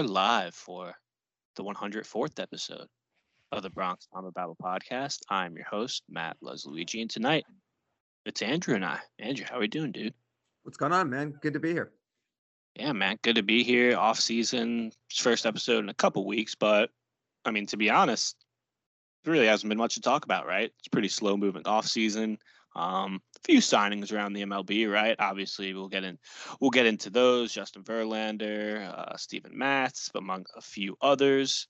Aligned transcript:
Are 0.00 0.04
live 0.04 0.54
for 0.54 0.94
the 1.56 1.62
104th 1.62 2.40
episode 2.40 2.86
of 3.52 3.62
the 3.62 3.68
Bronx 3.68 4.08
Mama 4.14 4.32
Babble 4.32 4.56
podcast. 4.56 5.18
I'm 5.28 5.54
your 5.54 5.66
host, 5.66 6.04
Matt 6.08 6.38
Luigi, 6.40 7.02
and 7.02 7.10
tonight 7.10 7.44
it's 8.24 8.40
Andrew 8.40 8.76
and 8.76 8.82
I. 8.82 9.00
Andrew, 9.18 9.44
how 9.46 9.58
are 9.58 9.60
we 9.60 9.68
doing, 9.68 9.92
dude? 9.92 10.14
What's 10.62 10.78
going 10.78 10.94
on, 10.94 11.10
man? 11.10 11.34
Good 11.42 11.52
to 11.52 11.60
be 11.60 11.74
here. 11.74 11.92
Yeah, 12.76 12.94
man, 12.94 13.18
good 13.20 13.36
to 13.36 13.42
be 13.42 13.62
here. 13.62 13.94
Off 13.98 14.18
season, 14.18 14.90
first 15.14 15.44
episode 15.44 15.84
in 15.84 15.90
a 15.90 15.94
couple 15.94 16.24
weeks, 16.24 16.54
but 16.54 16.88
I 17.44 17.50
mean, 17.50 17.66
to 17.66 17.76
be 17.76 17.90
honest, 17.90 18.36
there 19.24 19.34
really 19.34 19.48
hasn't 19.48 19.68
been 19.68 19.76
much 19.76 19.96
to 19.96 20.00
talk 20.00 20.24
about, 20.24 20.46
right? 20.46 20.72
It's 20.78 20.88
pretty 20.88 21.08
slow 21.08 21.36
moving 21.36 21.66
off 21.66 21.86
season. 21.86 22.38
Um, 22.76 23.20
a 23.36 23.40
few 23.44 23.58
signings 23.58 24.12
around 24.12 24.32
the 24.32 24.42
MLB, 24.42 24.90
right? 24.90 25.16
Obviously, 25.18 25.74
we'll 25.74 25.88
get 25.88 26.04
in, 26.04 26.18
we'll 26.60 26.70
get 26.70 26.86
into 26.86 27.10
those. 27.10 27.52
Justin 27.52 27.82
Verlander, 27.82 28.86
uh, 28.86 29.16
Steven 29.16 29.56
Matz, 29.56 30.10
among 30.14 30.46
a 30.56 30.60
few 30.60 30.96
others. 31.00 31.66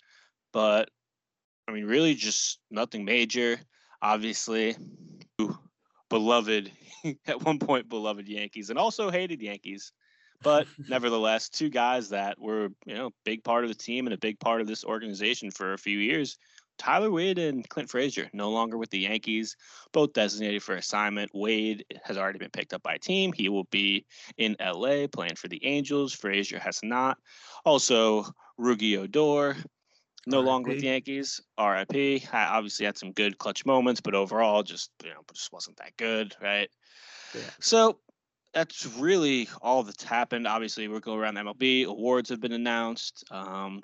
But 0.52 0.90
I 1.66 1.72
mean, 1.72 1.84
really, 1.84 2.14
just 2.14 2.58
nothing 2.70 3.04
major. 3.04 3.58
Obviously, 4.02 4.76
beloved 6.08 6.70
at 7.26 7.42
one 7.42 7.58
point, 7.58 7.88
beloved 7.88 8.28
Yankees, 8.28 8.70
and 8.70 8.78
also 8.78 9.10
hated 9.10 9.40
Yankees. 9.40 9.92
But 10.42 10.66
nevertheless, 10.88 11.48
two 11.48 11.70
guys 11.70 12.10
that 12.10 12.38
were 12.38 12.68
you 12.84 12.94
know 12.94 13.10
big 13.24 13.42
part 13.44 13.64
of 13.64 13.70
the 13.70 13.74
team 13.74 14.06
and 14.06 14.14
a 14.14 14.18
big 14.18 14.38
part 14.38 14.60
of 14.60 14.66
this 14.66 14.84
organization 14.84 15.50
for 15.50 15.72
a 15.72 15.78
few 15.78 15.98
years 15.98 16.38
Tyler 16.80 17.10
Wade 17.10 17.38
and 17.38 17.68
Clint 17.68 17.90
Frazier 17.90 18.30
no 18.32 18.48
longer 18.48 18.78
with 18.78 18.88
the 18.88 19.00
Yankees, 19.00 19.54
both 19.92 20.14
designated 20.14 20.62
for 20.62 20.76
assignment. 20.76 21.30
Wade 21.34 21.84
has 22.04 22.16
already 22.16 22.38
been 22.38 22.48
picked 22.48 22.72
up 22.72 22.82
by 22.82 22.94
a 22.94 22.98
team. 22.98 23.34
He 23.34 23.50
will 23.50 23.64
be 23.64 24.06
in 24.38 24.56
LA 24.58 25.06
playing 25.06 25.36
for 25.36 25.48
the 25.48 25.62
Angels. 25.62 26.14
Frazier 26.14 26.58
has 26.58 26.80
not. 26.82 27.18
Also, 27.66 28.24
Rougned 28.58 28.96
Odor, 28.98 29.56
no 30.26 30.40
longer 30.40 30.70
with 30.70 30.80
the 30.80 30.86
Yankees. 30.86 31.42
RIP. 31.58 32.22
I 32.32 32.46
obviously 32.46 32.86
had 32.86 32.96
some 32.96 33.12
good 33.12 33.36
clutch 33.36 33.66
moments, 33.66 34.00
but 34.00 34.14
overall 34.14 34.62
just 34.62 34.90
you 35.04 35.10
know 35.10 35.20
just 35.34 35.52
wasn't 35.52 35.76
that 35.76 35.94
good, 35.98 36.34
right? 36.40 36.70
Yeah. 37.34 37.42
So 37.60 37.98
that's 38.52 38.86
really 38.98 39.48
all 39.62 39.82
that's 39.82 40.02
happened. 40.02 40.46
Obviously, 40.46 40.88
we're 40.88 41.00
going 41.00 41.18
around 41.18 41.36
MLB. 41.36 41.86
Awards 41.86 42.30
have 42.30 42.40
been 42.40 42.52
announced. 42.52 43.24
Um, 43.30 43.80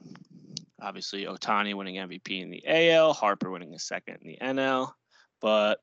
Obviously, 0.81 1.25
Ohtani 1.25 1.75
winning 1.75 1.97
MVP 1.97 2.42
in 2.42 2.50
the 2.50 2.62
AL, 2.67 3.14
Harper 3.14 3.50
winning 3.50 3.72
a 3.72 3.78
second 3.78 4.19
in 4.20 4.28
the 4.28 4.39
NL. 4.42 4.92
But 5.41 5.78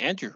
Andrew, 0.00 0.32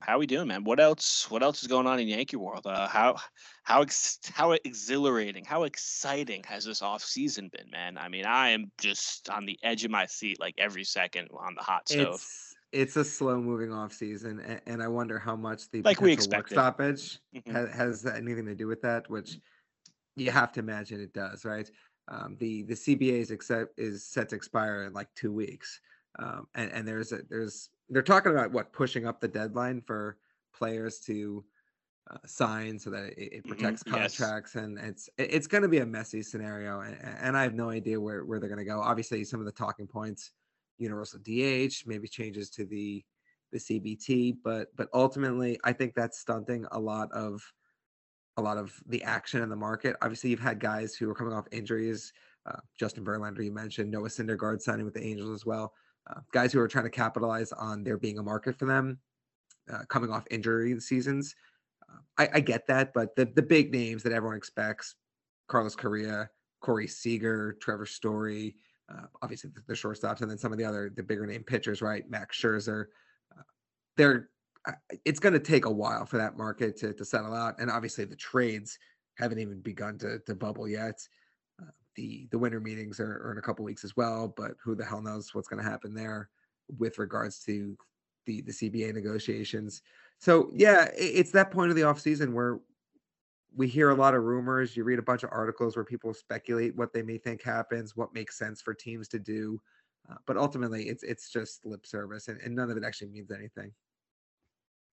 how 0.00 0.14
are 0.14 0.18
we 0.18 0.26
doing, 0.26 0.46
man? 0.46 0.62
What 0.62 0.78
else? 0.78 1.28
What 1.28 1.42
else 1.42 1.60
is 1.60 1.68
going 1.68 1.88
on 1.88 1.98
in 1.98 2.06
Yankee 2.06 2.36
world? 2.36 2.66
Uh, 2.66 2.86
how 2.86 3.16
how 3.64 3.82
ex- 3.82 4.20
how 4.32 4.52
exhilarating, 4.52 5.44
how 5.44 5.64
exciting 5.64 6.44
has 6.46 6.64
this 6.64 6.82
off 6.82 7.02
season 7.02 7.50
been, 7.52 7.68
man? 7.70 7.98
I 7.98 8.08
mean, 8.08 8.26
I 8.26 8.50
am 8.50 8.70
just 8.80 9.28
on 9.28 9.44
the 9.44 9.58
edge 9.62 9.84
of 9.84 9.90
my 9.90 10.06
seat 10.06 10.38
like 10.38 10.54
every 10.58 10.84
second 10.84 11.28
on 11.36 11.54
the 11.56 11.62
hot 11.62 11.88
stove. 11.88 12.14
It's, 12.14 12.51
it's 12.72 12.96
a 12.96 13.04
slow 13.04 13.40
moving 13.40 13.72
off 13.72 13.92
season, 13.92 14.40
and, 14.40 14.60
and, 14.66 14.82
I 14.82 14.88
wonder 14.88 15.18
how 15.18 15.36
much 15.36 15.70
the 15.70 15.82
like 15.82 16.00
we 16.00 16.12
expect 16.12 16.50
stoppage 16.50 17.18
mm-hmm. 17.34 17.52
has, 17.52 17.70
has 17.70 18.06
anything 18.06 18.46
to 18.46 18.54
do 18.54 18.66
with 18.66 18.80
that. 18.82 19.08
Which 19.10 19.38
you 20.16 20.30
have 20.30 20.52
to 20.52 20.60
imagine 20.60 21.00
it 21.00 21.12
does, 21.12 21.44
right? 21.44 21.70
Um, 22.08 22.36
the 22.40 22.62
the 22.62 22.74
CBA 22.74 23.20
is, 23.20 23.30
accept, 23.30 23.78
is 23.78 24.04
set 24.04 24.30
to 24.30 24.36
expire 24.36 24.84
in 24.84 24.92
like 24.92 25.08
two 25.14 25.32
weeks, 25.32 25.80
um, 26.18 26.48
and 26.54 26.72
and 26.72 26.88
there's 26.88 27.12
a 27.12 27.20
there's 27.28 27.68
they're 27.90 28.02
talking 28.02 28.32
about 28.32 28.52
what 28.52 28.72
pushing 28.72 29.06
up 29.06 29.20
the 29.20 29.28
deadline 29.28 29.80
for 29.80 30.16
players 30.54 30.98
to 31.00 31.44
uh, 32.10 32.16
sign 32.26 32.78
so 32.78 32.90
that 32.90 33.04
it, 33.04 33.18
it 33.18 33.32
mm-hmm, 33.32 33.50
protects 33.50 33.82
mm-hmm, 33.82 33.94
contracts, 33.94 34.54
yes. 34.54 34.64
and 34.64 34.78
it's 34.78 35.10
it's 35.18 35.46
going 35.46 35.62
to 35.62 35.68
be 35.68 35.78
a 35.78 35.86
messy 35.86 36.22
scenario, 36.22 36.80
and, 36.80 36.96
and 37.20 37.36
I 37.36 37.42
have 37.42 37.54
no 37.54 37.70
idea 37.70 38.00
where 38.00 38.24
where 38.24 38.40
they're 38.40 38.48
going 38.48 38.58
to 38.58 38.64
go. 38.64 38.80
Obviously, 38.80 39.24
some 39.24 39.40
of 39.40 39.46
the 39.46 39.52
talking 39.52 39.86
points, 39.86 40.32
universal 40.82 41.20
DH, 41.20 41.86
maybe 41.86 42.08
changes 42.08 42.50
to 42.50 42.64
the 42.64 43.04
the 43.52 43.58
CBT, 43.58 44.36
but 44.42 44.68
but 44.76 44.88
ultimately, 44.94 45.58
I 45.64 45.72
think 45.72 45.94
that's 45.94 46.18
stunting 46.18 46.66
a 46.72 46.78
lot 46.78 47.12
of 47.12 47.42
a 48.38 48.42
lot 48.42 48.56
of 48.56 48.72
the 48.86 49.02
action 49.02 49.42
in 49.42 49.50
the 49.50 49.56
market. 49.56 49.96
Obviously, 50.00 50.30
you've 50.30 50.40
had 50.40 50.58
guys 50.58 50.94
who 50.94 51.08
are 51.10 51.14
coming 51.14 51.34
off 51.34 51.46
injuries. 51.52 52.12
Uh, 52.46 52.58
Justin 52.78 53.04
Verlander, 53.04 53.44
you 53.44 53.52
mentioned 53.52 53.90
Noah 53.90 54.08
Syndergaard 54.08 54.60
signing 54.60 54.84
with 54.84 54.94
the 54.94 55.04
Angels 55.04 55.30
as 55.30 55.46
well. 55.46 55.74
Uh, 56.10 56.20
guys 56.32 56.52
who 56.52 56.58
are 56.58 56.66
trying 56.66 56.84
to 56.84 56.90
capitalize 56.90 57.52
on 57.52 57.84
there 57.84 57.98
being 57.98 58.18
a 58.18 58.22
market 58.22 58.58
for 58.58 58.64
them 58.66 58.98
uh, 59.72 59.84
coming 59.88 60.10
off 60.10 60.24
injury 60.30 60.78
seasons. 60.80 61.34
Uh, 61.88 61.98
I, 62.18 62.28
I, 62.34 62.40
get 62.40 62.66
that, 62.66 62.92
but 62.94 63.14
the 63.14 63.26
the 63.26 63.42
big 63.42 63.70
names 63.72 64.02
that 64.02 64.12
everyone 64.12 64.36
expects: 64.36 64.96
Carlos 65.48 65.76
Correa, 65.76 66.30
Corey 66.60 66.88
Seager, 66.88 67.56
Trevor 67.60 67.86
Story, 67.86 68.56
uh, 68.92 69.06
obviously 69.22 69.50
the, 69.54 69.62
the, 69.66 69.74
shortstops, 69.74 70.20
and 70.20 70.30
then 70.30 70.38
some 70.38 70.52
of 70.52 70.58
the 70.58 70.64
other 70.64 70.92
the 70.94 71.02
bigger 71.02 71.26
name 71.26 71.42
pitchers, 71.42 71.82
right? 71.82 72.08
Max 72.10 72.38
Scherzer. 72.40 72.86
Uh, 73.36 73.42
they're 73.96 74.28
it's 75.04 75.18
going 75.18 75.32
to 75.32 75.40
take 75.40 75.64
a 75.64 75.70
while 75.70 76.06
for 76.06 76.18
that 76.18 76.36
market 76.36 76.76
to, 76.78 76.92
to 76.92 77.04
settle 77.04 77.34
out. 77.34 77.56
And 77.58 77.70
obviously, 77.70 78.04
the 78.04 78.16
trades 78.16 78.78
haven't 79.16 79.40
even 79.40 79.60
begun 79.60 79.98
to, 79.98 80.20
to 80.20 80.34
bubble 80.34 80.68
yet. 80.68 81.00
Uh, 81.60 81.70
the 81.96 82.28
the 82.30 82.38
winter 82.38 82.60
meetings 82.60 83.00
are, 83.00 83.22
are 83.24 83.32
in 83.32 83.38
a 83.38 83.42
couple 83.42 83.64
weeks 83.64 83.84
as 83.84 83.96
well, 83.96 84.32
but 84.36 84.52
who 84.62 84.74
the 84.74 84.84
hell 84.84 85.02
knows 85.02 85.34
what's 85.34 85.48
going 85.48 85.62
to 85.62 85.68
happen 85.68 85.94
there 85.94 86.30
with 86.78 86.98
regards 86.98 87.40
to 87.44 87.76
the 88.26 88.42
the 88.42 88.52
CBA 88.52 88.94
negotiations. 88.94 89.82
So 90.18 90.50
yeah, 90.54 90.84
it, 90.96 91.12
it's 91.14 91.32
that 91.32 91.50
point 91.50 91.70
of 91.70 91.76
the 91.76 91.82
off 91.82 92.00
season 92.00 92.32
where 92.32 92.60
we 93.56 93.68
hear 93.68 93.90
a 93.90 93.94
lot 93.94 94.14
of 94.14 94.24
rumors. 94.24 94.76
You 94.76 94.84
read 94.84 94.98
a 94.98 95.02
bunch 95.02 95.22
of 95.22 95.30
articles 95.32 95.76
where 95.76 95.84
people 95.84 96.14
speculate 96.14 96.76
what 96.76 96.92
they 96.92 97.02
may 97.02 97.18
think 97.18 97.42
happens, 97.42 97.96
what 97.96 98.14
makes 98.14 98.38
sense 98.38 98.62
for 98.62 98.74
teams 98.74 99.08
to 99.08 99.18
do. 99.18 99.60
Uh, 100.10 100.16
but 100.26 100.36
ultimately, 100.36 100.88
it's 100.88 101.02
it's 101.02 101.30
just 101.30 101.64
lip 101.64 101.86
service, 101.86 102.28
and, 102.28 102.40
and 102.40 102.54
none 102.54 102.70
of 102.70 102.76
it 102.76 102.84
actually 102.84 103.08
means 103.08 103.30
anything. 103.30 103.72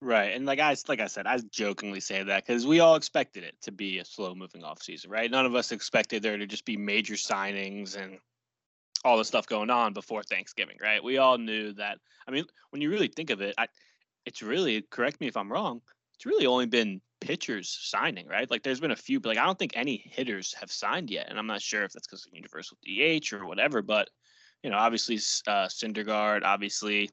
Right. 0.01 0.33
And 0.33 0.45
like 0.45 0.59
I 0.59 0.75
like 0.87 1.01
I 1.01 1.07
said, 1.07 1.27
I 1.27 1.37
jokingly 1.51 1.99
say 1.99 2.23
that 2.23 2.45
because 2.45 2.65
we 2.65 2.79
all 2.79 2.95
expected 2.95 3.43
it 3.43 3.55
to 3.63 3.71
be 3.71 3.99
a 3.99 4.05
slow 4.05 4.33
moving 4.33 4.63
off 4.63 4.81
season, 4.81 5.11
right? 5.11 5.29
None 5.29 5.45
of 5.45 5.55
us 5.55 5.71
expected 5.71 6.23
there 6.23 6.37
to 6.37 6.47
just 6.47 6.63
be 6.63 6.77
major 6.77 7.15
signings 7.15 7.97
and 7.97 8.19
all 9.03 9.17
the 9.17 9.25
stuff 9.25 9.47
going 9.47 9.69
on 9.69 9.93
before 9.93 10.23
Thanksgiving, 10.23 10.77
right? 10.81 11.03
We 11.03 11.17
all 11.17 11.37
knew 11.37 11.73
that. 11.73 11.99
I 12.27 12.31
mean, 12.31 12.45
when 12.69 12.81
you 12.81 12.89
really 12.89 13.07
think 13.07 13.29
of 13.29 13.41
it, 13.41 13.55
I, 13.57 13.67
it's 14.25 14.41
really 14.41 14.81
correct 14.83 15.19
me 15.19 15.27
if 15.27 15.35
I'm 15.35 15.51
wrong. 15.51 15.81
It's 16.15 16.25
really 16.25 16.45
only 16.45 16.65
been 16.65 17.01
pitchers 17.21 17.77
signing, 17.81 18.27
right? 18.27 18.49
Like 18.49 18.63
there's 18.63 18.79
been 18.79 18.91
a 18.91 18.95
few, 18.95 19.19
but 19.19 19.29
like 19.29 19.37
I 19.37 19.45
don't 19.45 19.59
think 19.59 19.73
any 19.75 19.97
hitters 20.11 20.53
have 20.53 20.71
signed 20.71 21.09
yet, 21.09 21.27
and 21.29 21.37
I'm 21.37 21.47
not 21.47 21.61
sure 21.61 21.83
if 21.83 21.91
that's 21.91 22.07
because 22.07 22.25
of 22.25 22.33
universal 22.33 22.77
DH 22.83 23.33
or 23.33 23.45
whatever. 23.45 23.81
But 23.81 24.09
you 24.63 24.69
know, 24.69 24.77
obviously 24.77 25.17
uh, 25.47 25.67
Syndergaard, 25.67 26.43
obviously 26.43 27.09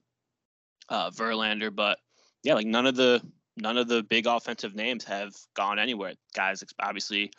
uh, 0.88 1.10
Verlander, 1.10 1.74
but 1.74 1.98
yeah, 2.42 2.54
like 2.54 2.66
none 2.66 2.86
of 2.86 2.96
the 2.96 3.22
none 3.56 3.78
of 3.78 3.88
the 3.88 4.02
big 4.02 4.26
offensive 4.26 4.74
names 4.74 5.04
have 5.04 5.32
gone 5.54 5.78
anywhere. 5.78 6.14
Guys, 6.34 6.62
obviously, 6.80 7.30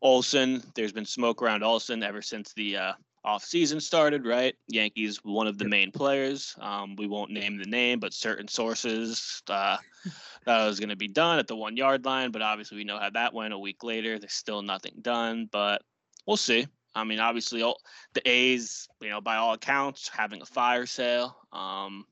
Olson. 0.00 0.62
There's 0.74 0.92
been 0.92 1.04
smoke 1.04 1.42
around 1.42 1.62
Olson 1.62 2.02
ever 2.02 2.22
since 2.22 2.52
the 2.54 2.76
uh, 2.76 2.92
off 3.24 3.44
season 3.44 3.80
started. 3.80 4.26
Right, 4.26 4.54
Yankees 4.68 5.18
one 5.22 5.46
of 5.46 5.58
the 5.58 5.68
main 5.68 5.90
players. 5.90 6.54
Um, 6.60 6.96
we 6.96 7.06
won't 7.06 7.30
name 7.30 7.58
the 7.58 7.64
name, 7.64 8.00
but 8.00 8.12
certain 8.12 8.48
sources 8.48 9.42
uh, 9.48 9.76
that 10.44 10.66
was 10.66 10.80
going 10.80 10.88
to 10.88 10.96
be 10.96 11.08
done 11.08 11.38
at 11.38 11.46
the 11.46 11.56
one 11.56 11.76
yard 11.76 12.04
line. 12.04 12.30
But 12.30 12.42
obviously, 12.42 12.78
we 12.78 12.84
know 12.84 12.98
how 12.98 13.10
that 13.10 13.34
went. 13.34 13.54
A 13.54 13.58
week 13.58 13.82
later, 13.82 14.18
there's 14.18 14.32
still 14.32 14.62
nothing 14.62 14.94
done. 15.00 15.48
But 15.50 15.82
we'll 16.26 16.36
see. 16.36 16.66
I 16.94 17.04
mean, 17.04 17.20
obviously, 17.20 17.62
all, 17.62 17.78
the 18.14 18.28
A's, 18.28 18.86
you 19.00 19.08
know, 19.08 19.20
by 19.20 19.36
all 19.36 19.54
accounts, 19.54 20.08
having 20.08 20.42
a 20.42 20.46
fire 20.46 20.86
sale. 20.86 21.36
Um, 21.52 22.04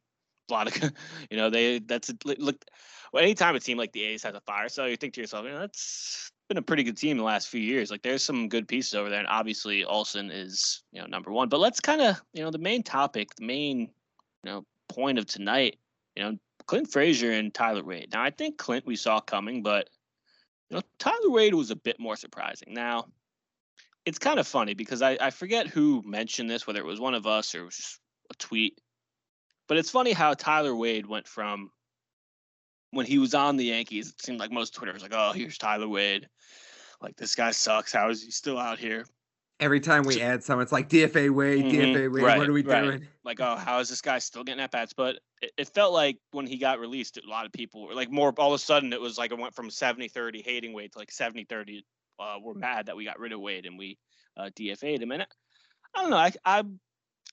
a 0.48 0.52
lot 0.52 0.66
of, 0.68 0.92
you 1.30 1.36
know, 1.36 1.50
they 1.50 1.80
that's 1.80 2.12
look. 2.24 2.64
Well, 3.12 3.22
anytime 3.22 3.56
a 3.56 3.60
team 3.60 3.76
like 3.76 3.92
the 3.92 4.04
A's 4.04 4.22
has 4.22 4.34
a 4.34 4.40
fire 4.40 4.68
sale, 4.68 4.88
you 4.88 4.96
think 4.96 5.14
to 5.14 5.20
yourself, 5.20 5.44
you 5.44 5.50
know, 5.50 5.58
that's 5.58 6.30
been 6.50 6.58
a 6.58 6.62
pretty 6.62 6.82
good 6.82 6.96
team 6.96 7.16
the 7.16 7.22
last 7.22 7.48
few 7.48 7.60
years. 7.60 7.92
Like 7.92 8.02
there's 8.02 8.24
some 8.24 8.48
good 8.48 8.66
pieces 8.66 8.94
over 8.94 9.08
there, 9.08 9.20
and 9.20 9.28
obviously 9.28 9.84
Olson 9.84 10.32
is 10.32 10.82
you 10.90 11.00
know 11.00 11.06
number 11.06 11.30
one. 11.30 11.48
But 11.48 11.60
let's 11.60 11.78
kind 11.78 12.00
of 12.00 12.20
you 12.32 12.42
know 12.42 12.50
the 12.50 12.58
main 12.58 12.82
topic, 12.82 13.34
the 13.36 13.46
main 13.46 13.78
you 13.80 13.86
know 14.44 14.66
point 14.88 15.18
of 15.18 15.26
tonight, 15.26 15.78
you 16.16 16.24
know 16.24 16.36
Clint 16.66 16.90
Frazier 16.90 17.30
and 17.30 17.54
Tyler 17.54 17.84
Wade. 17.84 18.10
Now 18.12 18.22
I 18.22 18.30
think 18.30 18.58
Clint 18.58 18.84
we 18.84 18.96
saw 18.96 19.20
coming, 19.20 19.62
but 19.62 19.88
you 20.68 20.76
know 20.76 20.82
Tyler 20.98 21.30
Wade 21.30 21.54
was 21.54 21.70
a 21.70 21.76
bit 21.76 22.00
more 22.00 22.16
surprising. 22.16 22.74
Now 22.74 23.06
it's 24.04 24.18
kind 24.18 24.40
of 24.40 24.46
funny 24.48 24.74
because 24.74 25.02
I, 25.02 25.16
I 25.20 25.30
forget 25.30 25.68
who 25.68 26.02
mentioned 26.04 26.50
this, 26.50 26.66
whether 26.66 26.80
it 26.80 26.86
was 26.86 26.98
one 26.98 27.14
of 27.14 27.28
us 27.28 27.54
or 27.54 27.60
it 27.60 27.64
was 27.66 27.76
just 27.76 28.00
a 28.30 28.34
tweet. 28.34 28.80
But 29.68 29.76
it's 29.76 29.90
funny 29.90 30.12
how 30.12 30.34
Tyler 30.34 30.74
Wade 30.74 31.06
went 31.06 31.28
from 31.28 31.70
when 32.90 33.06
he 33.06 33.18
was 33.18 33.34
on 33.34 33.56
the 33.56 33.64
Yankees, 33.64 34.10
it 34.10 34.22
seemed 34.22 34.40
like 34.40 34.50
most 34.50 34.74
Twitter 34.74 34.92
was 34.92 35.02
like, 35.02 35.14
"Oh, 35.14 35.32
here's 35.32 35.58
Tyler 35.58 35.88
Wade. 35.88 36.28
Like 37.00 37.16
this 37.16 37.34
guy 37.34 37.50
sucks. 37.50 37.92
How 37.92 38.10
is 38.10 38.22
he 38.22 38.30
still 38.30 38.58
out 38.58 38.78
here?" 38.78 39.04
Every 39.58 39.80
time 39.80 40.04
we 40.04 40.14
so, 40.14 40.20
add 40.22 40.42
someone, 40.42 40.62
it's 40.62 40.72
like 40.72 40.88
DFA 40.88 41.30
Wade, 41.30 41.66
mm-hmm, 41.66 41.76
DFA 41.76 42.12
Wade. 42.12 42.24
Right, 42.24 42.38
what 42.38 42.48
are 42.48 42.52
we 42.52 42.62
right. 42.62 42.82
doing? 42.82 43.06
Like, 43.24 43.40
oh, 43.40 43.56
how 43.56 43.78
is 43.80 43.90
this 43.90 44.00
guy 44.00 44.18
still 44.18 44.42
getting 44.42 44.62
at 44.62 44.70
bats? 44.70 44.94
But 44.94 45.18
it, 45.42 45.52
it, 45.58 45.68
felt 45.68 45.92
like 45.92 46.16
when 46.30 46.46
he 46.46 46.56
got 46.56 46.80
released, 46.80 47.18
a 47.18 47.28
lot 47.28 47.44
of 47.44 47.52
people 47.52 47.86
were 47.86 47.94
like 47.94 48.10
more. 48.10 48.32
All 48.38 48.54
of 48.54 48.58
a 48.58 48.62
sudden, 48.62 48.92
it 48.94 49.00
was 49.00 49.18
like 49.18 49.32
it 49.32 49.38
went 49.38 49.54
from 49.54 49.68
70-30 49.68 50.42
hating 50.42 50.72
Wade 50.72 50.92
to 50.92 50.98
like 50.98 51.10
70-30 51.10 51.82
uh, 52.20 52.36
we're 52.42 52.54
mad 52.54 52.86
that 52.86 52.96
we 52.96 53.04
got 53.04 53.18
rid 53.18 53.32
of 53.32 53.40
Wade 53.40 53.66
and 53.66 53.78
we 53.78 53.98
uh, 54.36 54.50
DFA'd 54.56 55.02
him. 55.02 55.12
And 55.12 55.22
I 55.22 55.26
I 55.94 56.02
don't 56.02 56.10
know. 56.10 56.16
I, 56.16 56.32
I 56.44 56.64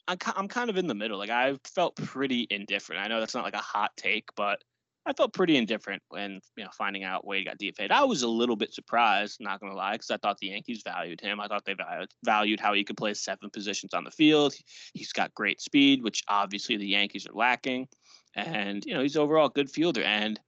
I'm 0.08 0.48
kind 0.48 0.70
of 0.70 0.78
in 0.78 0.88
the 0.88 0.96
middle. 0.96 1.18
Like 1.18 1.30
I 1.30 1.58
felt 1.66 1.96
pretty 1.96 2.48
indifferent. 2.50 3.02
I 3.04 3.08
know 3.08 3.20
that's 3.20 3.36
not 3.36 3.44
like 3.44 3.54
a 3.54 3.60
hot 3.60 3.92
take, 3.98 4.30
but 4.36 4.64
I 5.08 5.14
felt 5.14 5.34
pretty 5.34 5.56
indifferent 5.56 6.04
when 6.10 6.42
you 6.58 6.66
know 6.66 6.70
finding 6.78 7.06
out 7.06 7.26
Wade 7.26 7.46
got 7.46 7.58
DFA'd. 7.58 7.92
I 7.92 8.04
was 8.04 8.24
a 8.24 8.28
little 8.28 8.58
bit 8.58 8.74
surprised, 8.74 9.38
not 9.40 9.62
gonna 9.62 9.74
lie, 9.74 9.94
because 9.94 10.12
I 10.12 10.18
thought 10.18 10.38
the 10.38 10.48
Yankees 10.48 10.84
valued 10.84 11.22
him. 11.22 11.40
I 11.40 11.48
thought 11.48 11.64
they 11.64 11.76
valued, 11.76 12.10
valued 12.26 12.60
how 12.60 12.74
he 12.74 12.84
could 12.84 12.98
play 12.98 13.14
seven 13.14 13.50
positions 13.50 13.94
on 13.94 14.04
the 14.04 14.12
field. 14.12 14.54
He's 14.94 15.14
got 15.14 15.34
great 15.34 15.62
speed, 15.62 16.04
which 16.04 16.24
obviously 16.28 16.76
the 16.76 16.88
Yankees 16.88 17.26
are 17.26 17.34
lacking, 17.34 17.88
and 18.36 18.86
you 18.86 18.94
know 18.94 19.02
he's 19.02 19.16
overall 19.16 19.48
a 19.48 19.52
good 19.52 19.72
fielder. 19.72 20.04
And 20.04 20.40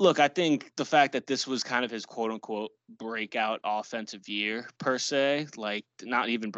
look, 0.00 0.18
I 0.18 0.26
think 0.26 0.72
the 0.76 0.84
fact 0.84 1.12
that 1.12 1.28
this 1.28 1.46
was 1.46 1.62
kind 1.62 1.84
of 1.84 1.92
his 1.92 2.04
quote 2.04 2.32
unquote 2.32 2.72
breakout 2.98 3.60
offensive 3.62 4.28
year 4.28 4.68
per 4.78 4.98
se, 4.98 5.46
like 5.56 5.84
not 6.02 6.28
even. 6.28 6.52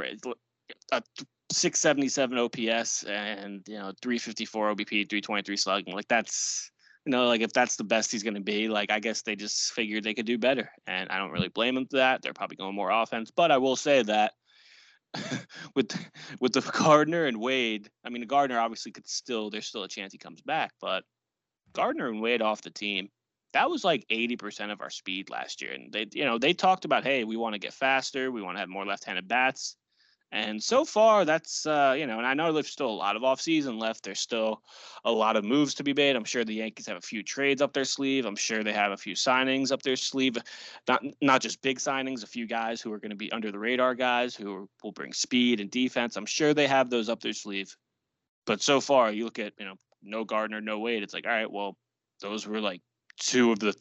A 0.90 1.02
677 1.52 2.38
OPS 2.38 3.04
and 3.04 3.62
you 3.68 3.78
know 3.78 3.92
354 4.02 4.74
OBP, 4.74 5.08
323 5.08 5.56
slugging. 5.56 5.94
Like 5.94 6.08
that's 6.08 6.70
you 7.04 7.12
know 7.12 7.26
like 7.26 7.40
if 7.40 7.52
that's 7.52 7.76
the 7.76 7.84
best 7.84 8.10
he's 8.10 8.22
going 8.22 8.34
to 8.34 8.40
be, 8.40 8.68
like 8.68 8.90
I 8.90 9.00
guess 9.00 9.22
they 9.22 9.36
just 9.36 9.72
figured 9.72 10.04
they 10.04 10.14
could 10.14 10.26
do 10.26 10.38
better, 10.38 10.70
and 10.86 11.08
I 11.10 11.18
don't 11.18 11.30
really 11.30 11.48
blame 11.48 11.74
them 11.74 11.86
for 11.86 11.98
that. 11.98 12.22
They're 12.22 12.32
probably 12.32 12.56
going 12.56 12.74
more 12.74 12.90
offense, 12.90 13.30
but 13.30 13.50
I 13.50 13.58
will 13.58 13.76
say 13.76 14.02
that 14.02 14.32
with 15.76 15.96
with 16.40 16.52
the 16.52 16.60
Gardner 16.60 17.26
and 17.26 17.40
Wade, 17.40 17.90
I 18.04 18.10
mean 18.10 18.20
the 18.20 18.26
Gardner 18.26 18.58
obviously 18.58 18.92
could 18.92 19.08
still 19.08 19.50
there's 19.50 19.66
still 19.66 19.84
a 19.84 19.88
chance 19.88 20.12
he 20.12 20.18
comes 20.18 20.42
back, 20.42 20.72
but 20.80 21.04
Gardner 21.72 22.08
and 22.08 22.20
Wade 22.20 22.42
off 22.42 22.62
the 22.62 22.70
team. 22.70 23.08
That 23.52 23.70
was 23.70 23.84
like 23.84 24.04
80% 24.10 24.70
of 24.70 24.82
our 24.82 24.90
speed 24.90 25.30
last 25.30 25.62
year. 25.62 25.72
And 25.72 25.90
they, 25.90 26.06
you 26.12 26.26
know, 26.26 26.36
they 26.36 26.52
talked 26.52 26.84
about, 26.84 27.04
hey, 27.04 27.24
we 27.24 27.38
want 27.38 27.54
to 27.54 27.58
get 27.58 27.72
faster. 27.72 28.30
We 28.30 28.42
want 28.42 28.56
to 28.56 28.60
have 28.60 28.68
more 28.68 28.84
left-handed 28.84 29.28
bats 29.28 29.76
and 30.32 30.60
so 30.60 30.84
far, 30.84 31.24
that's 31.24 31.66
uh, 31.66 31.94
you 31.96 32.06
know, 32.06 32.18
and 32.18 32.26
I 32.26 32.34
know 32.34 32.52
there's 32.52 32.66
still 32.66 32.90
a 32.90 32.90
lot 32.90 33.14
of 33.14 33.22
offseason 33.22 33.80
left. 33.80 34.02
There's 34.02 34.20
still 34.20 34.62
a 35.04 35.12
lot 35.12 35.36
of 35.36 35.44
moves 35.44 35.74
to 35.74 35.84
be 35.84 35.94
made. 35.94 36.16
I'm 36.16 36.24
sure 36.24 36.44
the 36.44 36.54
Yankees 36.54 36.86
have 36.88 36.96
a 36.96 37.00
few 37.00 37.22
trades 37.22 37.62
up 37.62 37.72
their 37.72 37.84
sleeve. 37.84 38.26
I'm 38.26 38.36
sure 38.36 38.64
they 38.64 38.72
have 38.72 38.90
a 38.90 38.96
few 38.96 39.14
signings 39.14 39.70
up 39.70 39.82
their 39.82 39.96
sleeve. 39.96 40.36
Not 40.88 41.04
not 41.22 41.42
just 41.42 41.62
big 41.62 41.78
signings, 41.78 42.24
a 42.24 42.26
few 42.26 42.46
guys 42.46 42.80
who 42.80 42.92
are 42.92 42.98
going 42.98 43.10
to 43.10 43.16
be 43.16 43.30
under 43.30 43.52
the 43.52 43.58
radar 43.58 43.94
guys 43.94 44.34
who 44.34 44.68
will 44.82 44.92
bring 44.92 45.12
speed 45.12 45.60
and 45.60 45.70
defense. 45.70 46.16
I'm 46.16 46.26
sure 46.26 46.52
they 46.52 46.66
have 46.66 46.90
those 46.90 47.08
up 47.08 47.20
their 47.20 47.32
sleeve. 47.32 47.76
But 48.46 48.60
so 48.62 48.80
far, 48.80 49.12
you 49.12 49.24
look 49.24 49.38
at 49.38 49.52
you 49.58 49.64
know, 49.64 49.76
no 50.02 50.24
Gardner, 50.24 50.60
no 50.60 50.80
Wade. 50.80 51.04
It's 51.04 51.14
like, 51.14 51.26
all 51.26 51.32
right, 51.32 51.50
well, 51.50 51.76
those 52.20 52.46
were 52.46 52.60
like 52.60 52.82
two 53.20 53.52
of 53.52 53.60
the 53.60 53.74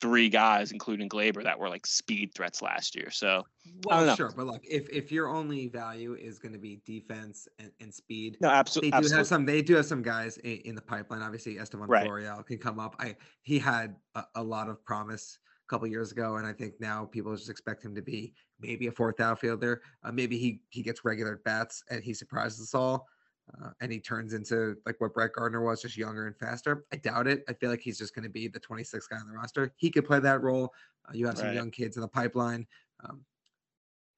three 0.00 0.28
guys, 0.28 0.72
including 0.72 1.08
Gleyber, 1.08 1.42
that 1.42 1.58
were 1.58 1.68
like 1.68 1.86
speed 1.86 2.32
threats 2.34 2.62
last 2.62 2.94
year. 2.94 3.10
So, 3.10 3.44
well, 3.84 4.14
sure, 4.16 4.32
but 4.36 4.46
look, 4.46 4.62
if 4.64 4.88
if 4.90 5.10
your 5.10 5.28
only 5.28 5.68
value 5.68 6.14
is 6.14 6.38
going 6.38 6.52
to 6.52 6.58
be 6.58 6.80
defense 6.84 7.48
and, 7.58 7.70
and 7.80 7.92
speed, 7.92 8.36
no, 8.40 8.48
absolutely, 8.48 8.90
they 8.90 8.92
do 8.92 8.96
absolutely. 8.96 9.18
have 9.18 9.26
some. 9.26 9.46
They 9.46 9.62
do 9.62 9.74
have 9.76 9.86
some 9.86 10.02
guys 10.02 10.36
in, 10.38 10.58
in 10.64 10.74
the 10.74 10.82
pipeline. 10.82 11.22
Obviously, 11.22 11.58
Estevan 11.58 11.88
right. 11.88 12.06
Florial 12.06 12.44
can 12.44 12.58
come 12.58 12.78
up. 12.78 12.96
I 12.98 13.16
he 13.42 13.58
had 13.58 13.96
a, 14.14 14.24
a 14.36 14.42
lot 14.42 14.68
of 14.68 14.84
promise 14.84 15.38
a 15.64 15.68
couple 15.68 15.88
years 15.88 16.12
ago, 16.12 16.36
and 16.36 16.46
I 16.46 16.52
think 16.52 16.74
now 16.80 17.04
people 17.06 17.34
just 17.34 17.50
expect 17.50 17.84
him 17.84 17.94
to 17.94 18.02
be 18.02 18.34
maybe 18.60 18.86
a 18.86 18.92
fourth 18.92 19.20
outfielder. 19.20 19.82
Uh, 20.04 20.12
maybe 20.12 20.38
he 20.38 20.62
he 20.70 20.82
gets 20.82 21.04
regular 21.04 21.40
bats 21.44 21.82
and 21.90 22.02
he 22.02 22.14
surprises 22.14 22.60
us 22.60 22.74
all 22.74 23.06
uh, 23.54 23.70
and 23.80 23.92
he 23.92 24.00
turns 24.00 24.32
into 24.32 24.76
like 24.86 25.00
what 25.00 25.14
Brett 25.14 25.32
Gardner 25.32 25.62
was, 25.62 25.82
just 25.82 25.96
younger 25.96 26.26
and 26.26 26.36
faster. 26.36 26.84
I 26.92 26.96
doubt 26.96 27.26
it. 27.26 27.44
I 27.48 27.52
feel 27.52 27.70
like 27.70 27.80
he's 27.80 27.98
just 27.98 28.14
going 28.14 28.24
to 28.24 28.30
be 28.30 28.48
the 28.48 28.60
26th 28.60 29.08
guy 29.08 29.18
on 29.18 29.26
the 29.26 29.34
roster. 29.34 29.72
He 29.76 29.90
could 29.90 30.04
play 30.04 30.18
that 30.20 30.42
role. 30.42 30.72
Uh, 31.08 31.12
you 31.14 31.26
have 31.26 31.38
some 31.38 31.46
right. 31.46 31.54
young 31.54 31.70
kids 31.70 31.96
in 31.96 32.02
the 32.02 32.08
pipeline. 32.08 32.66
Um, 33.04 33.24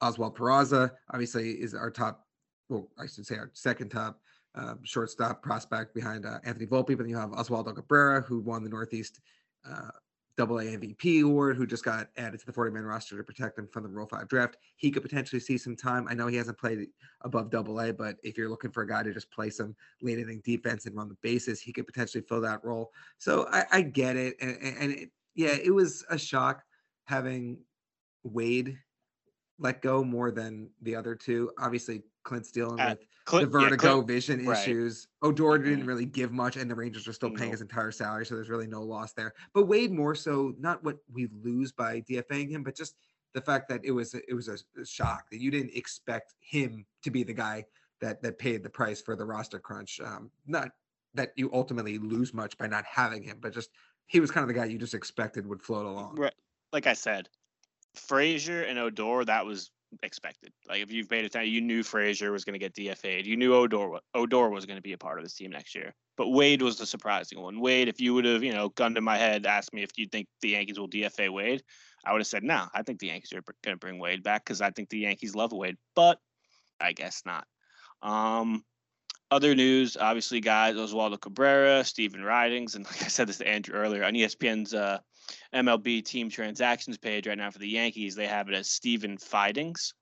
Oswald 0.00 0.36
Peraza, 0.36 0.92
obviously, 1.10 1.50
is 1.50 1.74
our 1.74 1.90
top, 1.90 2.26
well, 2.68 2.88
I 2.98 3.06
should 3.06 3.26
say 3.26 3.36
our 3.36 3.50
second 3.52 3.90
top 3.90 4.20
uh, 4.54 4.74
shortstop 4.82 5.42
prospect 5.42 5.94
behind 5.94 6.24
uh, 6.24 6.38
Anthony 6.44 6.66
Volpe. 6.66 6.88
But 6.88 6.98
then 6.98 7.08
you 7.08 7.16
have 7.16 7.30
Oswaldo 7.30 7.74
Cabrera, 7.74 8.22
who 8.22 8.40
won 8.40 8.62
the 8.62 8.70
Northeast 8.70 9.20
uh, 9.68 9.90
double 10.38 10.60
A 10.60 10.64
MVP 10.64 11.24
award, 11.24 11.56
who 11.56 11.66
just 11.66 11.84
got 11.84 12.08
added 12.16 12.38
to 12.38 12.46
the 12.46 12.52
40 12.52 12.70
man 12.70 12.84
roster 12.84 13.16
to 13.16 13.24
protect 13.24 13.58
him 13.58 13.68
from 13.72 13.82
the 13.82 13.88
Rule 13.88 14.06
5 14.06 14.28
draft. 14.28 14.56
He 14.76 14.92
could 14.92 15.02
potentially 15.02 15.40
see 15.40 15.58
some 15.58 15.74
time. 15.74 16.06
I 16.08 16.14
know 16.14 16.28
he 16.28 16.36
hasn't 16.36 16.56
played 16.56 16.86
above 17.22 17.50
double 17.50 17.80
A, 17.80 17.92
but 17.92 18.16
if 18.22 18.38
you're 18.38 18.48
looking 18.48 18.70
for 18.70 18.84
a 18.84 18.88
guy 18.88 19.02
to 19.02 19.12
just 19.12 19.32
play 19.32 19.50
some 19.50 19.74
late 20.00 20.20
inning 20.20 20.40
defense 20.44 20.86
and 20.86 20.94
run 20.94 21.08
the 21.08 21.16
bases, 21.22 21.60
he 21.60 21.72
could 21.72 21.88
potentially 21.88 22.22
fill 22.28 22.40
that 22.42 22.64
role. 22.64 22.92
So 23.18 23.48
I, 23.50 23.64
I 23.72 23.82
get 23.82 24.16
it. 24.16 24.36
And, 24.40 24.56
and 24.62 24.92
it, 24.92 25.10
yeah, 25.34 25.56
it 25.60 25.74
was 25.74 26.04
a 26.08 26.16
shock 26.16 26.62
having 27.06 27.58
Wade 28.22 28.78
let 29.58 29.82
go 29.82 30.04
more 30.04 30.30
than 30.30 30.70
the 30.82 30.94
other 30.94 31.16
two. 31.16 31.50
Obviously, 31.58 32.02
Clint's 32.28 32.50
dealing 32.50 32.76
with 32.76 32.98
Clint, 33.24 33.50
the 33.50 33.58
vertigo 33.58 33.86
yeah, 33.86 33.92
Clint, 33.94 34.06
vision 34.06 34.46
right. 34.46 34.58
issues. 34.58 35.08
Odor 35.22 35.44
mm-hmm. 35.44 35.64
didn't 35.64 35.86
really 35.86 36.04
give 36.04 36.30
much, 36.30 36.56
and 36.56 36.70
the 36.70 36.74
Rangers 36.74 37.08
are 37.08 37.12
still 37.14 37.30
paying 37.30 37.50
his 37.50 37.62
entire 37.62 37.90
salary, 37.90 38.26
so 38.26 38.34
there's 38.34 38.50
really 38.50 38.66
no 38.66 38.82
loss 38.82 39.14
there. 39.14 39.32
But 39.54 39.66
Wade 39.66 39.90
more 39.90 40.14
so, 40.14 40.52
not 40.58 40.84
what 40.84 40.98
we 41.10 41.28
lose 41.42 41.72
by 41.72 42.02
DFAing 42.02 42.50
him, 42.50 42.62
but 42.62 42.76
just 42.76 42.96
the 43.32 43.40
fact 43.40 43.68
that 43.70 43.80
it 43.82 43.92
was 43.92 44.14
it 44.14 44.34
was 44.34 44.48
a, 44.48 44.58
a 44.78 44.84
shock 44.84 45.30
that 45.30 45.40
you 45.40 45.50
didn't 45.50 45.74
expect 45.74 46.34
him 46.40 46.84
to 47.02 47.10
be 47.10 47.22
the 47.22 47.32
guy 47.32 47.64
that 48.02 48.22
that 48.22 48.38
paid 48.38 48.62
the 48.62 48.70
price 48.70 49.00
for 49.00 49.16
the 49.16 49.24
roster 49.24 49.58
crunch. 49.58 50.00
Um, 50.04 50.30
not 50.46 50.70
that 51.14 51.32
you 51.36 51.50
ultimately 51.54 51.96
lose 51.96 52.34
much 52.34 52.58
by 52.58 52.66
not 52.66 52.84
having 52.84 53.22
him, 53.22 53.38
but 53.40 53.54
just 53.54 53.70
he 54.06 54.20
was 54.20 54.30
kind 54.30 54.42
of 54.42 54.48
the 54.48 54.54
guy 54.54 54.66
you 54.66 54.78
just 54.78 54.94
expected 54.94 55.46
would 55.46 55.62
float 55.62 55.86
along. 55.86 56.16
Right. 56.16 56.34
Like 56.74 56.86
I 56.86 56.92
said, 56.92 57.30
Frazier 57.94 58.62
and 58.62 58.78
Odor, 58.78 59.24
that 59.24 59.46
was 59.46 59.70
expected. 60.02 60.52
Like 60.68 60.82
if 60.82 60.90
you've 60.90 61.08
paid 61.08 61.24
attention, 61.24 61.52
you 61.52 61.60
knew 61.60 61.82
Frazier 61.82 62.32
was 62.32 62.44
going 62.44 62.54
to 62.54 62.58
get 62.58 62.74
DFA'd. 62.74 63.26
You 63.26 63.36
knew 63.36 63.54
Odor 63.54 63.98
Odor 64.14 64.50
was 64.50 64.66
going 64.66 64.76
to 64.76 64.82
be 64.82 64.92
a 64.92 64.98
part 64.98 65.18
of 65.18 65.24
this 65.24 65.34
team 65.34 65.50
next 65.50 65.74
year. 65.74 65.94
But 66.16 66.30
Wade 66.30 66.62
was 66.62 66.78
the 66.78 66.86
surprising 66.86 67.40
one. 67.40 67.60
Wade, 67.60 67.88
if 67.88 68.00
you 68.00 68.14
would 68.14 68.24
have, 68.24 68.42
you 68.42 68.52
know, 68.52 68.70
gunned 68.70 68.96
to 68.96 69.00
my 69.00 69.16
head, 69.16 69.46
asked 69.46 69.72
me 69.72 69.82
if 69.82 69.90
you 69.96 70.06
think 70.06 70.26
the 70.40 70.50
Yankees 70.50 70.78
will 70.78 70.88
DFA 70.88 71.30
Wade, 71.30 71.62
I 72.04 72.12
would 72.12 72.20
have 72.20 72.26
said 72.26 72.42
no. 72.42 72.66
I 72.74 72.82
think 72.82 72.98
the 72.98 73.08
Yankees 73.08 73.32
are 73.32 73.42
going 73.64 73.76
to 73.76 73.80
bring 73.80 73.98
Wade 73.98 74.22
back 74.22 74.44
because 74.44 74.60
I 74.60 74.70
think 74.70 74.88
the 74.88 74.98
Yankees 74.98 75.34
love 75.34 75.52
Wade. 75.52 75.76
But 75.94 76.18
I 76.80 76.92
guess 76.92 77.22
not. 77.24 77.46
Um, 78.02 78.64
other 79.30 79.54
news, 79.54 79.96
obviously, 79.96 80.40
guys, 80.40 80.76
Oswaldo 80.76 81.20
Cabrera, 81.20 81.84
Stephen 81.84 82.22
Ridings, 82.22 82.74
and 82.74 82.84
like 82.90 83.02
I 83.02 83.08
said 83.08 83.28
this 83.28 83.38
to 83.38 83.48
Andrew 83.48 83.74
earlier 83.74 84.04
on 84.04 84.14
ESPN's 84.14 84.74
uh, 84.74 84.98
MLB 85.54 86.04
team 86.04 86.30
transactions 86.30 86.98
page 86.98 87.26
right 87.26 87.36
now 87.36 87.50
for 87.50 87.58
the 87.58 87.68
Yankees, 87.68 88.14
they 88.14 88.26
have 88.26 88.48
it 88.48 88.54
as 88.54 88.70
Stephen 88.70 89.18
Fidings. 89.18 89.94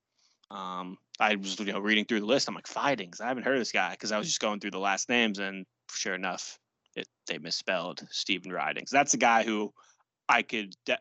Um, 0.50 0.96
I 1.18 1.34
was 1.36 1.58
you 1.58 1.72
know 1.72 1.80
reading 1.80 2.04
through 2.04 2.20
the 2.20 2.26
list. 2.26 2.48
I'm 2.48 2.54
like 2.54 2.68
Fidings. 2.68 3.20
I 3.20 3.26
haven't 3.26 3.44
heard 3.44 3.56
of 3.56 3.60
this 3.60 3.72
guy 3.72 3.90
because 3.90 4.12
I 4.12 4.18
was 4.18 4.28
just 4.28 4.40
going 4.40 4.60
through 4.60 4.70
the 4.70 4.78
last 4.78 5.08
names, 5.08 5.38
and 5.38 5.66
sure 5.90 6.14
enough, 6.14 6.58
it, 6.94 7.08
they 7.26 7.38
misspelled 7.38 8.06
Stephen 8.10 8.52
Ridings. 8.52 8.90
That's 8.90 9.14
a 9.14 9.18
guy 9.18 9.42
who 9.42 9.72
I 10.28 10.42
could. 10.42 10.74
De- 10.84 10.98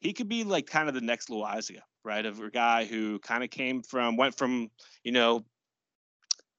he 0.00 0.12
could 0.12 0.28
be 0.28 0.44
like 0.44 0.66
kind 0.66 0.88
of 0.88 0.94
the 0.94 1.00
next 1.00 1.28
Loaisiga, 1.28 1.80
right? 2.04 2.24
Of 2.24 2.40
a 2.40 2.50
guy 2.50 2.84
who 2.84 3.18
kind 3.20 3.42
of 3.42 3.50
came 3.50 3.82
from 3.82 4.16
went 4.16 4.36
from 4.36 4.70
you 5.02 5.12
know 5.12 5.44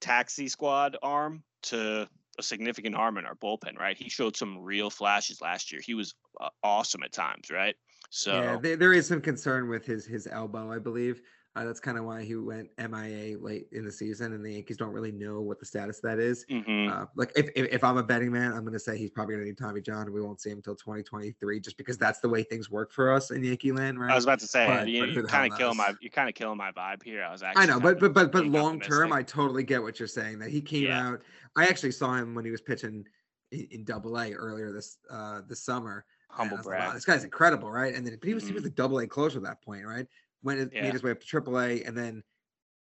taxi 0.01 0.47
squad 0.47 0.97
arm 1.01 1.43
to 1.63 2.07
a 2.37 2.43
significant 2.43 2.95
arm 2.95 3.17
in 3.17 3.25
our 3.25 3.35
bullpen, 3.35 3.77
right? 3.77 3.97
He 3.97 4.09
showed 4.09 4.35
some 4.35 4.57
real 4.59 4.89
flashes 4.89 5.41
last 5.41 5.71
year. 5.71 5.81
He 5.83 5.93
was 5.93 6.13
uh, 6.39 6.49
awesome 6.63 7.03
at 7.03 7.11
times, 7.11 7.49
right? 7.51 7.75
So 8.09 8.59
yeah, 8.63 8.75
there, 8.75 8.93
is 8.93 9.07
some 9.07 9.21
concern 9.21 9.69
with 9.69 9.85
his 9.85 10.05
his 10.05 10.27
elbow, 10.31 10.71
I 10.71 10.79
believe. 10.79 11.21
Uh, 11.55 11.65
that's 11.65 11.79
kind 11.79 11.97
of 11.97 12.05
why 12.05 12.23
he 12.23 12.35
went 12.35 12.69
MIA 12.77 13.37
late 13.39 13.65
in 13.71 13.83
the 13.83 13.91
season, 13.91 14.33
and 14.33 14.45
the 14.45 14.53
Yankees 14.53 14.77
don't 14.77 14.93
really 14.93 15.11
know 15.11 15.41
what 15.41 15.59
the 15.59 15.65
status 15.65 15.97
of 15.97 16.03
that 16.03 16.19
is. 16.19 16.45
Mm-hmm. 16.49 16.93
Uh, 16.93 17.05
like, 17.15 17.31
if, 17.35 17.49
if, 17.55 17.67
if 17.71 17.83
I'm 17.83 17.97
a 17.97 18.03
betting 18.03 18.31
man, 18.31 18.53
I'm 18.53 18.61
going 18.61 18.73
to 18.73 18.79
say 18.79 18.97
he's 18.97 19.09
probably 19.09 19.33
going 19.33 19.45
to 19.45 19.49
need 19.49 19.57
Tommy 19.57 19.81
John, 19.81 20.03
and 20.03 20.13
we 20.13 20.21
won't 20.21 20.39
see 20.39 20.51
him 20.51 20.59
until 20.59 20.75
2023, 20.75 21.59
just 21.59 21.75
because 21.75 21.97
that's 21.97 22.19
the 22.19 22.29
way 22.29 22.43
things 22.43 22.69
work 22.69 22.93
for 22.93 23.11
us 23.11 23.31
in 23.31 23.43
Yankee 23.43 23.71
land, 23.71 23.99
right? 23.99 24.11
I 24.11 24.15
was 24.15 24.25
about 24.25 24.39
to 24.39 24.47
say 24.47 24.67
but, 24.67 24.87
you, 24.87 25.05
you 25.05 25.23
kind 25.23 25.51
of 25.51 25.57
kill 25.57 25.73
my 25.73 25.93
you 26.01 26.11
kind 26.11 26.29
of 26.29 26.35
killing 26.35 26.57
my 26.57 26.71
vibe 26.71 27.01
here. 27.03 27.23
I 27.23 27.31
was 27.31 27.41
actually 27.41 27.63
I 27.63 27.65
know, 27.65 27.79
but 27.79 27.99
but 27.99 28.13
but 28.13 28.31
but 28.31 28.45
long 28.45 28.79
term, 28.79 29.11
I 29.11 29.23
totally 29.23 29.63
get 29.63 29.81
what 29.81 29.99
you're 29.99 30.07
saying. 30.07 30.39
That 30.39 30.51
he 30.51 30.61
came 30.61 30.83
yeah. 30.83 31.09
out. 31.09 31.21
I 31.55 31.65
actually 31.65 31.91
saw 31.91 32.13
him 32.13 32.35
when 32.35 32.45
he 32.45 32.51
was 32.51 32.61
pitching 32.61 33.05
in 33.51 33.83
Double 33.83 34.17
A 34.19 34.33
earlier 34.33 34.71
this 34.71 34.97
uh 35.09 35.41
this 35.47 35.61
summer. 35.61 36.05
Humble 36.31 36.57
brag. 36.57 36.79
Like, 36.79 36.89
wow, 36.89 36.93
this 36.93 37.05
guy's 37.05 37.23
incredible, 37.23 37.71
right? 37.71 37.95
And 37.95 38.05
then, 38.05 38.15
but 38.19 38.27
he 38.27 38.35
was 38.35 38.43
mm-hmm. 38.43 38.49
he 38.49 38.53
was 38.53 38.63
mm-hmm. 38.63 38.73
a 38.73 38.75
Double 38.75 38.99
A 38.99 39.07
closer 39.07 39.37
at 39.37 39.43
that 39.45 39.63
point, 39.63 39.83
right? 39.83 40.05
Went 40.43 40.71
yeah. 40.73 40.83
made 40.83 40.93
his 40.93 41.03
way 41.03 41.11
up 41.11 41.21
to 41.21 41.41
AAA, 41.41 41.87
and 41.87 41.97
then 41.97 42.23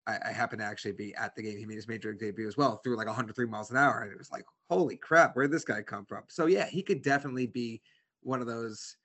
I, 0.06 0.18
I, 0.26 0.32
happened 0.32 0.60
to 0.60 0.66
actually 0.66 0.92
be 0.92 1.14
at 1.14 1.34
the 1.34 1.42
game. 1.42 1.58
He 1.58 1.66
made 1.66 1.76
his 1.76 1.88
major 1.88 2.10
league 2.10 2.18
debut 2.18 2.48
as 2.48 2.56
well, 2.56 2.80
through 2.82 2.96
like 2.96 3.06
103 3.06 3.46
miles 3.46 3.70
an 3.70 3.76
hour, 3.76 4.00
and 4.02 4.10
it 4.10 4.18
was 4.18 4.30
like, 4.30 4.44
holy 4.70 4.96
crap, 4.96 5.36
where 5.36 5.46
did 5.46 5.52
this 5.52 5.64
guy 5.64 5.82
come 5.82 6.04
from? 6.04 6.22
So 6.28 6.46
yeah, 6.46 6.66
he 6.66 6.82
could 6.82 7.02
definitely 7.02 7.46
be 7.46 7.82
one 8.22 8.40
of 8.40 8.46
those. 8.46 8.96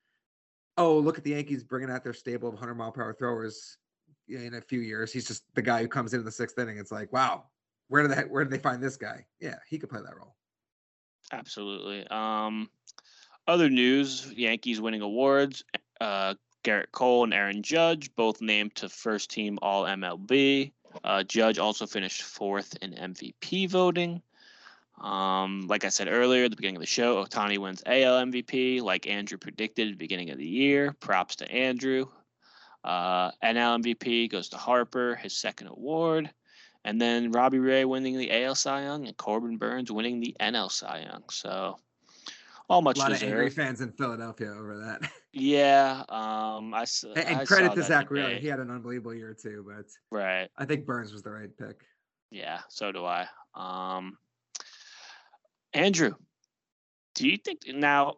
Oh, 0.77 0.97
look 0.97 1.17
at 1.17 1.23
the 1.23 1.31
Yankees 1.31 1.63
bringing 1.63 1.91
out 1.91 2.03
their 2.03 2.13
stable 2.13 2.47
of 2.47 2.55
100 2.55 2.73
mile 2.73 2.91
per 2.91 3.03
hour 3.03 3.13
throwers 3.13 3.77
in 4.27 4.55
a 4.55 4.61
few 4.61 4.79
years. 4.79 5.13
He's 5.13 5.27
just 5.27 5.43
the 5.53 5.61
guy 5.61 5.81
who 5.81 5.87
comes 5.87 6.13
in, 6.13 6.19
in 6.19 6.25
the 6.25 6.31
sixth 6.31 6.57
inning. 6.57 6.77
It's 6.77 6.91
like, 6.91 7.13
wow, 7.13 7.45
where 7.89 8.07
did 8.07 8.17
they 8.17 8.23
where 8.23 8.43
did 8.43 8.51
they 8.51 8.61
find 8.61 8.81
this 8.81 8.97
guy? 8.97 9.25
Yeah, 9.39 9.57
he 9.69 9.77
could 9.77 9.89
play 9.89 10.01
that 10.03 10.17
role. 10.17 10.35
Absolutely. 11.31 12.07
Um, 12.07 12.69
other 13.47 13.69
news: 13.69 14.31
Yankees 14.35 14.81
winning 14.81 15.01
awards. 15.01 15.63
Uh, 16.01 16.33
Gerrit 16.63 16.91
Cole 16.91 17.25
and 17.25 17.33
Aaron 17.33 17.61
Judge, 17.61 18.13
both 18.15 18.41
named 18.41 18.75
to 18.75 18.89
first 18.89 19.29
team 19.29 19.59
All 19.61 19.83
MLB. 19.83 20.71
Uh, 21.03 21.23
Judge 21.23 21.57
also 21.57 21.85
finished 21.85 22.21
fourth 22.21 22.77
in 22.81 22.93
MVP 22.93 23.69
voting. 23.69 24.21
Um, 25.01 25.67
like 25.67 25.85
I 25.85 25.89
said 25.89 26.07
earlier 26.07 26.45
at 26.45 26.51
the 26.51 26.55
beginning 26.55 26.77
of 26.77 26.81
the 26.81 26.87
show, 26.87 27.23
Ohtani 27.23 27.57
wins 27.57 27.83
AL 27.85 28.25
MVP, 28.25 28.81
like 28.81 29.07
Andrew 29.07 29.37
predicted 29.37 29.87
at 29.87 29.91
the 29.91 29.97
beginning 29.97 30.29
of 30.29 30.37
the 30.37 30.47
year. 30.47 30.93
Props 30.99 31.35
to 31.37 31.51
Andrew. 31.51 32.07
Uh, 32.83 33.31
NL 33.43 33.81
MVP 33.81 34.29
goes 34.29 34.49
to 34.49 34.57
Harper, 34.57 35.15
his 35.15 35.35
second 35.35 35.67
award. 35.67 36.29
And 36.85 37.01
then 37.01 37.31
Robbie 37.31 37.59
Ray 37.59 37.85
winning 37.85 38.17
the 38.17 38.43
AL 38.43 38.55
Cy 38.55 38.83
Young 38.83 39.07
and 39.07 39.15
Corbin 39.15 39.57
Burnes 39.57 39.91
winning 39.91 40.19
the 40.19 40.35
NL 40.39 40.69
Cy 40.69 41.05
Young. 41.09 41.23
So 41.29 41.77
all 42.69 42.81
much 42.81 42.97
a 42.97 42.99
lot 42.99 43.09
deserved. 43.09 43.23
of 43.23 43.29
angry 43.29 43.49
fans 43.49 43.81
in 43.81 43.91
Philadelphia 43.93 44.51
over 44.51 44.77
that. 44.79 45.09
Yeah, 45.33 46.03
um, 46.09 46.75
I 46.75 46.85
and, 47.15 47.39
I 47.39 47.45
credit 47.45 47.73
to 47.73 47.81
Zack 47.81 48.11
Wheeler. 48.11 48.35
He 48.35 48.47
had 48.47 48.59
an 48.59 48.69
unbelievable 48.69 49.15
year 49.15 49.33
too, 49.33 49.65
but 49.67 49.85
Right. 50.11 50.47
I 50.57 50.65
think 50.65 50.85
Burns 50.85 51.11
was 51.11 51.23
the 51.23 51.31
right 51.31 51.49
pick. 51.57 51.81
Yeah, 52.29 52.61
so 52.69 52.91
do 52.91 53.03
I. 53.03 53.27
Um, 53.55 54.17
Andrew, 55.73 56.13
do 57.15 57.27
you 57.27 57.37
think 57.37 57.61
now 57.67 58.17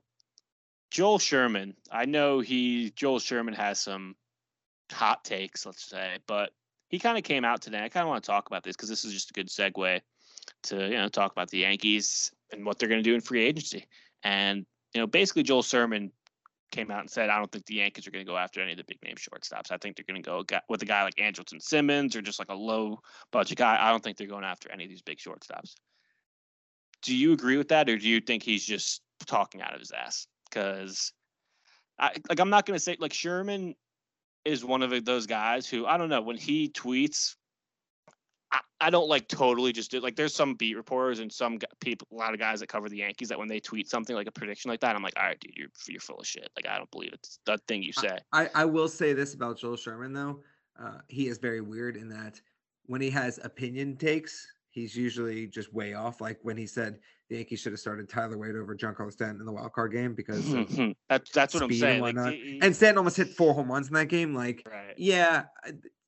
Joel 0.92 1.20
Sherman? 1.20 1.76
I 1.90 2.04
know 2.04 2.42
he 2.42 2.92
Joel 2.92 3.20
Sherman 3.20 3.54
has 3.54 3.80
some 3.80 4.18
hot 4.92 5.24
takes, 5.24 5.66
let's 5.66 5.84
say, 5.84 6.18
but 6.28 6.52
he 6.90 7.00
kind 7.00 7.18
of 7.18 7.24
came 7.24 7.46
out 7.46 7.62
today. 7.62 7.82
I 7.82 7.88
kind 7.88 8.04
of 8.04 8.10
want 8.10 8.26
to 8.26 8.30
talk 8.30 8.48
about 8.48 8.64
this 8.64 8.76
because 8.76 8.90
this 8.90 9.06
is 9.06 9.14
just 9.14 9.30
a 9.30 9.34
good 9.34 9.48
segue 9.48 10.02
to 10.64 10.76
you 10.76 10.98
know 10.98 11.08
talk 11.08 11.32
about 11.32 11.50
the 11.50 11.60
Yankees 11.60 12.32
and 12.52 12.66
what 12.66 12.78
they're 12.78 12.90
going 12.90 13.04
to 13.04 13.10
do 13.10 13.16
in 13.16 13.22
free 13.22 13.44
agency. 13.46 13.86
And 14.24 14.66
you 14.94 15.00
know, 15.00 15.08
basically, 15.08 15.44
Joel 15.44 15.64
Sherman 15.64 16.12
came 16.72 16.92
out 16.92 17.02
and 17.02 17.10
said, 17.10 17.30
"I 17.30 17.38
don't 17.38 17.52
think 17.52 17.66
the 17.66 17.76
Yankees 17.76 18.08
are 18.08 18.12
going 18.12 18.26
to 18.26 18.32
go 18.32 18.38
after 18.38 18.62
any 18.62 18.72
of 18.72 18.78
the 18.78 18.84
big 18.86 19.02
name 19.04 19.16
shortstops. 19.16 19.72
I 19.72 19.78
think 19.78 19.96
they're 19.96 20.06
going 20.08 20.22
to 20.22 20.30
go 20.30 20.44
with 20.70 20.82
a 20.82 20.86
guy 20.86 21.04
like 21.04 21.16
Andrelton 21.16 21.62
Simmons 21.62 22.16
or 22.16 22.22
just 22.22 22.40
like 22.40 22.50
a 22.50 22.56
low 22.56 23.00
budget 23.32 23.58
guy. 23.58 23.78
I 23.80 23.92
don't 23.92 24.04
think 24.04 24.18
they're 24.18 24.28
going 24.28 24.44
after 24.44 24.72
any 24.72 24.84
of 24.84 24.90
these 24.90 25.02
big 25.02 25.20
shortstops." 25.20 25.76
Do 27.02 27.16
you 27.16 27.34
agree 27.34 27.58
with 27.58 27.68
that, 27.70 27.90
or 27.90 27.98
do 27.98 28.10
you 28.10 28.20
think 28.20 28.42
he's 28.44 28.66
just 28.66 29.02
talking 29.28 29.62
out 29.62 29.74
of 29.74 29.80
his 29.80 29.92
ass? 29.92 30.28
Because, 30.50 31.14
I 32.00 32.14
like, 32.30 32.40
I'm 32.40 32.50
not 32.50 32.66
going 32.66 32.78
to 32.78 32.84
say 32.84 32.98
like 33.00 33.14
Sherman 33.14 33.76
is 34.44 34.66
one 34.66 34.82
of 34.82 35.06
those 35.06 35.28
guys 35.28 35.68
who 35.68 35.86
I 35.86 35.98
don't 35.98 36.10
know 36.10 36.22
when 36.22 36.38
he 36.38 36.70
tweets. 36.70 37.36
I, 38.56 38.88
I 38.88 38.90
don't 38.90 39.10
like 39.10 39.28
totally 39.28 39.74
just 39.74 39.92
do 39.92 40.00
like 40.00 40.16
there's 40.16 40.34
some 40.34 40.56
beat 40.56 40.76
reporters 40.76 41.20
and 41.20 41.32
some 41.32 41.60
people 41.82 42.08
a 42.12 42.16
lot 42.16 42.34
of 42.34 42.40
guys 42.40 42.60
that 42.62 42.68
cover 42.68 42.88
the 42.90 42.98
Yankees 42.98 43.30
that 43.30 43.38
when 43.38 43.48
they 43.48 43.60
tweet 43.60 43.90
something 43.90 44.16
like 44.16 44.28
a 44.28 44.32
prediction 44.32 44.70
like 44.70 44.80
that 44.82 44.96
I'm 44.96 45.04
like 45.04 45.14
all 45.18 45.24
right 45.26 45.40
dude 45.40 45.56
you're 45.56 45.68
you're 45.88 46.00
full 46.00 46.20
of 46.20 46.28
shit 46.28 46.50
like 46.56 46.68
I 46.68 46.78
don't 46.78 46.90
believe 46.92 47.12
it's 47.14 47.40
that 47.46 47.60
thing 47.68 47.84
you 47.84 47.94
say 47.94 48.18
I, 48.32 48.50
I 48.56 48.66
will 48.66 48.88
say 48.88 49.14
this 49.14 49.34
about 49.34 49.60
Joel 49.60 49.76
Sherman 49.78 50.14
though. 50.14 50.40
Uh, 50.80 50.98
he 51.08 51.28
is 51.28 51.38
very 51.38 51.62
weird 51.62 51.96
in 51.98 52.10
that 52.10 52.40
when 52.86 53.02
he 53.02 53.10
has 53.10 53.40
opinion 53.44 53.96
takes, 53.98 54.46
he's 54.70 54.96
usually 54.96 55.48
just 55.48 55.74
way 55.74 55.94
off. 55.94 56.22
Like 56.22 56.38
when 56.44 56.58
he 56.58 56.68
said 56.68 57.00
the 57.30 57.38
Yankees 57.38 57.62
should 57.62 57.72
have 57.72 57.80
started 57.80 58.08
Tyler 58.10 58.38
Wade 58.38 58.56
over 58.56 58.76
Giancarlo 58.76 59.12
Stanton 59.12 59.40
in 59.40 59.46
the 59.46 59.52
wild 59.52 59.74
card 59.74 59.92
game 59.94 60.14
because 60.14 60.46
that's 61.10 61.32
that's 61.32 61.54
what 61.54 61.64
I'm 61.64 61.74
saying 61.74 61.94
and 61.96 62.02
like, 62.02 62.16
whatnot. 62.16 62.34
he- 62.34 62.60
and 62.62 62.76
Stanton 62.76 63.00
almost 63.00 63.18
hit 63.18 63.30
four 63.30 63.54
home 63.54 63.72
runs 63.72 63.88
in 63.88 63.94
that 63.96 64.08
game. 64.08 64.36
Like, 64.36 64.68
right 64.70 64.94
yeah, 64.98 65.46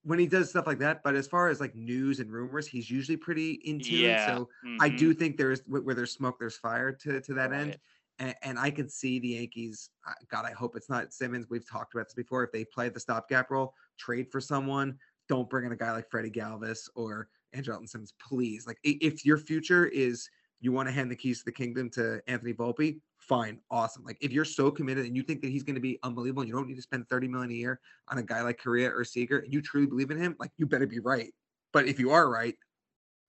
when 0.07 0.19
he 0.19 0.27
does 0.27 0.49
stuff 0.49 0.67
like 0.67 0.79
that. 0.79 1.03
But 1.03 1.15
as 1.15 1.27
far 1.27 1.49
as 1.49 1.59
like 1.59 1.75
news 1.75 2.19
and 2.19 2.31
rumors, 2.31 2.67
he's 2.67 2.89
usually 2.89 3.17
pretty 3.17 3.53
in 3.65 3.81
tune. 3.81 4.17
yeah 4.17 4.17
So 4.17 4.49
I 4.79 4.89
mhm, 4.89 4.89
do 4.89 5.13
think 5.13 5.37
there's 5.37 5.61
where 5.67 5.95
there's 5.95 6.13
smoke, 6.13 6.39
there's 6.39 6.57
fire 6.57 6.91
to 6.93 7.21
to 7.21 7.33
that 7.35 7.53
end. 7.53 7.77
And, 8.19 8.35
and 8.41 8.57
I 8.59 8.71
can 8.71 8.89
see 8.89 9.19
the 9.19 9.29
Yankees. 9.29 9.91
God, 10.29 10.45
I 10.45 10.51
hope 10.51 10.75
it's 10.75 10.89
not 10.89 11.13
Simmons. 11.13 11.47
We've 11.49 11.67
talked 11.69 11.93
about 11.93 12.07
this 12.07 12.15
before. 12.15 12.43
If 12.43 12.51
they 12.51 12.65
play 12.65 12.89
the 12.89 12.99
stopgap 12.99 13.51
role, 13.51 13.73
trade 13.97 14.31
for 14.31 14.41
someone. 14.41 14.97
Don't 15.27 15.49
bring 15.49 15.65
in 15.65 15.71
a 15.71 15.75
guy 15.75 15.91
like 15.91 16.09
Freddie 16.09 16.31
Galvis 16.31 16.89
or 16.95 17.29
Andrelton 17.53 17.87
Simmons, 17.87 18.13
please. 18.19 18.65
Like, 18.65 18.79
if 18.83 19.25
your 19.25 19.37
future 19.37 19.85
is 19.85 20.29
you 20.59 20.71
want 20.71 20.87
to 20.87 20.93
hand 20.93 21.11
the 21.11 21.15
keys 21.15 21.39
to 21.39 21.45
the 21.45 21.51
kingdom 21.51 21.89
to 21.91 22.21
Anthony 22.27 22.53
Volpe, 22.53 23.01
fine, 23.27 23.61
awesome. 23.69 24.03
Like, 24.03 24.17
if 24.21 24.31
you're 24.31 24.45
so 24.45 24.71
committed 24.71 25.05
and 25.05 25.15
you 25.15 25.23
think 25.23 25.41
that 25.41 25.49
he's 25.49 25.63
going 25.63 25.75
to 25.75 25.81
be 25.81 25.99
unbelievable, 26.03 26.41
and 26.41 26.49
you 26.49 26.55
don't 26.55 26.67
need 26.67 26.75
to 26.75 26.81
spend 26.81 27.09
30 27.09 27.27
million 27.27 27.51
a 27.51 27.55
year 27.55 27.81
on 28.07 28.17
a 28.17 28.23
guy 28.23 28.41
like 28.41 28.59
Correa 28.59 28.89
or 28.91 29.03
Seager, 29.03 29.39
and 29.39 29.53
you 29.53 29.61
truly 29.61 29.87
believe 29.87 30.11
in 30.11 30.17
him, 30.17 30.35
like, 30.39 30.51
you 30.57 30.65
better 30.65 30.87
be 30.87 30.99
right. 30.99 31.33
But 31.73 31.87
if 31.87 31.99
you 31.99 32.11
are 32.11 32.29
right, 32.29 32.55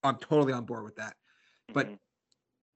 I'm 0.05 0.19
totally 0.19 0.52
on 0.52 0.67
board 0.67 0.85
with 0.85 0.97
that 0.97 1.17
but 1.75 1.90
Mhm. 1.90 1.99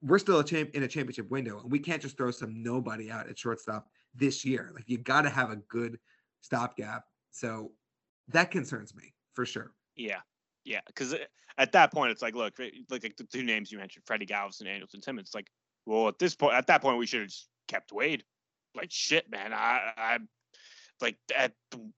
we're 0.01 0.19
still 0.19 0.39
a 0.39 0.45
champ 0.45 0.71
in 0.73 0.83
a 0.83 0.87
championship 0.87 1.29
window, 1.29 1.59
and 1.61 1.71
we 1.71 1.79
can't 1.79 2.01
just 2.01 2.17
throw 2.17 2.31
some 2.31 2.63
nobody 2.63 3.11
out 3.11 3.29
at 3.29 3.39
shortstop 3.39 3.89
this 4.13 4.45
year. 4.45 4.71
Like 4.75 4.89
you 4.89 4.97
got 4.97 5.23
to 5.23 5.29
have 5.29 5.51
a 5.51 5.57
good 5.57 5.99
stopgap. 6.41 7.05
So 7.31 7.73
that 8.29 8.51
concerns 8.51 8.95
me 8.95 9.15
for 9.33 9.45
sure. 9.45 9.73
Yeah, 9.95 10.21
yeah. 10.63 10.81
Because 10.87 11.15
at 11.57 11.71
that 11.73 11.91
point, 11.91 12.11
it's 12.11 12.21
like, 12.21 12.35
look, 12.35 12.57
like, 12.59 12.73
like 12.89 13.15
the 13.15 13.23
two 13.25 13.43
names 13.43 13.71
you 13.71 13.77
mentioned, 13.77 14.05
Freddie 14.05 14.25
Galvis 14.25 14.59
and 14.61 14.69
Andrelton 14.69 15.03
Simmons. 15.03 15.31
Like, 15.33 15.51
well, 15.85 16.07
at 16.07 16.19
this 16.19 16.35
point, 16.35 16.55
at 16.55 16.67
that 16.67 16.81
point, 16.81 16.97
we 16.97 17.05
should 17.05 17.21
have 17.21 17.33
kept 17.67 17.91
Wade. 17.91 18.23
Like 18.75 18.91
shit, 18.91 19.29
man. 19.29 19.53
I, 19.53 19.91
I, 19.95 20.17
like 21.01 21.17
at 21.35 21.53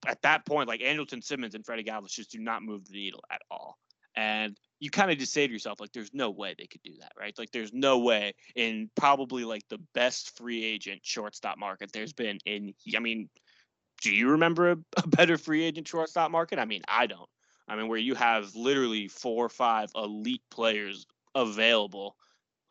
at 0.06 0.22
that 0.24 0.46
point, 0.46 0.68
like 0.68 0.82
Andrelton 0.82 1.24
Simmons 1.24 1.56
and 1.56 1.66
Freddie 1.66 1.84
Galvis 1.84 2.12
just 2.12 2.32
do 2.32 2.40
not 2.40 2.64
move 2.64 2.86
the 2.86 2.94
needle 2.94 3.24
at 3.32 3.42
all. 3.50 3.78
And 4.16 4.58
you 4.80 4.90
kind 4.90 5.12
of 5.12 5.18
just 5.18 5.34
say 5.34 5.46
to 5.46 5.52
yourself, 5.52 5.80
like, 5.80 5.92
there's 5.92 6.14
no 6.14 6.32
way 6.32 6.56
they 6.58 6.68
could 6.68 6.82
do 6.84 6.94
that, 7.02 7.12
right? 7.20 7.38
Like, 7.38 7.52
there's 7.52 7.74
no 7.74 8.00
way 8.00 8.34
in 8.56 8.90
probably 8.96 9.44
like 9.44 9.64
the 9.70 9.82
best 9.94 10.38
free 10.38 10.64
agent 10.64 11.02
shortstop 11.04 11.58
market 11.58 11.92
there's 11.92 12.14
been 12.14 12.40
in. 12.46 12.74
I 12.96 13.00
mean, 13.00 13.30
do 14.02 14.12
you 14.12 14.30
remember 14.30 14.72
a, 14.72 14.78
a 14.98 15.08
better 15.08 15.38
free 15.38 15.64
agent 15.64 15.88
shortstop 15.88 16.32
market? 16.32 16.60
I 16.60 16.66
mean, 16.66 16.82
I 16.88 17.08
don't. 17.08 17.30
I 17.68 17.76
mean, 17.76 17.88
where 17.88 18.00
you 18.00 18.16
have 18.16 18.56
literally 18.56 19.08
four 19.08 19.46
or 19.46 19.50
five 19.50 19.90
elite 19.96 20.44
players 20.52 21.06
available 21.34 22.16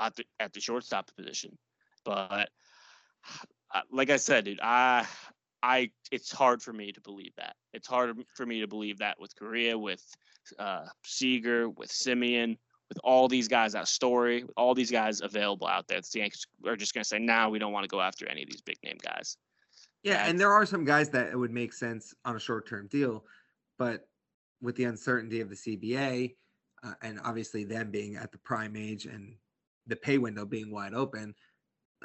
at 0.01 0.17
the 0.17 0.25
at 0.41 0.53
the 0.53 0.61
shortstop 0.61 1.11
position. 1.17 1.57
But 2.05 2.51
uh, 3.75 3.81
like 3.91 4.11
I 4.11 4.17
said, 4.17 4.45
dude, 4.45 4.61
I 4.63 5.07
I 5.63 5.91
it's 6.11 6.31
hard 6.31 6.63
for 6.63 6.73
me 6.73 6.93
to 6.93 7.01
believe 7.01 7.33
that. 7.37 7.57
It's 7.73 7.89
hard 7.89 8.17
for 8.35 8.47
me 8.47 8.61
to 8.61 8.67
believe 8.67 8.99
that 8.99 9.19
with 9.19 9.35
Correa, 9.37 9.77
with 9.79 10.05
uh, 10.59 10.87
Seager, 11.05 11.69
with 11.71 11.91
Semien, 11.91 12.59
with 12.89 12.99
all 13.03 13.29
these 13.29 13.49
guys 13.49 13.75
out 13.75 13.89
story, 13.89 14.43
with 14.43 14.55
all 14.57 14.75
these 14.75 14.91
guys 14.91 15.21
available 15.23 15.67
out 15.67 15.89
there. 15.89 16.01
The 16.01 16.19
Yankees 16.19 16.47
are 16.67 16.77
just 16.77 16.95
gonna 16.95 17.05
say, 17.05 17.19
"Now 17.19 17.45
nah, 17.45 17.51
we 17.51 17.59
don't 17.59 17.73
want 17.73 17.85
to 17.85 17.89
go 17.89 18.01
after 18.01 18.29
any 18.29 18.43
of 18.43 18.51
these 18.51 18.63
big 18.63 18.77
name 18.85 18.99
guys." 19.03 19.37
Yeah, 20.03 20.13
That's- 20.13 20.31
and 20.31 20.41
there 20.41 20.53
are 20.53 20.67
some 20.67 20.85
guys 20.85 21.09
that 21.11 21.29
it 21.29 21.37
would 21.37 21.51
make 21.53 21.73
sense 21.73 22.15
on 22.25 22.37
a 22.37 22.41
short 22.41 22.69
term 22.69 22.89
deal, 22.89 23.25
but 23.79 24.07
with 24.61 24.77
the 24.77 24.85
uncertainty 24.85 25.41
of 25.41 25.51
the 25.51 25.57
CBA 25.57 26.37
uh, 26.83 26.95
and 27.03 27.21
obviously 27.25 27.65
them 27.65 27.91
being 27.91 28.17
at 28.17 28.33
the 28.33 28.39
prime 28.39 28.77
age 28.77 29.07
and 29.07 29.35
the 29.87 29.97
pay 29.97 30.19
window 30.19 30.45
being 30.45 30.71
wide 30.71 30.95
open, 30.95 31.35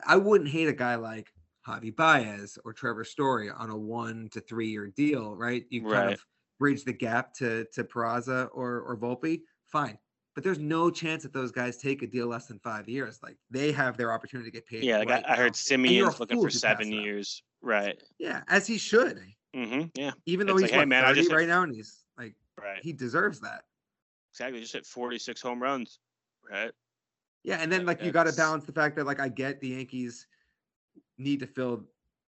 I 0.06 0.16
wouldn't 0.18 0.50
hate 0.50 0.68
a 0.68 0.74
guy 0.74 0.96
like 0.96 1.30
Javi 1.68 1.96
Baez 1.96 2.58
or 2.66 2.74
Trevor 2.74 3.04
Story 3.04 3.50
on 3.50 3.70
a 3.70 3.78
one 3.78 4.30
to 4.32 4.42
three 4.42 4.70
year 4.70 4.88
deal, 4.88 5.36
right? 5.36 5.66
You 5.70 5.82
kind 5.82 5.92
Right. 5.94 6.14
of 6.14 6.26
bridge 6.60 6.84
the 6.84 6.94
gap 6.94 7.34
to 7.36 7.66
to 7.74 7.84
Peraza 7.84 8.50
or 8.54 8.82
or 8.82 8.98
Volpe, 8.98 9.42
fine. 9.68 9.98
But 10.36 10.44
there's 10.44 10.60
no 10.60 10.90
chance 10.90 11.24
that 11.24 11.34
those 11.34 11.52
guys 11.52 11.78
take 11.78 12.02
a 12.02 12.08
deal 12.08 12.28
less 12.28 12.46
than 12.48 12.60
five 12.60 12.88
years. 12.88 13.20
Like 13.22 13.38
they 13.50 13.72
have 13.74 13.98
their 13.98 14.14
opportunity 14.14 14.50
to 14.50 14.54
get 14.56 14.66
paid. 14.68 14.84
Yeah, 14.84 15.00
like 15.00 15.10
right 15.10 15.26
I, 15.28 15.34
I 15.34 15.36
heard 15.36 15.54
Semien's 15.54 16.20
looking 16.20 16.40
for 16.40 16.48
if 16.48 16.54
you 16.54 16.60
pass 16.60 16.62
seven 16.62 16.88
up. 16.94 17.04
years. 17.04 17.44
Right. 17.62 18.02
Yeah, 18.20 18.42
as 18.48 18.66
he 18.66 18.78
should. 18.78 19.20
Mm-hmm. 19.56 19.88
Yeah. 19.96 20.12
Even 20.26 20.48
though 20.48 20.54
It's 20.54 20.62
he's 20.64 20.72
like, 20.72 20.80
hey, 20.82 20.86
man, 20.86 21.04
I 21.04 21.08
30 21.10 21.20
just 21.20 21.30
hit- 21.32 21.36
right 21.38 21.48
now, 21.48 21.64
and 21.64 21.74
he's 21.76 22.06
like 22.18 22.36
Right. 22.58 22.82
he 22.82 22.94
deserves 22.94 23.42
that. 23.42 23.64
Exactly. 24.32 24.62
Just 24.62 24.74
hit 24.74 24.86
46 24.86 25.42
home 25.42 25.62
runs. 25.62 26.00
Right. 26.50 26.72
Yeah, 27.44 27.58
and 27.62 27.72
then 27.72 27.86
Like, 27.86 28.00
like 28.00 28.06
you 28.06 28.12
got 28.12 28.26
to 28.26 28.34
balance 28.34 28.66
the 28.66 28.74
fact 28.74 28.96
that 28.98 29.06
like 29.06 29.20
I 29.20 29.30
get 29.30 29.60
the 29.62 29.70
Yankees 29.70 30.28
need 31.18 31.40
to 31.40 31.48
fill 31.48 31.86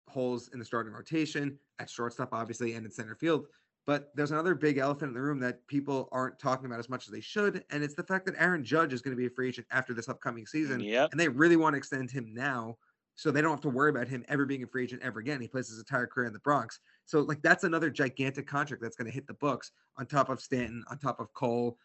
holes 0.09 0.49
in 0.53 0.59
the 0.59 0.65
starting 0.65 0.93
rotation 0.93 1.59
at 1.79 1.89
shortstop, 1.89 2.29
obviously, 2.33 2.73
and 2.73 2.85
in 2.85 2.91
center 2.91 3.15
field. 3.15 3.47
But 3.85 4.11
there's 4.15 4.31
another 4.31 4.53
big 4.53 4.77
elephant 4.79 5.09
in 5.09 5.13
the 5.13 5.21
room 5.21 5.39
that 5.39 5.65
people 5.67 6.09
aren't 6.11 6.39
talking 6.39 6.65
about 6.65 6.79
as 6.79 6.89
much 6.89 7.05
as 7.07 7.11
they 7.11 7.21
should, 7.21 7.63
and 7.69 7.83
it's 7.83 7.95
the 7.95 8.03
fact 8.03 8.25
that 8.25 8.35
Aaron 8.37 8.63
Judge 8.63 8.91
is 8.91 9.01
going 9.01 9.15
to 9.15 9.17
be 9.17 9.27
a 9.27 9.29
free 9.29 9.47
agent 9.47 9.65
after 9.71 9.93
this 9.93 10.09
upcoming 10.09 10.45
season, 10.45 10.81
Yep. 10.81 11.11
and 11.11 11.19
they 11.19 11.29
really 11.29 11.55
want 11.55 11.73
to 11.73 11.77
extend 11.77 12.11
him 12.11 12.33
now, 12.33 12.77
so 13.15 13.31
they 13.31 13.41
don't 13.41 13.51
have 13.51 13.61
to 13.61 13.69
worry 13.69 13.89
about 13.89 14.09
him 14.09 14.25
ever 14.27 14.45
being 14.45 14.63
a 14.63 14.67
free 14.67 14.83
agent 14.83 15.01
ever 15.03 15.19
again. 15.21 15.39
He 15.39 15.47
plays 15.47 15.69
his 15.69 15.79
entire 15.79 16.05
career 16.05 16.27
in 16.27 16.33
the 16.33 16.39
Bronx, 16.39 16.79
so 17.05 17.21
like 17.21 17.41
that's 17.41 17.63
another 17.63 17.89
gigantic 17.89 18.45
contract 18.45 18.83
that's 18.83 18.97
going 18.97 19.07
to 19.07 19.13
hit 19.13 19.25
the 19.25 19.35
books 19.35 19.71
on 19.97 20.05
top 20.05 20.27
of 20.29 20.41
Stanton, 20.41 20.83
on 20.91 20.97
top 20.99 21.21
of 21.21 21.33
Cole. 21.33 21.77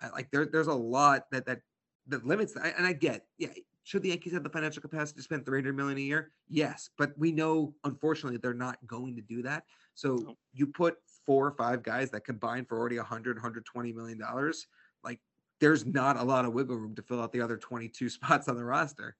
Uh, 0.00 0.10
Like 0.12 0.30
there, 0.30 0.46
there's 0.46 0.68
a 0.68 0.72
lot 0.74 1.24
that 1.32 1.44
that 1.46 1.60
that 2.08 2.26
limits 2.26 2.52
that. 2.54 2.74
And 2.76 2.86
I 2.86 2.92
get, 2.92 3.26
yeah, 3.38 3.48
should 3.84 4.02
the 4.02 4.10
Yankees 4.10 4.32
have 4.34 4.42
the 4.42 4.50
financial 4.50 4.82
capacity 4.82 5.18
to 5.18 5.22
spend 5.22 5.46
300 5.46 5.74
million 5.76 5.98
a 5.98 6.02
year? 6.02 6.32
Yes, 6.48 6.90
but 6.98 7.12
we 7.16 7.32
know 7.32 7.74
unfortunately 7.84 8.38
they're 8.38 8.54
not 8.54 8.78
going 8.86 9.16
to 9.16 9.22
do 9.22 9.42
that. 9.42 9.64
So 9.94 10.36
you 10.52 10.66
put 10.66 10.96
four 11.24 11.46
or 11.46 11.52
five 11.52 11.82
guys 11.82 12.10
that 12.10 12.24
combine 12.24 12.64
for 12.64 12.78
already 12.78 12.96
100, 12.98 13.36
120 13.36 13.92
million 13.92 14.18
dollars. 14.18 14.66
Like 15.02 15.20
there's 15.60 15.86
not 15.86 16.16
a 16.16 16.22
lot 16.22 16.44
of 16.44 16.52
wiggle 16.52 16.76
room 16.76 16.94
to 16.96 17.02
fill 17.02 17.22
out 17.22 17.32
the 17.32 17.40
other 17.40 17.56
22 17.56 18.08
spots 18.10 18.48
on 18.48 18.56
the 18.56 18.64
roster. 18.64 19.16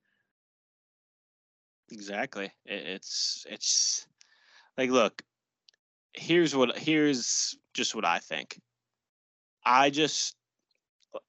Exactly. 1.90 2.52
It's 2.66 3.46
it's 3.48 4.06
like 4.76 4.90
look, 4.90 5.22
here's 6.12 6.54
what 6.54 6.76
here's 6.76 7.56
just 7.72 7.94
what 7.94 8.04
I 8.04 8.18
think. 8.18 8.60
I 9.64 9.90
just 9.90 10.36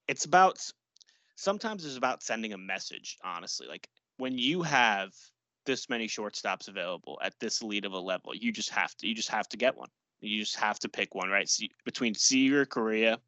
it's 0.08 0.26
about 0.26 0.58
sometimes 1.40 1.86
it's 1.86 1.96
about 1.96 2.22
sending 2.22 2.52
a 2.52 2.58
message, 2.58 3.16
honestly. 3.24 3.66
Like 3.66 3.88
when 4.18 4.36
you 4.36 4.62
have 4.62 5.12
this 5.64 5.88
many 5.88 6.06
shortstops 6.06 6.68
available 6.68 7.18
at 7.22 7.32
this 7.40 7.62
elite 7.62 7.86
of 7.86 7.92
a 7.92 7.98
level, 7.98 8.34
you 8.34 8.52
just 8.52 8.70
have 8.70 8.94
to 8.96 9.08
you 9.08 9.14
just 9.14 9.30
have 9.30 9.48
to 9.48 9.56
get 9.56 9.76
one. 9.76 9.88
You 10.20 10.38
just 10.40 10.56
have 10.56 10.78
to 10.80 10.88
pick 10.88 11.14
one, 11.14 11.30
right? 11.30 11.48
See, 11.48 11.70
between 11.86 12.14
Seager, 12.14 12.66
Correa, 12.66 13.18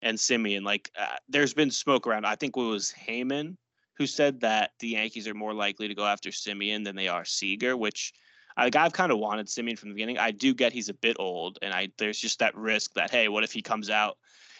and 0.00 0.16
Semien, 0.16 0.62
like 0.62 0.90
uh, 0.98 1.16
there's 1.28 1.52
been 1.52 1.70
smoke 1.70 2.06
around. 2.06 2.24
I 2.24 2.34
think 2.34 2.56
it 2.56 2.60
was 2.60 2.94
Heyman 3.06 3.56
who 3.98 4.06
said 4.06 4.40
that 4.40 4.70
the 4.80 4.88
Yankees 4.88 5.28
are 5.28 5.34
more 5.34 5.52
likely 5.52 5.86
to 5.86 5.94
go 5.94 6.06
after 6.06 6.30
Semien 6.30 6.82
than 6.82 6.96
they 6.96 7.08
are 7.08 7.26
Seager, 7.26 7.76
which 7.76 8.14
like 8.56 8.74
I've 8.74 8.94
kind 8.94 9.12
of 9.12 9.18
wanted 9.18 9.48
Semien 9.48 9.78
from 9.78 9.90
the 9.90 9.94
beginning. 9.94 10.16
I 10.16 10.30
do 10.30 10.54
get 10.54 10.72
he's 10.72 10.88
a 10.88 10.94
bit 10.94 11.16
old, 11.18 11.58
and 11.60 11.74
I 11.74 11.88
there's 11.98 12.18
just 12.18 12.38
that 12.38 12.56
risk 12.56 12.94
that 12.94 13.10
hey, 13.10 13.28
what 13.28 13.44
if 13.44 13.52
he 13.52 13.60
comes 13.60 13.90
out 13.90 14.16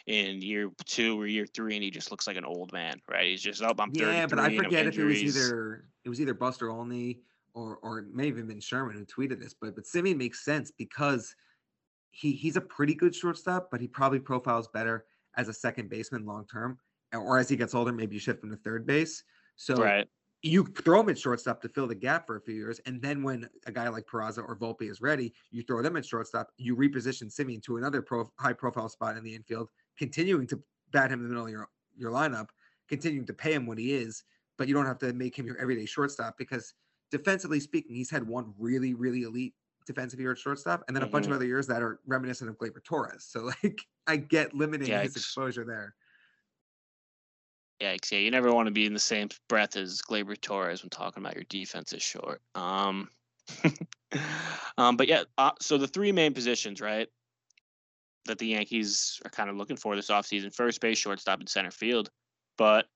in 0.06 0.40
year 0.42 0.70
two 0.84 1.20
or 1.20 1.26
year 1.26 1.46
three 1.46 1.74
and 1.74 1.82
he 1.82 1.90
just 1.90 2.10
looks 2.10 2.26
like 2.26 2.36
an 2.36 2.44
old 2.44 2.72
man, 2.72 3.00
right? 3.08 3.26
He's 3.26 3.42
just 3.42 3.62
oh, 3.62 3.74
I'm 3.78 3.90
yeah, 3.92 4.26
but 4.26 4.38
I 4.38 4.56
forget 4.56 4.86
if 4.86 4.98
it 4.98 5.04
was 5.04 5.22
either 5.22 5.84
it 6.04 6.08
was 6.08 6.20
either 6.20 6.34
Buster 6.34 6.70
Olney 6.70 7.20
or 7.54 7.78
or 7.82 7.98
it 8.00 8.14
may 8.14 8.26
have 8.26 8.36
even 8.36 8.48
been 8.48 8.60
Sherman 8.60 8.96
who 8.96 9.04
tweeted 9.04 9.40
this, 9.40 9.54
but 9.54 9.74
but 9.74 9.84
Semien 9.84 10.16
makes 10.16 10.44
sense 10.44 10.70
because 10.70 11.34
he 12.10 12.32
he's 12.32 12.56
a 12.56 12.60
pretty 12.60 12.94
good 12.94 13.14
shortstop, 13.14 13.68
but 13.70 13.80
he 13.80 13.88
probably 13.88 14.20
profiles 14.20 14.68
better 14.68 15.04
as 15.36 15.48
a 15.48 15.52
second 15.52 15.88
baseman 15.88 16.26
long 16.26 16.46
term, 16.46 16.78
or 17.12 17.38
as 17.38 17.48
he 17.48 17.56
gets 17.56 17.74
older, 17.74 17.92
maybe 17.92 18.14
you 18.14 18.20
shift 18.20 18.42
him 18.42 18.50
to 18.50 18.56
third 18.56 18.86
base. 18.86 19.22
So 19.56 19.74
right 19.74 20.08
you 20.42 20.64
throw 20.64 21.00
him 21.00 21.08
at 21.10 21.18
shortstop 21.18 21.60
to 21.60 21.68
fill 21.68 21.86
the 21.86 21.94
gap 21.94 22.26
for 22.26 22.36
a 22.36 22.40
few 22.40 22.54
years, 22.54 22.80
and 22.86 23.00
then 23.02 23.22
when 23.22 23.48
a 23.66 23.72
guy 23.72 23.88
like 23.88 24.06
Peraza 24.06 24.38
or 24.38 24.56
Volpe 24.56 24.90
is 24.90 25.00
ready, 25.00 25.34
you 25.50 25.62
throw 25.62 25.82
them 25.82 25.96
at 25.96 26.06
shortstop. 26.06 26.48
You 26.56 26.76
reposition 26.76 27.24
Semien 27.24 27.62
to 27.64 27.76
another 27.76 28.00
pro, 28.00 28.30
high-profile 28.38 28.88
spot 28.88 29.16
in 29.16 29.24
the 29.24 29.34
infield, 29.34 29.68
continuing 30.00 30.46
to 30.46 30.58
bat 30.92 31.12
him 31.12 31.20
in 31.20 31.24
the 31.24 31.28
middle 31.28 31.44
of 31.44 31.50
your 31.50 31.68
your 31.96 32.10
lineup, 32.10 32.48
continuing 32.88 33.26
to 33.26 33.34
pay 33.34 33.52
him 33.52 33.66
what 33.66 33.76
he 33.76 33.92
is, 33.92 34.24
but 34.56 34.66
you 34.66 34.72
don't 34.72 34.86
have 34.86 34.98
to 34.98 35.12
make 35.12 35.38
him 35.38 35.46
your 35.46 35.58
everyday 35.58 35.84
shortstop 35.84 36.38
because 36.38 36.72
defensively 37.10 37.60
speaking, 37.60 37.94
he's 37.94 38.10
had 38.10 38.26
one 38.26 38.54
really 38.58 38.94
really 38.94 39.22
elite 39.22 39.54
defensive 39.86 40.18
year 40.18 40.32
at 40.32 40.38
shortstop, 40.38 40.82
and 40.88 40.96
then 40.96 41.02
a 41.02 41.06
mm-hmm. 41.06 41.12
bunch 41.12 41.26
of 41.26 41.30
mm-hmm. 41.30 41.36
other 41.36 41.46
years 41.46 41.66
that 41.66 41.82
are 41.82 42.00
reminiscent 42.06 42.48
of 42.48 42.56
Gleyber 42.56 42.82
Torres. 42.82 43.26
So 43.28 43.50
like 43.62 43.82
I 44.06 44.16
get 44.16 44.54
limiting 44.54 44.88
Yikes. 44.88 45.02
his 45.02 45.16
exposure 45.16 45.64
there. 45.64 45.94
Yeah, 47.78 47.96
Yeah, 48.10 48.18
you 48.18 48.30
never 48.30 48.52
want 48.52 48.66
to 48.66 48.72
be 48.72 48.86
in 48.86 48.94
the 48.94 48.98
same 48.98 49.28
breath 49.48 49.76
as 49.76 50.00
Gleyber 50.00 50.40
Torres 50.40 50.82
when 50.82 50.90
talking 50.90 51.22
about 51.22 51.34
your 51.34 51.44
defense 51.44 51.92
is 51.92 52.02
short. 52.02 52.40
Um, 52.54 53.08
um, 54.78 54.96
but 54.96 55.08
yeah, 55.08 55.24
uh, 55.38 55.52
so 55.60 55.76
the 55.78 55.88
three 55.88 56.12
main 56.12 56.32
positions, 56.34 56.80
right, 56.80 57.08
that 58.26 58.38
the 58.38 58.46
Yankees 58.46 59.20
are 59.24 59.30
kind 59.30 59.50
of 59.50 59.56
looking 59.56 59.76
for 59.76 59.96
this 59.96 60.10
offseason: 60.10 60.54
first 60.54 60.80
base, 60.80 60.98
shortstop, 60.98 61.40
and 61.40 61.48
center 61.48 61.70
field. 61.70 62.10
But 62.58 62.86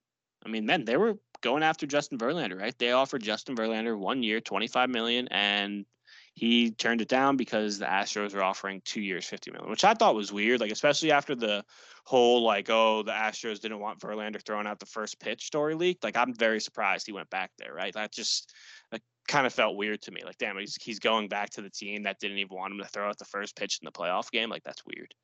I 0.44 0.48
mean, 0.48 0.66
then 0.66 0.84
they 0.84 0.96
were 0.96 1.14
going 1.40 1.62
after 1.62 1.86
Justin 1.86 2.18
Verlander, 2.18 2.58
right? 2.58 2.78
They 2.78 2.92
offered 2.92 3.22
Justin 3.22 3.56
Verlander 3.56 3.98
one 3.98 4.22
year, 4.22 4.40
twenty 4.40 4.66
five 4.66 4.90
million, 4.90 5.28
and 5.28 5.86
he 6.34 6.72
turned 6.72 7.00
it 7.00 7.08
down 7.08 7.36
because 7.36 7.78
the 7.78 7.86
Astros 7.86 8.34
were 8.34 8.42
offering 8.42 8.82
two 8.84 9.00
years, 9.00 9.24
fifty 9.24 9.50
million, 9.50 9.70
which 9.70 9.84
I 9.84 9.94
thought 9.94 10.14
was 10.14 10.32
weird. 10.32 10.60
Like 10.60 10.72
especially 10.72 11.12
after 11.12 11.34
the 11.34 11.64
whole 12.04 12.42
like, 12.42 12.68
oh, 12.70 13.02
the 13.02 13.12
Astros 13.12 13.60
didn't 13.60 13.80
want 13.80 14.00
Verlander 14.00 14.44
throwing 14.44 14.66
out 14.66 14.78
the 14.80 14.87
first 14.87 15.20
pitch 15.20 15.46
story 15.46 15.74
leaked. 15.74 16.04
Like 16.04 16.16
I'm 16.16 16.34
very 16.34 16.60
surprised 16.60 17.06
he 17.06 17.12
went 17.12 17.30
back 17.30 17.50
there. 17.58 17.72
Right? 17.72 17.94
That 17.94 18.12
just 18.12 18.52
like, 18.92 19.02
kind 19.28 19.46
of 19.46 19.54
felt 19.54 19.76
weird 19.76 20.02
to 20.02 20.12
me. 20.12 20.22
Like 20.24 20.38
damn, 20.38 20.58
he's 20.58 20.76
he's 20.80 20.98
going 20.98 21.28
back 21.28 21.50
to 21.50 21.62
the 21.62 21.70
team 21.70 22.02
that 22.04 22.18
didn't 22.20 22.38
even 22.38 22.56
want 22.56 22.72
him 22.72 22.80
to 22.80 22.88
throw 22.88 23.08
out 23.08 23.18
the 23.18 23.24
first 23.24 23.56
pitch 23.56 23.78
in 23.82 23.87
the 23.87 23.92
playoff 23.92 24.30
game. 24.30 24.50
Like 24.50 24.62
that's 24.62 24.84
weird. 24.87 25.14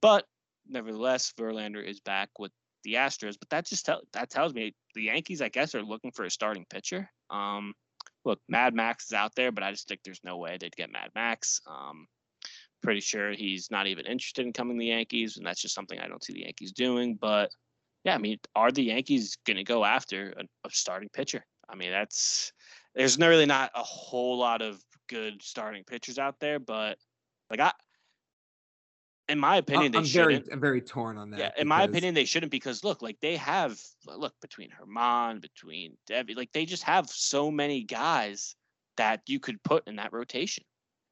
But 0.00 0.24
nevertheless, 0.68 1.32
Verlander 1.38 1.84
is 1.84 2.00
back 2.00 2.30
with 2.38 2.52
the 2.84 2.94
Astros. 2.94 3.36
But 3.38 3.50
that 3.50 3.66
just 3.66 3.86
tell 3.86 4.00
that 4.12 4.30
tells 4.30 4.54
me 4.54 4.74
the 4.94 5.04
Yankees, 5.04 5.42
I 5.42 5.48
guess, 5.48 5.74
are 5.74 5.82
looking 5.82 6.12
for 6.12 6.24
a 6.24 6.30
starting 6.30 6.66
pitcher. 6.70 7.10
Um, 7.30 7.74
look, 8.24 8.40
Mad 8.48 8.74
Max 8.74 9.06
is 9.06 9.12
out 9.12 9.34
there, 9.34 9.52
but 9.52 9.64
I 9.64 9.70
just 9.70 9.88
think 9.88 10.00
there's 10.04 10.24
no 10.24 10.36
way 10.36 10.56
they'd 10.58 10.76
get 10.76 10.92
Mad 10.92 11.10
Max. 11.14 11.60
Um, 11.66 12.06
pretty 12.82 13.00
sure 13.00 13.32
he's 13.32 13.70
not 13.70 13.86
even 13.86 14.06
interested 14.06 14.46
in 14.46 14.52
coming 14.52 14.76
to 14.76 14.80
the 14.80 14.86
Yankees, 14.86 15.36
and 15.36 15.46
that's 15.46 15.60
just 15.60 15.74
something 15.74 15.98
I 15.98 16.08
don't 16.08 16.24
see 16.24 16.32
the 16.32 16.42
Yankees 16.42 16.72
doing. 16.72 17.16
But 17.20 17.50
yeah, 18.04 18.14
I 18.14 18.18
mean, 18.18 18.38
are 18.54 18.72
the 18.72 18.84
Yankees 18.84 19.36
going 19.46 19.58
to 19.58 19.64
go 19.64 19.84
after 19.84 20.32
a, 20.36 20.42
a, 20.66 20.70
starting 20.70 21.10
pitcher? 21.10 21.44
I 21.68 21.76
mean, 21.76 21.90
that's 21.90 22.52
there's 22.94 23.18
really 23.18 23.46
not 23.46 23.70
a 23.74 23.82
whole 23.82 24.38
lot 24.38 24.62
of 24.62 24.82
good 25.08 25.42
starting 25.42 25.84
pitchers 25.84 26.18
out 26.18 26.40
there, 26.40 26.58
but 26.58 26.98
like 27.50 27.60
I, 27.60 27.72
in 29.28 29.38
my 29.38 29.56
opinion, 29.56 29.94
I'm 29.94 30.02
they 30.02 30.08
very, 30.08 30.34
shouldn't. 30.34 30.52
I'm 30.52 30.60
very 30.60 30.80
torn 30.80 31.16
on 31.16 31.30
that. 31.30 31.40
Yeah, 31.40 31.50
in 31.56 31.68
my 31.68 31.84
opinion, 31.84 32.14
they 32.14 32.24
shouldn't 32.24 32.52
because 32.52 32.82
look, 32.82 33.02
like 33.02 33.18
they 33.20 33.36
have 33.36 33.78
look 34.06 34.34
between 34.40 34.70
Germán, 34.70 35.40
between 35.40 35.96
Deivi, 36.08 36.36
like 36.36 36.52
they 36.52 36.64
just 36.64 36.82
have 36.82 37.08
so 37.08 37.50
many 37.50 37.82
guys 37.82 38.56
that 38.96 39.22
you 39.26 39.40
could 39.40 39.62
put 39.62 39.86
in 39.86 39.96
that 39.96 40.12
rotation. 40.12 40.64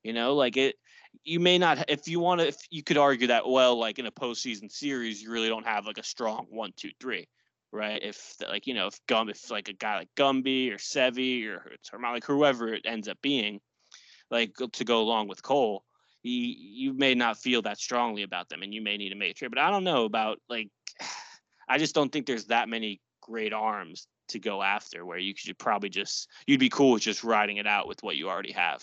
You 0.02 0.12
know, 0.12 0.34
like 0.34 0.56
it. 0.56 0.76
You 1.24 1.40
may 1.40 1.56
not, 1.58 1.86
if 1.88 2.06
you 2.06 2.20
want 2.20 2.42
to, 2.42 2.46
if 2.46 2.56
you 2.70 2.82
could 2.82 2.98
argue 2.98 3.28
that, 3.28 3.48
well, 3.48 3.76
like 3.76 3.98
in 3.98 4.06
a 4.06 4.10
postseason 4.10 4.70
series, 4.70 5.22
you 5.22 5.30
really 5.32 5.48
don't 5.48 5.66
have 5.66 5.86
like 5.86 5.96
a 5.98 6.02
strong 6.02 6.46
one, 6.50 6.72
two, 6.76 6.90
three, 7.00 7.26
right? 7.72 8.00
If 8.02 8.34
like 8.48 8.66
you 8.66 8.74
know, 8.74 8.86
if 8.86 8.98
Gum, 9.06 9.28
if 9.28 9.50
like 9.50 9.68
a 9.68 9.72
guy 9.72 9.98
like 9.98 10.10
Gumby 10.16 10.72
or 10.72 10.76
Sevy 10.76 11.46
or 11.46 11.72
it's 11.72 11.90
Germán, 11.90 12.12
like 12.12 12.24
whoever 12.24 12.72
it 12.72 12.86
ends 12.86 13.08
up 13.08 13.18
being, 13.22 13.60
like 14.30 14.54
to 14.72 14.84
go 14.84 15.00
along 15.00 15.28
with 15.28 15.42
Cole 15.42 15.84
you, 16.22 16.54
you 16.58 16.92
may 16.92 17.14
not 17.14 17.38
feel 17.38 17.62
that 17.62 17.78
strongly 17.78 18.22
about 18.22 18.48
them 18.48 18.62
and 18.62 18.72
you 18.72 18.82
may 18.82 18.96
need 18.96 19.10
to 19.10 19.14
make 19.14 19.32
a 19.32 19.34
trade. 19.34 19.50
But 19.50 19.58
I 19.58 19.70
don't 19.70 19.84
know 19.84 20.04
about 20.04 20.38
like 20.48 20.68
I 21.68 21.78
just 21.78 21.94
don't 21.94 22.10
think 22.10 22.26
there's 22.26 22.46
that 22.46 22.68
many 22.68 23.00
great 23.20 23.52
arms 23.52 24.06
to 24.28 24.38
go 24.38 24.62
after 24.62 25.04
where 25.04 25.18
you 25.18 25.34
could 25.34 25.58
probably 25.58 25.88
just 25.88 26.28
you'd 26.46 26.60
be 26.60 26.68
cool 26.68 26.92
with 26.92 27.02
just 27.02 27.24
riding 27.24 27.56
it 27.56 27.66
out 27.66 27.88
with 27.88 28.02
what 28.02 28.16
you 28.16 28.28
already 28.28 28.52
have. 28.52 28.82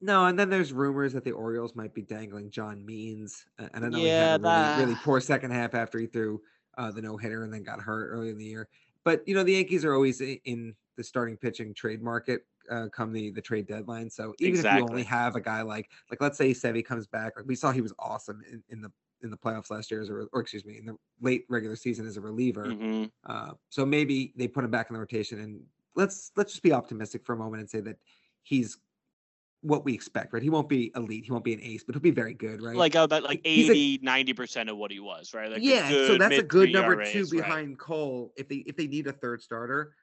No, 0.00 0.26
and 0.26 0.36
then 0.36 0.50
there's 0.50 0.72
rumors 0.72 1.12
that 1.12 1.22
the 1.22 1.30
Orioles 1.30 1.76
might 1.76 1.94
be 1.94 2.02
dangling 2.02 2.50
John 2.50 2.84
Means. 2.84 3.44
And 3.72 3.84
I 3.84 3.88
know 3.88 3.98
yeah, 3.98 4.02
he 4.02 4.08
had 4.08 4.40
a 4.40 4.42
that... 4.42 4.70
really, 4.72 4.86
really 4.86 5.00
poor 5.04 5.20
second 5.20 5.52
half 5.52 5.74
after 5.74 5.98
he 6.00 6.06
threw 6.06 6.40
uh, 6.78 6.90
the 6.90 7.02
no 7.02 7.16
hitter 7.16 7.44
and 7.44 7.52
then 7.52 7.62
got 7.62 7.80
hurt 7.80 8.08
early 8.08 8.30
in 8.30 8.38
the 8.38 8.44
year. 8.44 8.68
But 9.04 9.26
you 9.26 9.34
know 9.34 9.42
the 9.42 9.52
Yankees 9.52 9.84
are 9.84 9.94
always 9.94 10.20
in 10.20 10.74
the 10.96 11.04
starting 11.04 11.36
pitching 11.36 11.74
trade 11.74 12.02
market 12.02 12.46
uh, 12.70 12.88
come 12.88 13.12
the 13.12 13.30
the 13.30 13.40
trade 13.40 13.66
deadline. 13.66 14.10
So 14.10 14.34
even 14.38 14.54
exactly. 14.54 14.82
if 14.82 14.88
you 14.88 14.90
only 14.90 15.04
have 15.04 15.36
a 15.36 15.40
guy 15.40 15.62
like 15.62 15.90
like 16.10 16.20
let's 16.20 16.38
say 16.38 16.50
Sevy 16.52 16.84
comes 16.84 17.06
back, 17.06 17.36
like 17.36 17.46
we 17.46 17.54
saw 17.54 17.72
he 17.72 17.80
was 17.80 17.92
awesome 17.98 18.42
in, 18.50 18.62
in 18.68 18.80
the 18.80 18.90
in 19.22 19.30
the 19.30 19.36
playoffs 19.36 19.70
last 19.70 19.90
year 19.90 20.00
as 20.00 20.10
a 20.10 20.26
or 20.32 20.40
excuse 20.40 20.64
me 20.64 20.78
in 20.78 20.86
the 20.86 20.96
late 21.20 21.44
regular 21.48 21.76
season 21.76 22.06
as 22.06 22.16
a 22.16 22.20
reliever. 22.20 22.66
Mm-hmm. 22.66 23.04
Uh, 23.24 23.52
so 23.68 23.86
maybe 23.86 24.32
they 24.36 24.48
put 24.48 24.64
him 24.64 24.70
back 24.70 24.90
in 24.90 24.94
the 24.94 25.00
rotation 25.00 25.40
and 25.40 25.60
let's 25.94 26.32
let's 26.36 26.52
just 26.52 26.62
be 26.62 26.72
optimistic 26.72 27.24
for 27.24 27.32
a 27.34 27.36
moment 27.36 27.60
and 27.60 27.70
say 27.70 27.80
that 27.80 27.96
he's 28.42 28.78
what 29.62 29.84
we 29.84 29.94
expect, 29.94 30.32
right? 30.32 30.42
He 30.42 30.50
won't 30.50 30.68
be 30.68 30.92
elite, 30.96 31.24
he 31.24 31.30
won't 31.30 31.44
be 31.44 31.54
an 31.54 31.60
ace, 31.62 31.84
but 31.84 31.94
he'll 31.94 32.02
be 32.02 32.10
very 32.10 32.34
good, 32.34 32.62
right? 32.62 32.76
Like 32.76 32.94
about 32.94 33.22
like 33.22 33.40
80, 33.44 33.98
90% 34.00 34.70
of 34.70 34.76
what 34.76 34.90
he 34.90 35.00
was, 35.00 35.32
right? 35.32 35.50
Like 35.50 35.62
yeah, 35.62 35.88
so 35.88 36.18
that's 36.18 36.38
a 36.38 36.42
good 36.42 36.72
number 36.72 37.04
two 37.04 37.26
behind 37.28 37.68
right. 37.70 37.78
Cole. 37.78 38.32
If 38.36 38.48
they 38.48 38.56
if 38.66 38.76
they 38.76 38.86
need 38.86 39.06
a 39.06 39.12
third 39.12 39.40
starter, 39.40 39.94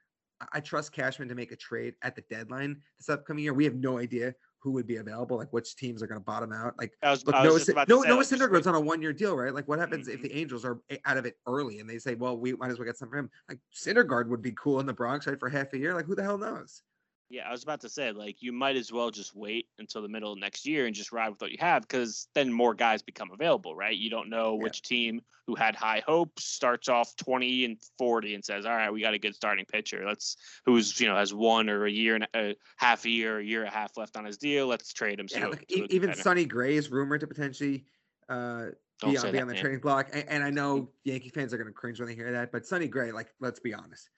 I 0.52 0.60
trust 0.60 0.92
Cashman 0.92 1.28
to 1.28 1.34
make 1.34 1.52
a 1.52 1.56
trade 1.56 1.94
at 2.02 2.16
the 2.16 2.22
deadline 2.30 2.80
this 2.98 3.08
upcoming 3.08 3.44
year. 3.44 3.54
We 3.54 3.64
have 3.64 3.74
no 3.74 3.98
idea 3.98 4.34
who 4.60 4.72
would 4.72 4.86
be 4.86 4.96
available, 4.96 5.36
like 5.36 5.52
which 5.52 5.74
teams 5.76 6.02
are 6.02 6.06
going 6.06 6.20
to 6.20 6.24
bottom 6.24 6.52
out. 6.52 6.74
Like, 6.78 6.92
was, 7.02 7.26
look, 7.26 7.34
Noah, 7.34 7.86
no, 7.88 8.02
Noah 8.02 8.22
Syndergaard's 8.22 8.66
on 8.66 8.74
a 8.74 8.80
one-year 8.80 9.14
deal, 9.14 9.34
right? 9.36 9.54
Like, 9.54 9.66
what 9.66 9.78
happens 9.78 10.06
mm-hmm. 10.06 10.16
if 10.16 10.22
the 10.22 10.38
Angels 10.38 10.64
are 10.64 10.80
out 11.06 11.16
of 11.16 11.24
it 11.24 11.36
early 11.46 11.80
and 11.80 11.88
they 11.88 11.98
say, 11.98 12.14
"Well, 12.14 12.36
we 12.36 12.52
might 12.54 12.70
as 12.70 12.78
well 12.78 12.86
get 12.86 12.96
some 12.96 13.08
for 13.08 13.16
him"? 13.16 13.30
Like, 13.48 13.58
Syndergaard 13.74 14.28
would 14.28 14.42
be 14.42 14.52
cool 14.52 14.80
in 14.80 14.86
the 14.86 14.92
Bronx, 14.92 15.26
right, 15.26 15.38
for 15.38 15.48
half 15.48 15.72
a 15.72 15.78
year. 15.78 15.94
Like, 15.94 16.06
who 16.06 16.14
the 16.14 16.22
hell 16.22 16.38
knows? 16.38 16.82
Yeah, 17.30 17.48
I 17.48 17.52
was 17.52 17.62
about 17.62 17.80
to 17.82 17.88
say, 17.88 18.10
like, 18.10 18.42
you 18.42 18.50
might 18.50 18.74
as 18.74 18.92
well 18.92 19.12
just 19.12 19.36
wait 19.36 19.68
until 19.78 20.02
the 20.02 20.08
middle 20.08 20.32
of 20.32 20.38
next 20.40 20.66
year 20.66 20.86
and 20.86 20.94
just 20.94 21.12
ride 21.12 21.28
with 21.28 21.40
what 21.40 21.52
you 21.52 21.58
have 21.60 21.82
because 21.82 22.26
then 22.34 22.52
more 22.52 22.74
guys 22.74 23.02
become 23.02 23.30
available, 23.30 23.72
right? 23.72 23.96
You 23.96 24.10
don't 24.10 24.28
know 24.28 24.56
yeah. 24.56 24.64
which 24.64 24.82
team 24.82 25.20
who 25.46 25.54
had 25.54 25.76
high 25.76 26.02
hopes 26.04 26.44
starts 26.44 26.88
off 26.88 27.14
20 27.16 27.66
and 27.66 27.76
40 27.98 28.34
and 28.34 28.44
says, 28.44 28.66
all 28.66 28.74
right, 28.74 28.92
we 28.92 29.00
got 29.00 29.14
a 29.14 29.18
good 29.18 29.36
starting 29.36 29.64
pitcher. 29.64 30.04
Let's, 30.04 30.36
who's, 30.66 31.00
you 31.00 31.06
know, 31.06 31.14
has 31.14 31.32
one 31.32 31.70
or 31.70 31.86
a 31.86 31.90
year 31.90 32.16
and 32.16 32.26
a 32.34 32.56
half 32.78 33.04
a 33.04 33.10
year, 33.10 33.38
a 33.38 33.44
year 33.44 33.60
and 33.60 33.68
a 33.68 33.72
half 33.72 33.96
left 33.96 34.16
on 34.16 34.24
his 34.24 34.36
deal. 34.36 34.66
Let's 34.66 34.92
trade 34.92 35.20
him. 35.20 35.28
Yeah, 35.30 35.46
like, 35.46 35.64
even 35.68 36.12
Sonny 36.14 36.44
Gray 36.44 36.74
is 36.74 36.90
rumored 36.90 37.20
to 37.20 37.28
potentially 37.28 37.84
uh, 38.28 38.66
be, 39.00 39.06
on, 39.06 39.12
be 39.12 39.16
that, 39.16 39.42
on 39.42 39.46
the 39.46 39.54
man. 39.54 39.62
trading 39.62 39.80
block. 39.80 40.08
And, 40.12 40.24
and 40.28 40.42
I 40.42 40.50
know 40.50 40.90
Yankee 41.04 41.28
fans 41.28 41.54
are 41.54 41.58
going 41.58 41.68
to 41.68 41.72
cringe 41.72 42.00
when 42.00 42.08
they 42.08 42.16
hear 42.16 42.32
that, 42.32 42.50
but 42.50 42.66
Sonny 42.66 42.88
Gray, 42.88 43.12
like, 43.12 43.28
let's 43.38 43.60
be 43.60 43.72
honest 43.72 44.10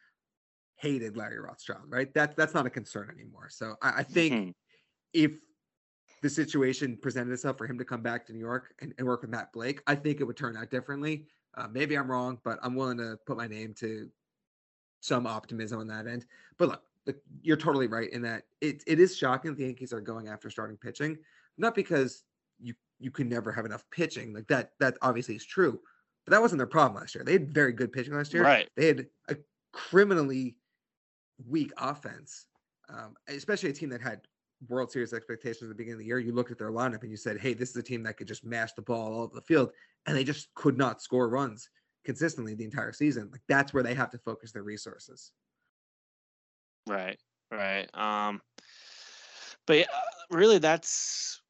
hated 0.83 1.17
Larry 1.17 1.39
Rothschild, 1.39 1.85
right? 1.89 2.13
That's 2.13 2.35
that's 2.35 2.55
not 2.55 2.67
a 2.67 2.71
concern 2.71 3.09
anymore. 3.15 3.49
So 3.49 3.77
I, 3.81 3.99
I 3.99 4.03
think 4.03 4.35
mm-hmm. 4.35 4.51
if 5.13 5.39
the 6.23 6.29
situation 6.29 6.99
presented 7.01 7.33
itself 7.33 7.57
for 7.57 7.67
him 7.67 7.79
to 7.79 7.85
come 7.85 8.03
back 8.03 8.27
to 8.27 8.33
New 8.33 8.41
York 8.41 8.75
and, 8.81 8.93
and 8.99 9.07
work 9.07 9.23
with 9.23 9.31
Matt 9.31 9.53
Blake, 9.53 9.81
I 9.87 9.95
think 9.95 10.21
it 10.21 10.25
would 10.25 10.37
turn 10.37 10.57
out 10.57 10.71
differently. 10.71 11.27
Uh, 11.57 11.69
maybe 11.71 11.97
I'm 11.97 12.11
wrong, 12.11 12.39
but 12.43 12.59
I'm 12.63 12.75
willing 12.75 12.99
to 12.99 13.17
put 13.27 13.37
my 13.37 13.47
name 13.47 13.75
to 13.79 14.09
some 15.01 15.27
optimism 15.27 15.79
on 15.79 15.87
that 15.89 16.09
end. 16.09 16.27
But 16.59 16.83
look, 17.07 17.17
you're 17.43 17.57
totally 17.57 17.87
right 17.87 18.11
in 18.11 18.23
that 18.23 18.43
it, 18.61 18.83
it 18.87 18.99
is 18.99 19.17
shocking 19.17 19.53
that 19.53 19.59
the 19.59 19.65
Yankees 19.65 19.93
are 19.93 20.01
going 20.01 20.29
after 20.29 20.51
starting 20.51 20.77
pitching, 20.77 21.17
not 21.59 21.77
because 21.77 22.25
you 22.61 22.75
you 22.99 23.13
can 23.13 23.29
never 23.29 23.53
have 23.53 23.67
enough 23.67 23.85
pitching. 23.93 24.35
Like 24.35 24.49
that 24.49 24.73
that 24.81 24.99
obviously 25.01 25.37
is 25.37 25.45
true. 25.45 25.79
But 26.25 26.33
that 26.33 26.43
wasn't 26.43 26.59
their 26.59 26.67
problem 26.67 27.01
last 27.01 27.15
year. 27.15 27.25
They 27.25 27.33
had 27.33 27.53
very 27.53 27.73
good 27.73 27.93
pitching 27.93 28.15
last 28.15 28.33
year. 28.33 28.43
Right. 28.43 28.69
They 28.77 28.87
had 28.87 29.07
a 29.29 29.37
criminally 29.73 30.57
weak 31.49 31.73
offense, 31.79 32.47
um, 32.89 33.15
especially 33.29 33.71
a 33.71 33.73
team 33.73 33.89
that 33.91 34.01
had 34.01 34.21
World 34.69 34.91
Series 34.91 35.13
expectations 35.13 35.63
at 35.63 35.69
the 35.69 35.75
beginning 35.75 35.95
of 35.95 35.99
the 36.01 36.07
year. 36.07 36.19
You 36.19 36.33
looked 36.33 36.51
at 36.51 36.59
their 36.59 36.71
lineup 36.71 37.03
and 37.03 37.11
you 37.11 37.17
said, 37.17 37.39
"Hey, 37.39 37.55
this 37.55 37.71
is 37.71 37.77
a 37.77 37.83
team 37.83 38.03
that 38.05 38.17
could 38.17 38.29
just 38.29 38.45
mash 38.45 38.73
the 38.75 38.83
ball 38.83 39.13
all 39.13 39.23
over 39.23 39.35
the 39.35 39.43
field," 39.43 39.73
and 40.07 40.17
they 40.17 40.25
just 40.25 40.53
could 40.55 40.79
not 40.79 41.03
score 41.03 41.29
runs 41.29 41.69
consistently 42.05 42.55
the 42.55 42.65
entire 42.65 42.93
season. 42.93 43.29
Like 43.31 43.43
that's 43.49 43.73
where 43.73 43.83
they 43.83 43.95
have 43.95 44.11
to 44.11 44.19
focus 44.19 44.53
their 44.53 44.63
resources. 44.63 45.33
Right. 46.87 47.19
Right. 47.51 47.89
Um. 47.95 48.41
But 49.67 49.87
really, 50.31 50.59
that's 50.59 51.41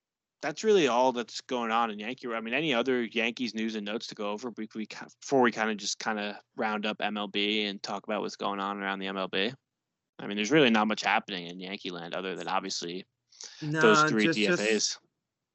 that's 0.42 0.64
really 0.64 0.88
all 0.88 1.12
that's 1.12 1.40
going 1.42 1.70
on 1.70 1.90
in 1.90 1.98
Yankee. 1.98 2.28
I 2.28 2.40
mean, 2.40 2.52
any 2.52 2.74
other 2.74 3.05
Yankees 3.05 3.55
news 3.55 3.76
and 3.76 3.87
notes 3.87 4.09
to 4.09 4.14
go 4.14 4.31
over 4.31 4.50
before 4.50 5.40
we 5.40 5.52
kind 5.52 5.70
of 5.70 5.76
just 5.76 5.98
kind 5.98 6.18
of 6.18 6.35
round 6.57 6.85
up 6.85 6.98
MLB 6.98 7.70
and 7.70 7.83
talk 7.83 8.05
about 8.05 8.20
what's 8.20 8.37
going 8.37 8.59
on 8.61 8.83
around 8.83 8.98
the 8.98 9.07
MLB. 9.07 9.55
I 10.23 10.27
mean, 10.27 10.37
there's 10.37 10.53
really 10.53 10.71
not 10.71 10.87
much 10.87 11.03
happening 11.03 11.49
in 11.49 11.59
Yankee 11.61 11.91
land 11.91 12.15
other 12.15 12.37
than 12.37 12.47
obviously 12.49 13.05
No, 13.61 13.81
those 13.81 14.05
three 14.05 14.25
just, 14.25 14.39
DFAs. 14.39 14.59
just 14.59 14.99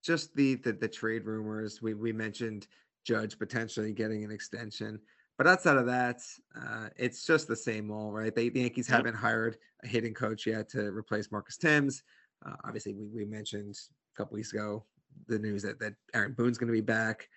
just 0.04 0.36
the, 0.36 0.56
the 0.56 0.74
the 0.74 0.88
trade 0.88 1.26
rumors. 1.26 1.82
We 1.82 1.94
we 1.94 2.12
mentioned 2.12 2.68
Judge 3.06 3.40
potentially 3.40 3.94
getting 3.94 4.24
an 4.26 4.32
extension, 4.32 5.00
but 5.38 5.48
outside 5.48 5.78
of 5.78 5.86
that, 5.86 6.22
uh, 6.62 6.90
it's 6.98 7.26
just 7.26 7.48
the 7.48 7.56
same 7.56 7.90
old, 7.92 8.14
right? 8.14 8.36
They, 8.36 8.50
the 8.50 8.60
Yankees 8.62 8.90
Yep. 8.90 8.98
haven't 8.98 9.16
hired 9.16 9.58
a 9.84 9.88
hitting 9.88 10.14
coach 10.14 10.46
yet 10.46 10.68
to 10.70 10.82
replace 10.92 11.32
Marcus 11.32 11.58
Thames. 11.58 12.04
Uh, 12.46 12.56
obviously, 12.66 12.94
we, 12.94 13.08
we 13.08 13.26
mentioned 13.26 13.76
a 14.14 14.18
couple 14.18 14.36
weeks 14.36 14.52
ago 14.54 14.86
the 15.28 15.40
news 15.40 15.64
that, 15.64 15.80
that 15.80 15.94
Aaron 16.14 16.34
Boone's 16.34 16.58
going 16.58 16.68
to 16.68 16.74
be 16.74 16.82
back. 16.82 17.28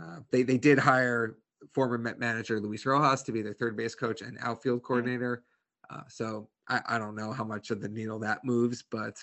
Uh, 0.00 0.20
they 0.30 0.42
they 0.44 0.58
did 0.58 0.78
hire 0.78 1.36
former 1.74 1.98
Met 1.98 2.18
manager 2.18 2.58
Luis 2.58 2.86
Rojas 2.86 3.22
to 3.24 3.32
be 3.32 3.42
their 3.42 3.54
third 3.54 3.76
base 3.76 3.94
coach 3.94 4.22
and 4.22 4.38
outfield 4.40 4.82
coordinator. 4.82 5.44
Uh, 5.90 6.02
so 6.08 6.48
I, 6.68 6.80
I 6.86 6.98
don't 6.98 7.16
know 7.16 7.32
how 7.32 7.44
much 7.44 7.70
of 7.70 7.80
the 7.80 7.88
needle 7.88 8.20
that 8.20 8.44
moves, 8.44 8.82
but 8.90 9.16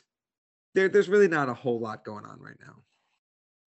there, 0.76 0.90
there's 0.90 1.10
really 1.10 1.28
not 1.28 1.50
a 1.50 1.54
whole 1.54 1.80
lot 1.80 2.04
going 2.04 2.26
on 2.26 2.40
right 2.40 2.58
now. 2.60 2.76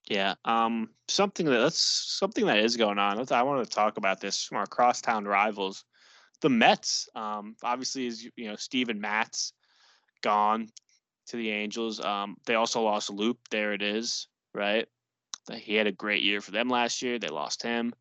Yeah. 0.09 0.35
Um. 0.45 0.91
Something 1.09 1.47
that 1.47 1.59
that's 1.59 1.81
something 1.81 2.47
that 2.47 2.59
is 2.59 2.77
going 2.77 2.99
on. 2.99 3.25
I 3.31 3.43
want 3.43 3.65
to 3.65 3.71
talk 3.71 3.99
about 3.99 4.21
this 4.21 4.45
from 4.45 4.59
our 4.59 4.67
crosstown 4.67 5.25
rivals, 5.25 5.85
the 6.41 6.49
Mets. 6.49 7.09
Um. 7.15 7.57
Obviously, 7.63 8.07
is 8.07 8.29
you 8.37 8.49
know 8.49 8.57
Steven 8.57 9.01
Matz 9.01 9.53
gone 10.23 10.69
to 11.29 11.37
the 11.37 11.51
Angels. 11.51 12.01
Um. 12.01 12.37
They 12.47 12.57
also 12.57 12.83
lost 12.83 13.11
Loup. 13.11 13.39
There 13.51 13.73
it 13.73 13.83
is. 13.83 14.27
Right. 14.55 14.87
He 15.53 15.75
had 15.75 15.87
a 15.87 15.93
great 15.93 16.23
year 16.23 16.41
for 16.41 16.51
them 16.51 16.69
last 16.69 17.03
year. 17.03 17.19
They 17.19 17.29
lost 17.29 17.63
him, 17.63 17.95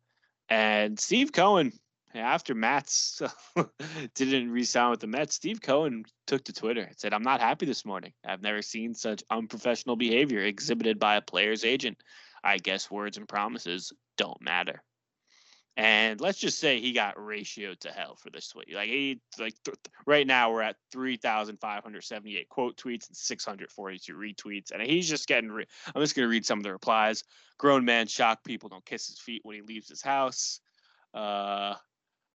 and 0.48 0.98
Steve 0.98 1.32
Cohen. 1.32 1.72
After 2.14 2.54
Matz 2.54 3.22
didn't 4.14 4.50
re-sign 4.50 4.90
with 4.90 5.00
the 5.00 5.06
Mets, 5.06 5.34
Steve 5.34 5.62
Cohen 5.62 6.04
took 6.26 6.44
to 6.44 6.52
Twitter 6.52 6.82
and 6.82 6.98
said, 6.98 7.14
"I'm 7.14 7.22
not 7.22 7.40
happy 7.40 7.64
this 7.64 7.84
morning. 7.84 8.12
I've 8.24 8.42
never 8.42 8.60
seen 8.60 8.94
such 8.94 9.22
unprofessional 9.30 9.96
behavior 9.96 10.40
exhibited 10.40 10.98
by 10.98 11.16
a 11.16 11.22
player's 11.22 11.64
agent. 11.64 12.02
I 12.44 12.58
guess 12.58 12.90
words 12.90 13.16
and 13.16 13.28
promises 13.28 13.92
don't 14.18 14.40
matter." 14.42 14.82
And 15.74 16.20
let's 16.20 16.38
just 16.38 16.58
say 16.58 16.80
he 16.80 16.92
got 16.92 17.16
ratioed 17.16 17.78
to 17.80 17.90
hell 17.90 18.16
for 18.16 18.28
this 18.28 18.48
tweet. 18.48 18.74
Like 18.74 18.90
he, 18.90 19.22
like 19.38 19.54
th- 19.64 19.78
right 20.06 20.26
now 20.26 20.52
we're 20.52 20.60
at 20.60 20.76
three 20.90 21.16
thousand 21.16 21.60
five 21.60 21.82
hundred 21.82 22.04
seventy-eight 22.04 22.50
quote 22.50 22.76
tweets 22.76 23.08
and 23.08 23.16
six 23.16 23.42
hundred 23.42 23.70
forty-two 23.70 24.14
retweets, 24.14 24.70
and 24.70 24.82
he's 24.82 25.08
just 25.08 25.26
getting. 25.26 25.50
Re- 25.50 25.66
I'm 25.94 26.02
just 26.02 26.14
gonna 26.14 26.28
read 26.28 26.44
some 26.44 26.58
of 26.58 26.64
the 26.64 26.72
replies. 26.72 27.24
Grown 27.58 27.86
man 27.86 28.06
shocked 28.06 28.44
people 28.44 28.68
don't 28.68 28.84
kiss 28.84 29.06
his 29.06 29.18
feet 29.18 29.40
when 29.44 29.56
he 29.56 29.62
leaves 29.62 29.88
his 29.88 30.02
house. 30.02 30.60
Uh, 31.14 31.74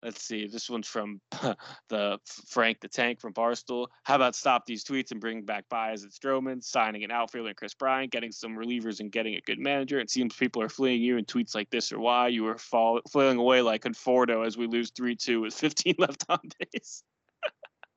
let's 0.04 0.22
see. 0.22 0.46
This 0.46 0.68
one's 0.68 0.86
from 0.86 1.20
the 1.88 2.18
Frank 2.48 2.80
the 2.80 2.88
Tank 2.88 3.20
from 3.20 3.32
Barstool. 3.32 3.88
How 4.04 4.16
about 4.16 4.36
stop 4.36 4.66
these 4.66 4.84
tweets 4.84 5.10
and 5.10 5.20
bring 5.20 5.42
back 5.42 5.64
Baez 5.70 6.02
and 6.02 6.12
Stroman, 6.12 6.62
signing 6.62 7.02
an 7.02 7.10
outfielder 7.10 7.48
and 7.48 7.56
Kris 7.56 7.74
Bryant, 7.74 8.12
getting 8.12 8.30
some 8.30 8.56
relievers 8.56 9.00
and 9.00 9.10
getting 9.10 9.34
a 9.34 9.40
good 9.40 9.58
manager. 9.58 9.98
It 9.98 10.10
seems 10.10 10.36
people 10.36 10.62
are 10.62 10.68
fleeing 10.68 11.02
you 11.02 11.16
in 11.16 11.24
tweets 11.24 11.54
like 11.54 11.70
this 11.70 11.90
or 11.90 11.98
why 11.98 12.28
you 12.28 12.44
were 12.44 12.58
fall, 12.58 13.00
flailing 13.10 13.38
away 13.38 13.62
like 13.62 13.82
Conforto 13.82 14.46
as 14.46 14.56
we 14.56 14.66
lose 14.66 14.90
3 14.90 15.16
2 15.16 15.40
with 15.40 15.54
15 15.64 15.94
left 15.98 16.24
on 16.28 16.40
base. 16.58 17.02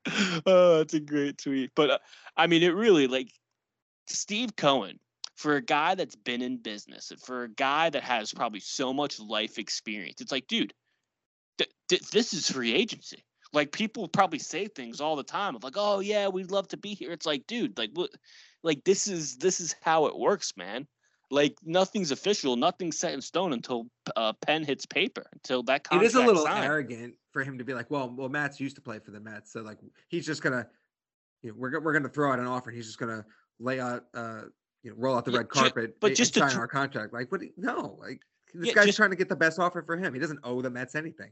oh, 0.45 0.77
that's 0.77 0.93
a 0.93 0.99
great 0.99 1.37
tweet. 1.37 1.71
But 1.75 1.91
uh, 1.91 1.99
I 2.35 2.47
mean, 2.47 2.63
it 2.63 2.73
really 2.73 3.07
like 3.07 3.29
Steve 4.07 4.55
Cohen, 4.55 4.99
for 5.35 5.55
a 5.55 5.61
guy 5.61 5.93
that's 5.93 6.15
been 6.15 6.41
in 6.41 6.57
business, 6.57 7.11
and 7.11 7.19
for 7.19 7.43
a 7.43 7.49
guy 7.49 7.89
that 7.91 8.03
has 8.03 8.33
probably 8.33 8.59
so 8.59 8.91
much 8.91 9.19
life 9.19 9.59
experience, 9.59 10.19
it's 10.19 10.31
like, 10.31 10.47
dude, 10.47 10.73
th- 11.57 11.71
th- 11.89 12.09
this 12.11 12.33
is 12.33 12.49
free 12.49 12.73
agency. 12.73 13.23
Like 13.53 13.71
people 13.71 14.07
probably 14.07 14.39
say 14.39 14.67
things 14.67 14.99
all 14.99 15.15
the 15.15 15.23
time 15.23 15.55
of 15.55 15.63
like, 15.63 15.75
oh 15.77 15.99
yeah, 15.99 16.27
we'd 16.27 16.51
love 16.51 16.67
to 16.69 16.77
be 16.77 16.93
here. 16.93 17.11
It's 17.11 17.25
like, 17.25 17.47
dude, 17.47 17.77
like 17.77 17.91
what, 17.93 18.09
like 18.63 18.83
this 18.83 19.07
is 19.07 19.37
this 19.37 19.61
is 19.61 19.75
how 19.81 20.05
it 20.07 20.17
works, 20.17 20.53
man. 20.57 20.85
Like 21.31 21.55
nothing's 21.63 22.11
official, 22.11 22.55
nothing's 22.55 22.97
set 22.97 23.13
in 23.13 23.21
stone 23.21 23.53
until 23.53 23.87
uh, 24.15 24.33
pen 24.41 24.63
hits 24.63 24.85
paper. 24.85 25.25
Until 25.33 25.63
that 25.63 25.81
It 25.81 25.83
contract 25.85 26.07
is 26.07 26.15
a 26.15 26.25
little 26.25 26.43
signed. 26.43 26.65
arrogant 26.65 27.15
for 27.31 27.43
him 27.43 27.57
to 27.57 27.63
be 27.63 27.73
like, 27.73 27.89
well, 27.91 28.13
well, 28.15 28.29
Matz 28.29 28.59
used 28.59 28.75
to 28.75 28.81
play 28.81 28.99
for 28.99 29.11
the 29.11 29.19
Mets, 29.19 29.51
so 29.53 29.61
like 29.61 29.77
he's 30.09 30.25
just 30.25 30.41
gonna, 30.41 30.67
you 31.41 31.49
know, 31.51 31.55
we're 31.57 31.79
we're 31.79 31.93
gonna 31.93 32.09
throw 32.09 32.31
out 32.33 32.39
an 32.39 32.47
offer, 32.47 32.69
and 32.69 32.75
he's 32.77 32.85
just 32.87 32.99
gonna 32.99 33.25
lay 33.59 33.79
out, 33.79 34.03
uh, 34.13 34.43
you 34.83 34.91
know, 34.91 34.97
roll 34.97 35.15
out 35.17 35.25
the 35.25 35.31
Yeah, 35.31 35.37
red 35.39 35.49
carpet, 35.49 35.95
but 36.01 36.07
and 36.07 36.15
just 36.17 36.33
to 36.35 36.41
sign 36.41 36.51
tr- 36.51 36.59
our 36.59 36.67
contract. 36.67 37.13
Like, 37.13 37.31
what? 37.31 37.41
No, 37.57 37.97
like 37.99 38.21
this 38.53 38.67
Yeah, 38.67 38.73
guy's 38.73 38.85
just- 38.87 38.97
trying 38.97 39.09
to 39.11 39.15
get 39.17 39.29
the 39.29 39.35
best 39.35 39.57
offer 39.59 39.81
for 39.83 39.97
him. 39.97 40.13
He 40.13 40.19
doesn't 40.19 40.39
owe 40.43 40.61
the 40.61 40.69
Mets 40.69 40.95
anything. 40.95 41.31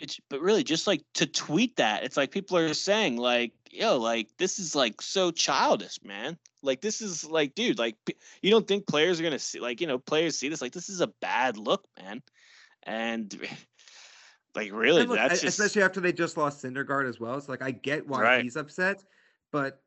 It's 0.00 0.20
but 0.28 0.40
really 0.40 0.64
just 0.64 0.86
like 0.86 1.02
to 1.14 1.26
tweet 1.26 1.76
that 1.76 2.04
it's 2.04 2.16
like 2.16 2.30
people 2.30 2.56
are 2.56 2.74
saying 2.74 3.16
like 3.16 3.52
yo 3.70 3.98
like 3.98 4.28
this 4.38 4.58
is 4.58 4.74
like 4.74 5.00
so 5.02 5.30
childish 5.30 5.98
man 6.04 6.36
like 6.62 6.80
this 6.80 7.00
is 7.00 7.24
like 7.24 7.54
dude 7.54 7.78
like 7.78 7.96
you 8.42 8.50
don't 8.50 8.66
think 8.66 8.86
players 8.86 9.20
are 9.20 9.22
gonna 9.22 9.38
see 9.38 9.60
like 9.60 9.80
you 9.80 9.86
know 9.86 9.98
players 9.98 10.38
see 10.38 10.48
this 10.48 10.62
like 10.62 10.72
this 10.72 10.88
is 10.88 11.00
a 11.00 11.08
bad 11.20 11.56
look 11.56 11.84
man 12.00 12.22
and 12.84 13.38
like 14.54 14.72
really 14.72 15.02
And 15.02 15.10
look, 15.10 15.18
that's 15.18 15.40
just 15.40 15.58
especially 15.58 15.82
after 15.82 16.00
they 16.00 16.12
just 16.12 16.36
lost 16.36 16.64
Syndergaard 16.64 17.08
as 17.08 17.20
well. 17.20 17.36
It's 17.36 17.48
like 17.48 17.62
I 17.62 17.70
get 17.70 18.06
why 18.06 18.22
Right. 18.22 18.42
he's 18.42 18.56
upset, 18.56 19.04
but 19.52 19.82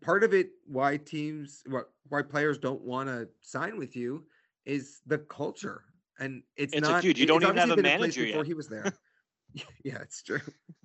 part 0.00 0.24
of 0.24 0.32
it 0.32 0.50
why 0.66 0.96
teams 0.96 1.62
why 2.08 2.22
players 2.22 2.58
don't 2.58 2.80
want 2.82 3.08
to 3.08 3.28
sign 3.40 3.78
with 3.78 3.94
you 3.94 4.24
is 4.64 5.00
the 5.06 5.18
culture. 5.18 5.84
And 6.18 6.42
it's, 6.56 6.72
It's 6.72 6.88
not 6.88 7.02
dude, 7.02 7.18
you 7.18 7.26
don't 7.26 7.42
even 7.42 7.56
have 7.56 7.70
a 7.70 7.76
been 7.76 7.86
in 7.86 7.96
place 7.98 8.16
manager 8.16 8.24
before 8.24 8.40
yet. 8.40 8.46
he 8.46 8.54
was 8.54 8.68
there. 8.68 8.92
yeah, 9.84 9.98
it's 10.00 10.22
true. 10.22 10.40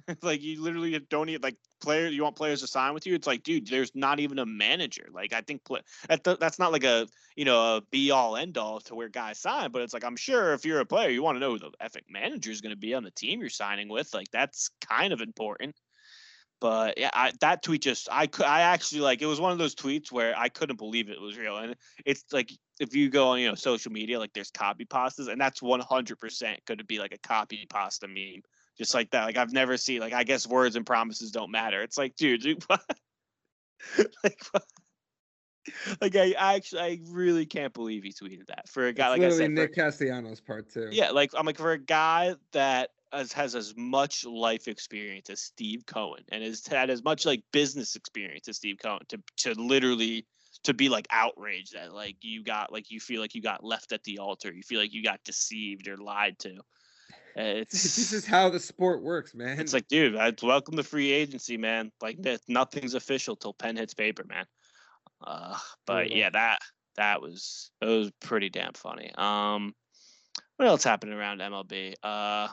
it's 0.08 0.24
like 0.24 0.42
you 0.42 0.62
literally 0.62 0.98
don't 1.10 1.26
need 1.28 1.44
like 1.44 1.58
players 1.82 2.13
you 2.13 2.24
want 2.24 2.36
players 2.36 2.62
to 2.62 2.68
sign 2.68 2.94
with 2.94 3.06
you 3.06 3.13
it's 3.13 3.28
like 3.28 3.44
dude 3.44 3.68
there's 3.68 3.92
not 3.94 4.20
even 4.20 4.40
a 4.40 4.46
manager 4.46 5.08
like 5.13 5.34
i 5.34 5.42
think 5.42 5.63
play, 5.63 5.82
that, 6.08 6.24
th- 6.24 6.40
that's 6.40 6.58
not 6.58 6.72
like 6.72 6.84
a 6.84 7.08
you 7.36 7.46
know 7.46 7.78
a 7.78 7.82
be 7.92 8.10
all 8.10 8.36
end 8.38 8.58
all 8.58 8.80
to 8.80 8.96
where 8.96 9.10
guys 9.10 9.38
sign 9.38 9.70
but 9.72 9.82
it's 9.82 9.94
like 9.94 10.04
i'm 10.04 10.16
sure 10.16 10.54
if 10.54 10.66
you're 10.66 10.80
a 10.80 10.86
player 10.86 11.10
you 11.10 11.22
want 11.22 11.36
to 11.36 11.40
know 11.40 11.52
who 11.52 11.60
the 11.60 11.72
effing 11.84 12.02
manager 12.10 12.50
is 12.50 12.62
going 12.62 12.74
to 12.74 12.80
be 12.80 12.94
on 12.94 13.04
the 13.04 13.12
team 13.12 13.40
you're 13.40 13.50
signing 13.50 13.90
with 13.90 14.12
like 14.13 14.28
that's 14.32 14.70
kind 14.82 15.13
of 15.13 15.22
important 15.22 15.76
but 16.60 16.98
yeah 16.98 17.10
I, 17.13 17.32
that 17.41 17.62
tweet 17.63 17.82
just 17.82 18.08
i 18.12 18.28
could 18.28 18.46
i 18.46 18.62
actually 18.62 19.02
like 19.02 19.22
it 19.22 19.26
was 19.26 19.39
one 19.39 19.52
of 19.52 19.58
those 19.58 19.76
tweets 19.76 20.12
where 20.12 20.38
i 20.38 20.50
couldn't 20.50 20.78
believe 20.78 21.10
it 21.10 21.22
was 21.22 21.38
real 21.38 21.58
and 21.58 21.76
it's 22.06 22.26
like 22.32 22.52
if 22.80 22.96
you 22.96 23.10
go 23.10 23.30
on 23.30 23.39
you 23.39 23.48
know 23.48 23.56
social 23.56 23.91
media 23.91 24.20
like 24.20 24.34
there's 24.34 24.52
copy 24.52 24.86
pastas 24.86 25.28
and 25.28 25.39
that's 25.39 25.62
100% 25.62 26.58
could 26.65 26.88
be 26.88 27.00
like 27.00 27.13
a 27.13 27.20
copy 27.20 27.65
pasta 27.70 28.08
meme 28.08 28.41
just 28.78 28.93
like 28.93 29.10
that. 29.12 29.26
Like 29.26 29.38
I've 29.38 29.54
never 29.54 29.78
seen 29.78 30.00
like 30.00 30.13
I 30.13 30.24
guess 30.24 30.48
words 30.48 30.76
and 30.76 30.86
promises 30.86 31.32
don't 31.32 31.52
matter. 31.52 31.82
It's 31.82 31.98
like, 31.98 32.15
dude, 32.15 32.41
dude 32.41 32.63
what? 32.67 32.82
like 34.24 34.41
what? 34.52 34.63
Like 36.01 36.15
I, 36.15 36.34
I 36.39 36.56
actually 36.56 36.82
I 36.82 36.99
really 37.10 37.45
can't 37.45 37.73
believe 37.73 38.03
he 38.03 38.12
tweeted 38.12 38.47
that 38.47 38.67
for 38.69 38.88
a 38.88 38.93
guy 38.93 39.13
It's 39.13 39.19
like 39.19 39.27
I 39.27 39.30
said. 39.36 39.45
for- 39.45 39.51
Nick 39.51 39.75
Castellanos 39.75 40.39
part 40.41 40.69
two. 40.71 40.89
yeah, 40.91 41.12
like 41.12 41.32
I'm 41.38 41.45
like 41.45 41.58
for 41.58 41.71
a 41.71 41.77
guy 41.77 42.36
that 42.53 42.91
has, 43.13 43.32
has 43.34 43.56
as 43.56 43.73
much 43.77 44.25
life 44.25 44.67
experience 44.67 45.30
as 45.30 45.39
Steve 45.41 45.86
Cohen 45.86 46.23
and 46.32 46.43
has 46.43 46.65
had 46.67 46.89
as 46.89 47.03
much 47.03 47.25
like 47.25 47.41
business 47.51 47.95
experience 47.95 48.47
as 48.47 48.58
Steve 48.58 48.77
Cohen 48.82 49.01
to 49.10 49.19
to 49.38 49.53
literally 49.60 50.25
to 50.63 50.73
be 50.73 50.89
like 50.89 51.08
outraged 51.12 51.73
that 51.73 51.93
like 51.93 52.15
you 52.21 52.43
got 52.43 52.71
like 52.71 52.89
you 52.91 52.99
feel 52.99 53.21
like 53.21 53.36
you 53.36 53.41
got 53.41 53.63
left 53.63 53.91
at 53.91 54.03
the 54.03 54.19
altar, 54.19 54.53
you 54.53 54.63
feel 54.63 54.80
like 54.80 54.93
you 54.93 55.03
got 55.03 55.23
deceived 55.23 55.88
or 55.88 55.97
lied 55.97 56.38
to. 56.39 56.56
It's 57.39 57.71
this 57.84 58.13
is 58.13 58.25
how 58.25 58.49
the 58.49 58.60
sport 58.60 59.03
works, 59.03 59.36
man. 59.36 59.60
it's 59.60 59.71
like, 59.71 59.88
dude, 59.88 60.15
I'd 60.15 60.41
welcome 60.41 60.75
the 60.75 60.84
free 60.84 61.12
agency, 61.12 61.56
man. 61.56 61.91
Like 62.01 62.17
nothing's 62.47 62.95
official 62.95 63.36
till 63.36 63.53
pen 63.53 63.77
hits 63.77 63.93
paper, 63.93 64.23
man. 64.27 64.45
Uh, 65.25 65.58
but 65.86 66.12
yeah, 66.12 66.30
that 66.30 66.60
that 66.95 67.21
was 67.21 67.71
it 67.82 67.86
was 67.86 68.12
pretty 68.21 68.49
damn 68.49 68.73
funny. 68.73 69.12
Um, 69.15 69.73
what 70.58 70.67
else 70.67 70.84
happened 70.84 71.13
around 71.13 71.39
MLB? 71.39 71.93
Uh, 72.03 72.47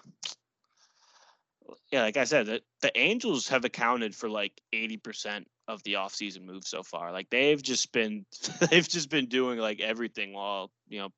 yeah, 1.90 2.02
like 2.02 2.16
I 2.16 2.24
said, 2.24 2.46
the, 2.46 2.60
the 2.82 2.96
Angels 2.98 3.48
have 3.48 3.64
accounted 3.64 4.14
for 4.14 4.28
like 4.28 4.52
eighty 4.72 4.96
percent 4.96 5.46
of 5.66 5.82
the 5.84 5.94
offseason 5.94 6.44
move 6.44 6.64
so 6.64 6.82
far. 6.82 7.12
Like 7.12 7.30
they've 7.30 7.62
just 7.62 7.92
been 7.92 8.26
they've 8.70 8.88
just 8.88 9.10
been 9.10 9.26
doing 9.26 9.58
like 9.58 9.80
everything 9.80 10.32
while, 10.32 10.70
you 10.88 11.00
know, 11.00 11.08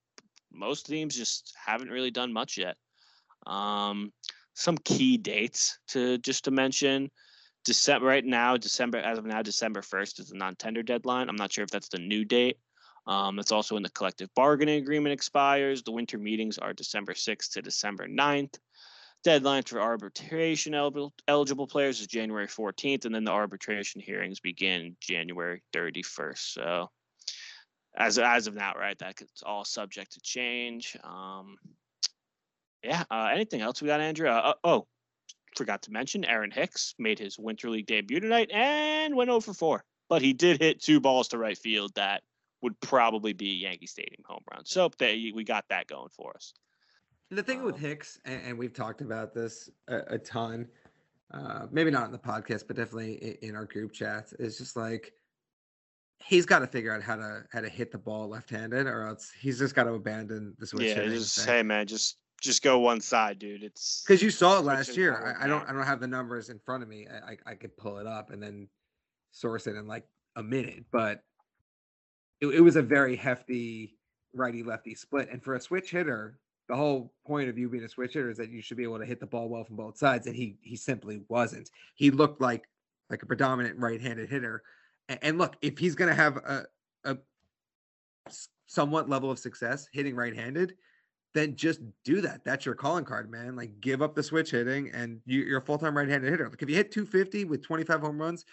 most 0.52 0.86
teams 0.86 1.16
just 1.16 1.54
haven't 1.64 1.90
really 1.90 2.10
done 2.10 2.32
much 2.32 2.56
yet. 2.56 2.76
Um 3.46 4.12
some 4.54 4.78
key 4.78 5.18
dates 5.18 5.78
to 5.88 6.18
just 6.18 6.44
to 6.44 6.50
mention. 6.50 7.10
December 7.66 8.06
right 8.06 8.24
now, 8.24 8.56
December 8.56 8.98
as 8.98 9.18
of 9.18 9.26
now, 9.26 9.42
December 9.42 9.82
first 9.82 10.20
is 10.20 10.28
the 10.28 10.38
non-tender 10.38 10.84
deadline. 10.84 11.28
I'm 11.28 11.36
not 11.36 11.52
sure 11.52 11.64
if 11.64 11.70
that's 11.70 11.88
the 11.88 11.98
new 11.98 12.24
date. 12.24 12.58
Um, 13.08 13.36
that's 13.36 13.52
also 13.52 13.74
when 13.74 13.82
the 13.82 13.90
collective 13.90 14.30
bargaining 14.34 14.80
agreement 14.80 15.12
expires. 15.12 15.82
The 15.82 15.90
winter 15.90 16.16
meetings 16.16 16.58
are 16.58 16.72
December 16.72 17.14
6th 17.14 17.52
to 17.52 17.62
December 17.62 18.06
9th. 18.06 18.54
Deadline 19.24 19.64
for 19.64 19.80
arbitration 19.80 20.74
eligible, 20.74 21.12
eligible 21.26 21.66
players 21.66 22.00
is 22.00 22.06
January 22.06 22.46
14th, 22.46 23.04
and 23.04 23.14
then 23.14 23.24
the 23.24 23.32
arbitration 23.32 24.00
hearings 24.00 24.38
begin 24.38 24.96
January 25.00 25.62
31st. 25.74 26.38
So, 26.38 26.90
as 27.96 28.18
as 28.18 28.46
of 28.46 28.54
now, 28.54 28.74
right, 28.78 28.96
that's 28.96 29.42
all 29.44 29.64
subject 29.64 30.12
to 30.12 30.20
change. 30.20 30.96
Um, 31.02 31.56
yeah. 32.84 33.02
Uh, 33.10 33.30
anything 33.32 33.60
else 33.60 33.82
we 33.82 33.88
got, 33.88 34.00
Andrew? 34.00 34.28
Uh, 34.28 34.54
oh, 34.62 34.86
forgot 35.56 35.82
to 35.82 35.90
mention, 35.90 36.24
Aaron 36.24 36.50
Hicks 36.50 36.94
made 36.98 37.18
his 37.18 37.38
winter 37.38 37.70
league 37.70 37.86
debut 37.86 38.20
tonight 38.20 38.50
and 38.52 39.16
went 39.16 39.30
over 39.30 39.52
four, 39.52 39.84
but 40.08 40.22
he 40.22 40.32
did 40.32 40.60
hit 40.60 40.80
two 40.80 41.00
balls 41.00 41.28
to 41.28 41.38
right 41.38 41.58
field 41.58 41.92
that 41.94 42.22
would 42.62 42.78
probably 42.80 43.32
be 43.32 43.46
Yankee 43.46 43.86
Stadium 43.86 44.22
home 44.26 44.42
run. 44.52 44.64
So 44.64 44.90
they, 44.98 45.32
we 45.34 45.44
got 45.44 45.64
that 45.68 45.86
going 45.86 46.08
for 46.10 46.32
us. 46.34 46.54
The 47.30 47.42
thing 47.42 47.60
um, 47.60 47.64
with 47.64 47.76
Hicks, 47.76 48.18
and, 48.24 48.40
and, 48.44 48.58
we've 48.58 48.72
talked 48.72 49.00
about 49.00 49.34
this 49.34 49.68
a, 49.88 50.14
a 50.14 50.18
ton, 50.18 50.68
uh, 51.34 51.66
maybe 51.70 51.90
not 51.90 52.06
in 52.06 52.12
the 52.12 52.18
podcast, 52.18 52.66
but 52.66 52.76
definitely 52.76 53.14
in, 53.14 53.50
in 53.50 53.56
our 53.56 53.64
group 53.64 53.92
chats, 53.92 54.32
is 54.34 54.56
just 54.58 54.76
like 54.76 55.12
he's 56.24 56.46
got 56.46 56.60
to 56.60 56.66
figure 56.66 56.94
out 56.94 57.02
how 57.02 57.16
to 57.16 57.42
how 57.50 57.60
to 57.60 57.68
hit 57.68 57.90
the 57.90 57.98
ball 57.98 58.28
left-handed, 58.28 58.86
or 58.86 59.06
else 59.06 59.32
he's 59.40 59.58
just 59.58 59.74
got 59.74 59.84
to 59.84 59.94
abandon 59.94 60.54
the 60.58 60.66
switch. 60.66 60.96
Yeah, 60.96 61.04
just 61.06 61.44
hey 61.44 61.64
man, 61.64 61.86
just 61.86 62.16
just 62.46 62.62
go 62.62 62.78
one 62.78 63.00
side, 63.00 63.38
dude. 63.38 63.62
It's 63.62 64.02
because 64.06 64.22
you 64.22 64.30
saw 64.30 64.58
it 64.58 64.64
last 64.64 64.96
year. 64.96 65.36
I, 65.38 65.44
I, 65.44 65.48
don't 65.48 65.68
I 65.68 65.72
don't 65.72 65.86
have 65.86 66.00
the 66.00 66.06
numbers 66.06 66.48
in 66.48 66.58
front 66.58 66.82
of 66.82 66.88
me. 66.88 67.06
I, 67.06 67.32
I, 67.32 67.36
I 67.52 67.54
could 67.54 67.76
pull 67.76 67.98
it 67.98 68.06
up 68.06 68.30
and 68.30 68.42
then 68.42 68.68
source 69.32 69.66
it 69.66 69.76
in 69.76 69.86
like 69.86 70.04
a 70.36 70.42
minute, 70.42 70.84
but 70.90 71.22
it, 72.40 72.46
it 72.46 72.60
was 72.60 72.76
a 72.76 72.82
very 72.82 73.16
hefty 73.16 73.96
righty 74.32 74.62
lefty 74.62 74.94
split. 74.94 75.28
And 75.30 75.42
for 75.42 75.54
a 75.54 75.60
switch 75.60 75.90
hitter, 75.90 76.38
the 76.68 76.76
whole 76.76 77.12
point 77.26 77.48
of 77.48 77.58
you 77.58 77.68
being 77.68 77.84
a 77.84 77.88
switch 77.88 78.14
hitter 78.14 78.30
is 78.30 78.38
that 78.38 78.50
you 78.50 78.62
should 78.62 78.76
be 78.76 78.82
able 78.82 78.98
to 78.98 79.04
hit 79.04 79.20
the 79.20 79.26
ball 79.26 79.48
well 79.48 79.64
from 79.64 79.76
both 79.76 79.98
sides, 79.98 80.26
and 80.26 80.34
he 80.34 80.58
he 80.62 80.76
simply 80.76 81.22
wasn't. 81.28 81.70
He 81.94 82.10
looked 82.10 82.40
like 82.40 82.68
like 83.10 83.22
a 83.22 83.26
predominant 83.26 83.78
right-handed 83.78 84.28
hitter. 84.28 84.62
And, 85.08 85.18
and 85.22 85.38
look, 85.38 85.56
if 85.62 85.78
he's 85.78 85.94
going 85.94 86.08
to 86.08 86.14
have 86.14 86.36
a 86.36 86.64
a 87.04 87.16
somewhat 88.66 89.08
level 89.08 89.30
of 89.30 89.38
success 89.38 89.88
hitting 89.92 90.16
right-handed, 90.16 90.74
then 91.36 91.56
just 91.56 91.80
do 92.04 92.20
that. 92.22 92.44
That's 92.44 92.64
your 92.64 92.74
calling 92.74 93.04
card, 93.04 93.30
man. 93.30 93.56
Like 93.56 93.80
give 93.80 94.02
up 94.02 94.14
the 94.14 94.22
switch 94.22 94.50
hitting, 94.50 94.90
and 94.90 95.20
you, 95.26 95.54
are 95.54 95.58
a 95.58 95.62
full-time 95.62 95.96
right-handed 95.96 96.30
hitter. 96.30 96.48
Like 96.48 96.62
if 96.62 96.68
you 96.68 96.76
hit 96.76 96.90
250 96.90 97.44
with 97.44 97.62
25 97.62 98.00
home 98.00 98.20
runs, 98.20 98.44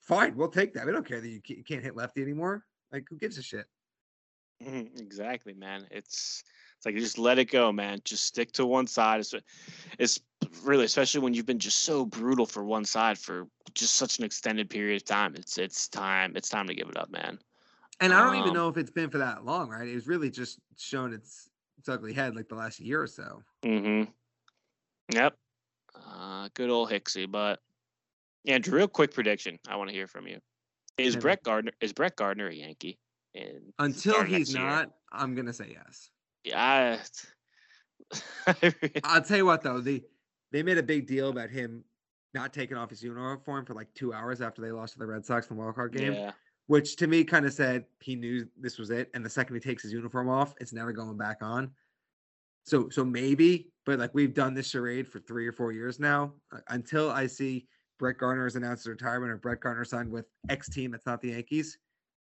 fine, 0.00 0.36
we'll 0.36 0.48
take 0.48 0.74
that. 0.74 0.86
We 0.86 0.92
don't 0.92 1.06
care 1.06 1.20
that 1.20 1.28
you 1.28 1.40
can't 1.64 1.82
hit 1.82 1.96
lefty 1.96 2.22
anymore. 2.22 2.64
Like, 2.92 3.06
who 3.10 3.16
gives 3.16 3.38
a 3.38 3.42
shit? 3.42 3.66
Mm-hmm, 4.64 4.98
exactly, 4.98 5.54
man. 5.54 5.86
It's 5.90 6.42
it's 6.76 6.86
like 6.86 6.96
just 6.96 7.18
let 7.18 7.38
it 7.38 7.46
go, 7.46 7.72
man. 7.72 7.98
Just 8.04 8.24
stick 8.24 8.52
to 8.52 8.66
one 8.66 8.86
side. 8.86 9.20
It's, 9.20 9.34
it's 9.98 10.20
really, 10.62 10.84
especially 10.84 11.20
when 11.20 11.34
you've 11.34 11.46
been 11.46 11.58
just 11.58 11.80
so 11.80 12.04
brutal 12.04 12.46
for 12.46 12.64
one 12.64 12.84
side 12.84 13.18
for 13.18 13.48
just 13.74 13.96
such 13.96 14.18
an 14.18 14.24
extended 14.24 14.70
period 14.70 15.02
of 15.02 15.04
time. 15.04 15.34
It's 15.34 15.58
it's 15.58 15.88
time. 15.88 16.34
It's 16.36 16.48
time 16.48 16.68
to 16.68 16.74
give 16.74 16.88
it 16.88 16.96
up, 16.96 17.10
man. 17.10 17.38
And 18.00 18.12
I 18.12 18.20
don't 18.20 18.36
um, 18.36 18.42
even 18.42 18.54
know 18.54 18.68
if 18.68 18.76
it's 18.76 18.92
been 18.92 19.10
for 19.10 19.18
that 19.18 19.44
long, 19.44 19.68
right? 19.68 19.88
It's 19.88 20.06
really 20.06 20.30
just 20.30 20.60
shown 20.76 21.12
its 21.12 21.48
its 21.88 21.94
ugly 21.94 22.12
head 22.12 22.36
like 22.36 22.48
the 22.48 22.54
last 22.54 22.80
year 22.80 23.02
or 23.02 23.06
so. 23.06 23.42
Mm-hmm. 23.64 24.10
Yep. 25.14 25.34
Uh, 25.94 26.48
good 26.54 26.70
old 26.70 26.90
Hicksy, 26.90 27.30
but 27.30 27.60
Andrew, 28.46 28.76
real 28.76 28.88
quick 28.88 29.12
prediction. 29.12 29.58
I 29.68 29.76
want 29.76 29.88
to 29.88 29.94
hear 29.94 30.06
from 30.06 30.26
you. 30.26 30.38
Is 30.98 31.16
Brett 31.16 31.42
Gardner 31.42 31.72
is 31.80 31.92
Brett 31.92 32.16
Gardner 32.16 32.48
a 32.48 32.54
Yankee? 32.54 32.98
In 33.34 33.72
Until 33.78 34.24
he's 34.24 34.54
not, 34.54 34.86
year? 34.86 34.94
I'm 35.12 35.34
gonna 35.34 35.52
say 35.52 35.76
yes. 35.76 36.10
Yeah. 36.44 36.98
I'll 39.04 39.22
tell 39.22 39.36
you 39.36 39.46
what 39.46 39.62
though, 39.62 39.80
the 39.80 40.02
they 40.50 40.62
made 40.62 40.78
a 40.78 40.82
big 40.82 41.06
deal 41.06 41.28
about 41.28 41.50
him 41.50 41.84
not 42.34 42.52
taking 42.52 42.76
off 42.76 42.90
his 42.90 43.02
uniform 43.02 43.64
for 43.64 43.74
like 43.74 43.88
two 43.94 44.12
hours 44.12 44.40
after 44.40 44.60
they 44.60 44.70
lost 44.70 44.94
to 44.94 44.98
the 44.98 45.06
Red 45.06 45.24
Sox 45.24 45.48
in 45.48 45.56
the 45.56 45.62
wild 45.62 45.76
card 45.76 45.96
game. 45.96 46.14
Yeah. 46.14 46.32
Which 46.68 46.96
to 46.96 47.06
me 47.06 47.24
kind 47.24 47.46
of 47.46 47.52
said 47.52 47.86
he 48.00 48.14
knew 48.14 48.46
this 48.56 48.78
was 48.78 48.90
it. 48.90 49.10
And 49.14 49.24
the 49.24 49.30
second 49.30 49.56
he 49.56 49.60
takes 49.60 49.82
his 49.82 49.92
uniform 49.92 50.28
off, 50.28 50.54
it's 50.60 50.72
never 50.72 50.92
going 50.92 51.16
back 51.16 51.38
on. 51.42 51.70
So 52.64 52.90
so 52.90 53.04
maybe, 53.04 53.72
but 53.86 53.98
like 53.98 54.14
we've 54.14 54.34
done 54.34 54.54
this 54.54 54.68
charade 54.68 55.08
for 55.08 55.18
three 55.20 55.46
or 55.46 55.52
four 55.52 55.72
years 55.72 55.98
now. 55.98 56.34
Uh, 56.52 56.58
until 56.68 57.10
I 57.10 57.26
see 57.26 57.66
Brett 57.98 58.18
Gardner 58.18 58.44
has 58.44 58.56
announced 58.56 58.84
his 58.84 58.90
retirement 58.90 59.32
or 59.32 59.38
Brett 59.38 59.60
Gardner 59.60 59.84
signed 59.84 60.12
with 60.12 60.26
X 60.48 60.68
team 60.68 60.90
that's 60.92 61.06
not 61.06 61.20
the 61.20 61.30
Yankees, 61.30 61.78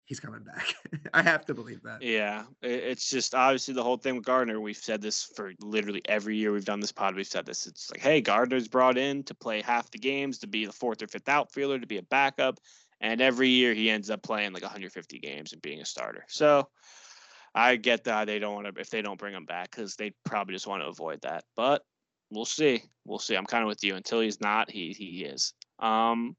he's 0.05 0.19
coming 0.19 0.43
back. 0.43 0.75
I 1.13 1.21
have 1.21 1.45
to 1.47 1.53
believe 1.53 1.81
that. 1.84 2.01
Yeah, 2.01 2.43
it's 2.62 3.10
just 3.10 3.36
obviously 3.36 3.73
the 3.73 3.84
whole 3.84 3.97
thing 3.97 4.15
with 4.15 4.25
Gardner. 4.25 4.62
We've 4.62 4.77
said 4.77 5.01
this 5.01 5.23
for 5.23 5.53
literally 5.60 6.01
every 6.05 6.38
year 6.38 6.51
we've 6.51 6.65
done 6.65 6.79
this 6.79 6.91
pod. 6.91 7.15
We've 7.15 7.27
said 7.27 7.45
this. 7.45 7.67
It's 7.67 7.91
like, 7.91 8.01
hey, 8.01 8.21
Gardner's 8.21 8.67
brought 8.67 8.97
in 8.97 9.23
to 9.23 9.34
play 9.34 9.62
half 9.62 9.91
the 9.91 9.97
games, 9.97 10.38
to 10.39 10.47
be 10.47 10.65
the 10.65 10.71
fourth 10.71 11.01
or 11.01 11.08
fifth 11.08 11.27
outfielder, 11.27 11.79
to 11.79 11.88
be 11.88 11.97
a 11.97 12.03
backup, 12.03 12.60
and 13.01 13.21
every 13.21 13.49
year 13.49 13.73
he 13.73 13.89
ends 13.89 14.10
up 14.10 14.23
playing 14.23 14.53
like 14.53 14.63
150 14.63 15.19
games 15.19 15.53
and 15.53 15.62
being 15.62 15.81
a 15.81 15.86
starter. 15.86 16.25
So 16.27 16.69
I 17.53 17.75
get 17.75 18.03
that 18.05 18.25
they 18.25 18.39
don't 18.39 18.55
want 18.55 18.73
to 18.73 18.81
if 18.81 18.89
they 18.89 19.01
don't 19.01 19.19
bring 19.19 19.34
him 19.34 19.45
back 19.45 19.71
because 19.71 19.95
they 19.95 20.13
probably 20.25 20.53
just 20.53 20.67
want 20.67 20.84
to 20.84 20.89
avoid 20.89 21.21
that. 21.21 21.45
But 21.55 21.84
we'll 22.29 22.45
see. 22.45 22.84
We'll 23.05 23.19
see. 23.19 23.36
I'm 23.36 23.45
kind 23.45 23.63
of 23.63 23.67
with 23.67 23.84
you. 23.84 23.95
Until 23.95 24.19
he's 24.19 24.41
not, 24.41 24.69
he 24.69 24.93
he 24.93 25.23
is. 25.23 25.53
Um, 25.79 26.36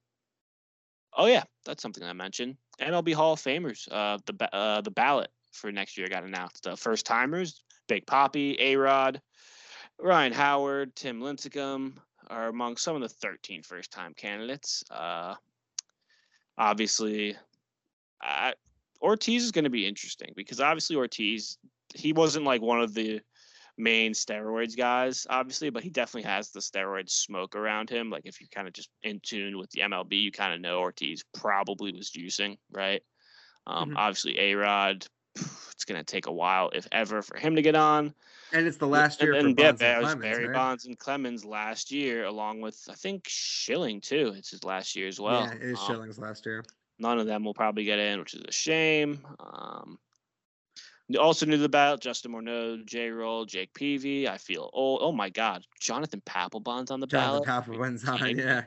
oh 1.16 1.26
yeah, 1.26 1.44
that's 1.64 1.82
something 1.82 2.04
I 2.04 2.12
mentioned. 2.12 2.56
MLB 2.80 3.14
Hall 3.14 3.32
of 3.32 3.40
Famers. 3.40 3.88
Uh, 3.90 4.18
the 4.26 4.54
uh, 4.54 4.80
the 4.82 4.90
ballot 4.90 5.30
for 5.52 5.72
next 5.72 5.96
year 5.96 6.08
got 6.08 6.24
announced. 6.24 6.64
The 6.64 6.76
first 6.76 7.06
timers: 7.06 7.62
Big 7.88 8.06
Papi, 8.06 8.56
A 8.58 8.76
Rod, 8.76 9.20
Ryan 9.98 10.32
Howard, 10.32 10.94
Tim 10.94 11.20
Lincecum 11.20 11.94
are 12.28 12.48
among 12.48 12.76
some 12.76 12.96
of 12.96 13.02
the 13.02 13.08
13 13.08 13.62
first 13.62 13.90
time 13.90 14.12
candidates. 14.14 14.84
Uh, 14.90 15.34
obviously, 16.58 17.36
Ortiz 19.02 19.44
is 19.44 19.52
going 19.52 19.64
to 19.64 19.70
be 19.70 19.86
interesting 19.86 20.32
because 20.36 20.60
obviously 20.60 20.96
Ortiz 20.96 21.58
he 21.94 22.12
wasn't 22.12 22.44
like 22.44 22.60
one 22.60 22.80
of 22.80 22.94
the 22.94 23.20
main 23.78 24.12
steroids 24.12 24.76
guys, 24.76 25.26
obviously, 25.28 25.70
but 25.70 25.82
he 25.82 25.90
definitely 25.90 26.28
has 26.28 26.50
the 26.50 26.60
steroid 26.60 27.10
smoke 27.10 27.54
around 27.54 27.90
him. 27.90 28.10
Like 28.10 28.22
if 28.24 28.40
you're 28.40 28.48
kind 28.52 28.66
of 28.66 28.74
just 28.74 28.90
in 29.02 29.20
tune 29.20 29.58
with 29.58 29.70
the 29.70 29.80
MLB, 29.82 30.12
you 30.12 30.32
kind 30.32 30.54
of 30.54 30.60
know 30.60 30.80
Ortiz 30.80 31.22
probably 31.34 31.92
was 31.92 32.10
juicing, 32.10 32.56
right? 32.70 33.02
Um, 33.66 33.90
mm-hmm. 33.90 33.96
Obviously, 33.96 34.38
A 34.38 34.54
Rod, 34.54 35.06
it's 35.76 35.84
going 35.84 35.98
to 35.98 36.04
take 36.04 36.26
a 36.26 36.32
while, 36.32 36.70
if 36.74 36.88
ever, 36.90 37.20
for 37.20 37.36
him 37.36 37.54
to 37.54 37.60
get 37.62 37.74
on. 37.74 38.14
And 38.54 38.66
it's 38.66 38.78
the 38.78 38.86
last 38.86 39.20
year 39.20 39.34
and, 39.34 39.48
and 39.48 39.58
yeah, 39.58 39.68
and 39.68 39.78
Clemens, 39.78 40.14
Barry 40.22 40.46
right? 40.46 40.54
Bonds 40.54 40.86
and 40.86 40.98
Clemens 40.98 41.44
last 41.44 41.92
year, 41.92 42.24
along 42.24 42.62
with 42.62 42.82
I 42.88 42.94
think 42.94 43.26
Schilling 43.28 44.00
too. 44.00 44.32
It's 44.36 44.50
his 44.50 44.64
last 44.64 44.96
year 44.96 45.06
as 45.06 45.20
well. 45.20 45.42
Yeah, 45.42 45.52
it 45.52 45.62
is 45.62 45.78
um, 45.78 45.86
Schilling's 45.86 46.18
last 46.18 46.46
year. 46.46 46.64
None 46.98 47.18
of 47.18 47.26
them 47.26 47.44
will 47.44 47.52
probably 47.52 47.84
get 47.84 47.98
in, 47.98 48.20
which 48.20 48.32
is 48.32 48.42
a 48.48 48.52
shame. 48.52 49.20
Um, 49.38 49.98
also 51.18 51.44
knew 51.44 51.62
about 51.62 52.00
Justin 52.00 52.32
Morneau, 52.32 52.82
J. 52.86 53.10
Roll, 53.10 53.44
Jake 53.44 53.74
Peavy. 53.74 54.26
I 54.26 54.38
feel 54.38 54.70
oh 54.72 54.96
oh 54.98 55.12
my 55.12 55.28
God, 55.28 55.62
Jonathan 55.78 56.22
Papelbon's 56.24 56.90
on 56.90 57.00
the 57.00 57.06
Jonathan 57.06 57.44
ballot. 57.44 57.66
Papelbon's 57.66 58.08
on, 58.08 58.38
yeah. 58.38 58.64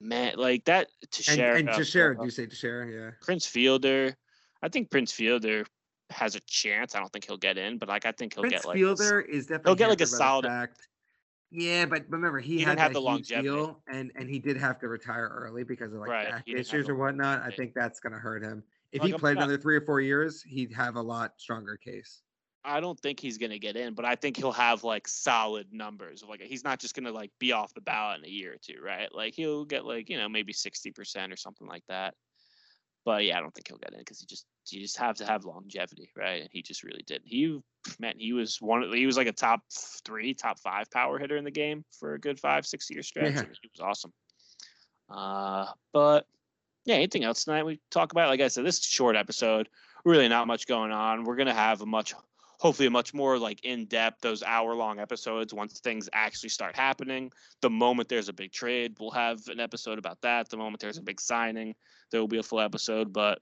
Man, 0.00 0.34
like 0.36 0.64
that 0.64 0.88
Teixeira. 1.12 1.58
And, 1.58 1.68
and 1.68 1.78
Teixeira, 1.78 2.16
do 2.16 2.24
you 2.24 2.30
say 2.30 2.46
Teixeira? 2.46 2.90
Yeah. 2.90 3.10
Prince 3.22 3.46
Fielder. 3.46 4.16
I 4.60 4.68
think 4.68 4.90
Prince 4.90 5.12
Fielder 5.12 5.66
has 6.14 6.34
a 6.34 6.40
chance. 6.40 6.94
I 6.94 7.00
don't 7.00 7.12
think 7.12 7.26
he'll 7.26 7.36
get 7.36 7.58
in, 7.58 7.78
but 7.78 7.88
like 7.88 8.06
I 8.06 8.12
think 8.12 8.34
he'll 8.34 8.42
Prince 8.42 8.62
get 8.62 8.64
like 8.66 8.76
Fielder 8.76 9.20
a, 9.20 9.30
is 9.30 9.46
definitely 9.46 9.70
he'll 9.70 9.76
get 9.76 9.88
like 9.88 10.00
a 10.00 10.06
solid. 10.06 10.46
Fact. 10.46 10.88
Yeah, 11.50 11.86
but 11.86 12.04
remember 12.08 12.40
he, 12.40 12.58
he 12.58 12.62
had 12.62 12.78
have 12.78 12.92
the 12.92 13.00
longevity, 13.00 13.48
deal, 13.48 13.80
and 13.88 14.10
and 14.16 14.28
he 14.28 14.38
did 14.38 14.56
have 14.56 14.78
to 14.80 14.88
retire 14.88 15.28
early 15.28 15.62
because 15.62 15.92
of 15.92 16.00
like 16.00 16.10
right. 16.10 16.30
back 16.30 16.48
issues 16.48 16.88
or 16.88 16.96
whatnot. 16.96 17.42
I 17.42 17.50
think 17.50 17.74
that's 17.74 18.00
gonna 18.00 18.18
hurt 18.18 18.42
him. 18.42 18.62
If 18.92 19.02
like, 19.02 19.12
he 19.12 19.18
played 19.18 19.36
another 19.36 19.58
three 19.58 19.76
or 19.76 19.80
four 19.80 20.00
years, 20.00 20.42
he'd 20.42 20.72
have 20.72 20.96
a 20.96 21.02
lot 21.02 21.34
stronger 21.36 21.76
case. 21.76 22.22
I 22.64 22.80
don't 22.80 22.98
think 22.98 23.20
he's 23.20 23.38
gonna 23.38 23.58
get 23.58 23.76
in, 23.76 23.94
but 23.94 24.04
I 24.04 24.16
think 24.16 24.36
he'll 24.36 24.52
have 24.52 24.84
like 24.84 25.06
solid 25.06 25.72
numbers. 25.72 26.24
Like 26.26 26.40
he's 26.40 26.64
not 26.64 26.80
just 26.80 26.94
gonna 26.94 27.12
like 27.12 27.30
be 27.38 27.52
off 27.52 27.74
the 27.74 27.82
ballot 27.82 28.20
in 28.20 28.24
a 28.24 28.28
year 28.28 28.54
or 28.54 28.58
two, 28.60 28.80
right? 28.82 29.14
Like 29.14 29.34
he'll 29.34 29.64
get 29.64 29.84
like 29.84 30.08
you 30.08 30.16
know 30.16 30.28
maybe 30.28 30.52
sixty 30.52 30.90
percent 30.90 31.32
or 31.32 31.36
something 31.36 31.68
like 31.68 31.84
that. 31.88 32.14
But 33.04 33.24
yeah, 33.24 33.36
I 33.36 33.40
don't 33.40 33.54
think 33.54 33.68
he'll 33.68 33.78
get 33.78 33.92
in 33.92 33.98
because 33.98 34.20
he 34.20 34.26
just 34.26 34.46
you 34.70 34.80
just 34.80 34.96
have 34.96 35.16
to 35.16 35.26
have 35.26 35.44
longevity, 35.44 36.10
right? 36.16 36.42
And 36.42 36.48
he 36.50 36.62
just 36.62 36.82
really 36.82 37.04
did. 37.06 37.22
He 37.24 37.60
man, 37.98 38.14
he 38.16 38.32
was 38.32 38.60
one. 38.60 38.82
Of, 38.82 38.92
He 38.92 39.06
was 39.06 39.16
like 39.16 39.26
a 39.26 39.32
top 39.32 39.60
three, 40.04 40.32
top 40.32 40.58
five 40.58 40.90
power 40.90 41.18
hitter 41.18 41.36
in 41.36 41.44
the 41.44 41.50
game 41.50 41.84
for 41.98 42.14
a 42.14 42.18
good 42.18 42.40
five, 42.40 42.66
six 42.66 42.90
year 42.90 43.02
stretch. 43.02 43.34
Yeah. 43.34 43.42
He 43.42 43.70
was 43.72 43.80
awesome. 43.80 44.12
Uh, 45.10 45.66
but 45.92 46.26
yeah, 46.84 46.96
anything 46.96 47.24
else 47.24 47.44
tonight 47.44 47.64
we 47.64 47.80
talk 47.90 48.12
about? 48.12 48.28
Like 48.28 48.40
I 48.40 48.48
said, 48.48 48.64
this 48.64 48.82
short 48.82 49.16
episode, 49.16 49.68
really 50.04 50.28
not 50.28 50.46
much 50.46 50.66
going 50.66 50.92
on. 50.92 51.24
We're 51.24 51.36
gonna 51.36 51.54
have 51.54 51.82
a 51.82 51.86
much, 51.86 52.14
hopefully, 52.64 52.86
a 52.86 52.90
much 52.90 53.12
more 53.12 53.38
like 53.38 53.62
in 53.62 53.84
depth 53.84 54.22
those 54.22 54.42
hour 54.42 54.74
long 54.74 54.98
episodes 54.98 55.52
once 55.52 55.78
things 55.80 56.08
actually 56.14 56.48
start 56.48 56.74
happening. 56.74 57.30
The 57.60 57.68
moment 57.68 58.08
there's 58.08 58.30
a 58.30 58.32
big 58.32 58.52
trade, 58.52 58.96
we'll 58.98 59.10
have 59.10 59.46
an 59.48 59.60
episode 59.60 59.98
about 59.98 60.22
that. 60.22 60.48
The 60.48 60.56
moment 60.56 60.80
there's 60.80 60.96
a 60.96 61.02
big 61.02 61.20
signing, 61.20 61.74
there 62.10 62.20
will 62.20 62.26
be 62.26 62.38
a 62.38 62.42
full 62.42 62.60
episode. 62.60 63.12
But 63.12 63.40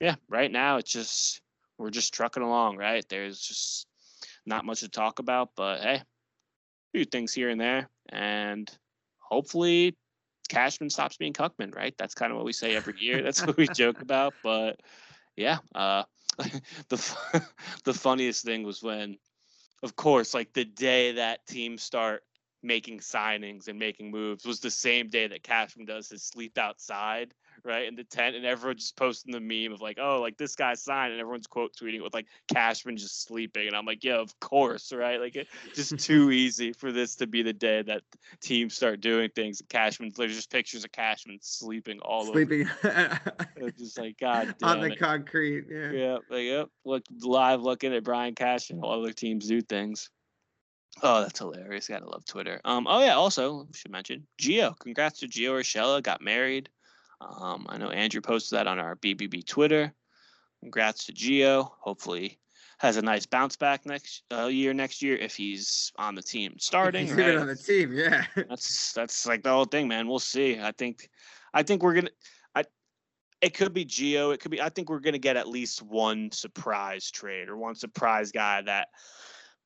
yeah, 0.00 0.14
right 0.30 0.50
now 0.50 0.78
it's 0.78 0.90
just 0.90 1.42
we're 1.76 1.90
just 1.90 2.14
trucking 2.14 2.42
along. 2.42 2.78
Right, 2.78 3.04
there's 3.10 3.38
just 3.38 3.86
not 4.46 4.64
much 4.64 4.80
to 4.80 4.88
talk 4.88 5.18
about, 5.18 5.50
but 5.54 5.80
hey, 5.80 5.96
a 5.96 6.04
few 6.94 7.04
things 7.04 7.34
here 7.34 7.50
and 7.50 7.60
there, 7.60 7.90
and 8.08 8.70
hopefully 9.18 9.94
Cashman 10.48 10.88
stops 10.88 11.18
being 11.18 11.34
Cuckman, 11.34 11.74
right? 11.74 11.94
That's 11.98 12.14
kind 12.14 12.32
of 12.32 12.36
what 12.36 12.46
we 12.46 12.54
say 12.54 12.74
every 12.74 12.94
year. 12.98 13.22
That's 13.22 13.46
what 13.46 13.58
we 13.58 13.68
joke 13.74 14.00
about. 14.00 14.32
But 14.42 14.80
yeah, 15.36 15.58
uh, 15.74 16.04
the 16.88 17.42
the 17.84 17.94
funniest 17.94 18.44
thing 18.44 18.62
was 18.62 18.82
when, 18.82 19.18
of 19.82 19.96
course, 19.96 20.34
like 20.34 20.52
the 20.52 20.64
day 20.64 21.12
that 21.12 21.46
teams 21.46 21.82
start 21.82 22.22
making 22.62 23.00
signings 23.00 23.68
and 23.68 23.78
making 23.78 24.10
moves 24.10 24.44
was 24.44 24.60
the 24.60 24.70
same 24.70 25.08
day 25.08 25.26
that 25.26 25.42
Cashman 25.42 25.86
does 25.86 26.08
his 26.08 26.22
sleep 26.22 26.58
outside 26.58 27.34
right 27.64 27.86
in 27.86 27.94
the 27.94 28.04
tent, 28.04 28.36
and 28.36 28.44
everyone's 28.44 28.82
just 28.82 28.96
posting 28.96 29.32
the 29.32 29.40
meme 29.40 29.72
of 29.72 29.80
like, 29.80 29.98
oh, 30.00 30.20
like 30.20 30.36
this 30.36 30.54
guy 30.54 30.74
signed, 30.74 31.12
and 31.12 31.20
everyone's 31.20 31.46
quote 31.46 31.74
tweeting 31.74 31.96
it 31.96 32.02
with 32.02 32.14
like 32.14 32.26
Cashman 32.52 32.96
just 32.96 33.24
sleeping, 33.24 33.66
and 33.66 33.76
I'm 33.76 33.84
like, 33.84 34.04
yeah, 34.04 34.16
of 34.16 34.38
course, 34.40 34.92
right? 34.92 35.20
Like, 35.20 35.36
it, 35.36 35.48
just 35.74 35.98
too 35.98 36.30
easy 36.32 36.72
for 36.72 36.92
this 36.92 37.16
to 37.16 37.26
be 37.26 37.42
the 37.42 37.52
day 37.52 37.82
that 37.82 38.02
teams 38.40 38.74
start 38.74 39.00
doing 39.00 39.30
things. 39.34 39.62
Cashman, 39.68 40.12
there's 40.16 40.34
just 40.34 40.50
pictures 40.50 40.84
of 40.84 40.92
Cashman 40.92 41.38
sleeping 41.40 42.00
all 42.00 42.26
sleeping. 42.26 42.68
over. 42.84 43.20
Sleeping, 43.56 43.72
just 43.78 43.98
like 43.98 44.18
God 44.18 44.54
on 44.62 44.80
the 44.80 44.92
it. 44.92 44.98
concrete. 44.98 45.66
Yeah, 45.70 45.90
yeah, 45.90 46.18
like 46.30 46.44
yep. 46.44 46.68
Look 46.84 47.04
live, 47.20 47.62
looking 47.62 47.94
at 47.94 48.04
Brian 48.04 48.34
Cashman 48.34 48.80
all 48.82 49.02
other 49.02 49.12
teams 49.12 49.46
do 49.46 49.60
things. 49.60 50.10
Oh, 51.02 51.22
that's 51.22 51.38
hilarious. 51.38 51.88
Gotta 51.88 52.08
love 52.08 52.24
Twitter. 52.26 52.60
Um, 52.64 52.86
oh 52.88 53.00
yeah, 53.00 53.14
also 53.14 53.66
should 53.72 53.90
mention 53.90 54.26
Gio. 54.40 54.78
Congrats 54.78 55.20
to 55.20 55.28
Gio 55.28 55.52
Urshela, 55.60 56.02
got 56.02 56.20
married. 56.20 56.68
Um, 57.40 57.66
I 57.68 57.78
know 57.78 57.90
Andrew 57.90 58.20
posted 58.20 58.58
that 58.58 58.66
on 58.66 58.78
our 58.78 58.96
BBB 58.96 59.46
Twitter. 59.46 59.92
Congrats 60.60 61.06
to 61.06 61.12
Gio. 61.12 61.70
Hopefully, 61.80 62.38
has 62.78 62.96
a 62.96 63.02
nice 63.02 63.26
bounce 63.26 63.56
back 63.56 63.84
next 63.86 64.22
uh, 64.32 64.46
year. 64.46 64.72
Next 64.72 65.02
year, 65.02 65.16
if 65.16 65.34
he's 65.34 65.92
on 65.96 66.14
the 66.14 66.22
team 66.22 66.54
starting, 66.58 67.06
he's 67.06 67.14
right? 67.14 67.36
on 67.36 67.46
the 67.46 67.56
team. 67.56 67.92
Yeah, 67.92 68.24
that's 68.48 68.92
that's 68.92 69.26
like 69.26 69.42
the 69.42 69.50
whole 69.50 69.64
thing, 69.64 69.88
man. 69.88 70.08
We'll 70.08 70.18
see. 70.18 70.58
I 70.60 70.72
think, 70.72 71.08
I 71.52 71.62
think 71.62 71.82
we're 71.82 71.94
gonna. 71.94 72.10
I, 72.54 72.64
it 73.40 73.54
could 73.54 73.74
be 73.74 73.84
Gio. 73.84 74.32
It 74.32 74.40
could 74.40 74.50
be. 74.50 74.60
I 74.60 74.68
think 74.68 74.88
we're 74.88 75.00
gonna 75.00 75.18
get 75.18 75.36
at 75.36 75.48
least 75.48 75.82
one 75.82 76.30
surprise 76.30 77.10
trade 77.10 77.48
or 77.48 77.56
one 77.56 77.74
surprise 77.74 78.30
guy 78.30 78.62
that 78.62 78.88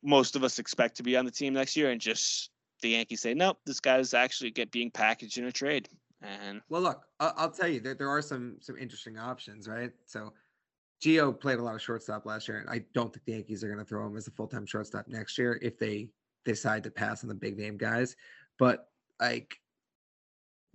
most 0.03 0.37
of 0.37 0.45
us 0.45 0.59
expect 0.59 0.97
to 0.97 1.03
be 1.03 1.17
on 1.17 1.25
the 1.25 1.31
team 1.31 1.55
next 1.55 1.77
year, 1.77 1.91
and 1.91 2.01
just 2.01 2.51
the 2.81 2.91
Yankees 2.91 3.23
say, 3.23 3.35
nope, 3.35 3.59
this 3.67 3.81
guy's 3.81 4.15
actually 4.15 4.51
get 4.51 4.71
being 4.71 4.91
packaged 4.91 5.39
in 5.39 5.45
a 5.45 5.53
trade. 5.53 5.89
And 6.23 6.63
well, 6.69 6.83
look, 6.83 7.05
I'll, 7.21 7.35
I'll 7.37 7.51
tell 7.51 7.69
you 7.69 7.81
that 7.81 7.99
there 7.99 8.09
are 8.09 8.23
some 8.23 8.57
some 8.61 8.77
interesting 8.77 9.19
options, 9.19 9.69
right? 9.69 9.91
So, 10.07 10.33
Gio 11.03 11.39
played 11.39 11.59
a 11.59 11.63
lot 11.63 11.75
of 11.75 11.83
shortstop 11.83 12.25
last 12.27 12.49
year, 12.49 12.59
and 12.59 12.71
I 12.71 12.85
don't 12.95 13.13
think 13.13 13.25
the 13.27 13.33
Yankees 13.33 13.63
are 13.63 13.69
going 13.69 13.79
to 13.79 13.85
throw 13.85 14.07
him 14.07 14.17
as 14.17 14.27
a 14.27 14.31
full 14.31 14.47
time 14.47 14.67
shortstop 14.67 15.09
next 15.09 15.37
year 15.37 15.59
if 15.63 15.79
they 15.79 16.09
decide 16.45 16.85
to 16.85 16.91
pass 16.91 17.23
on 17.23 17.29
the 17.29 17.35
big 17.35 17.59
name 17.59 17.77
guys. 17.77 18.17
But 18.59 18.89
like, 19.21 19.57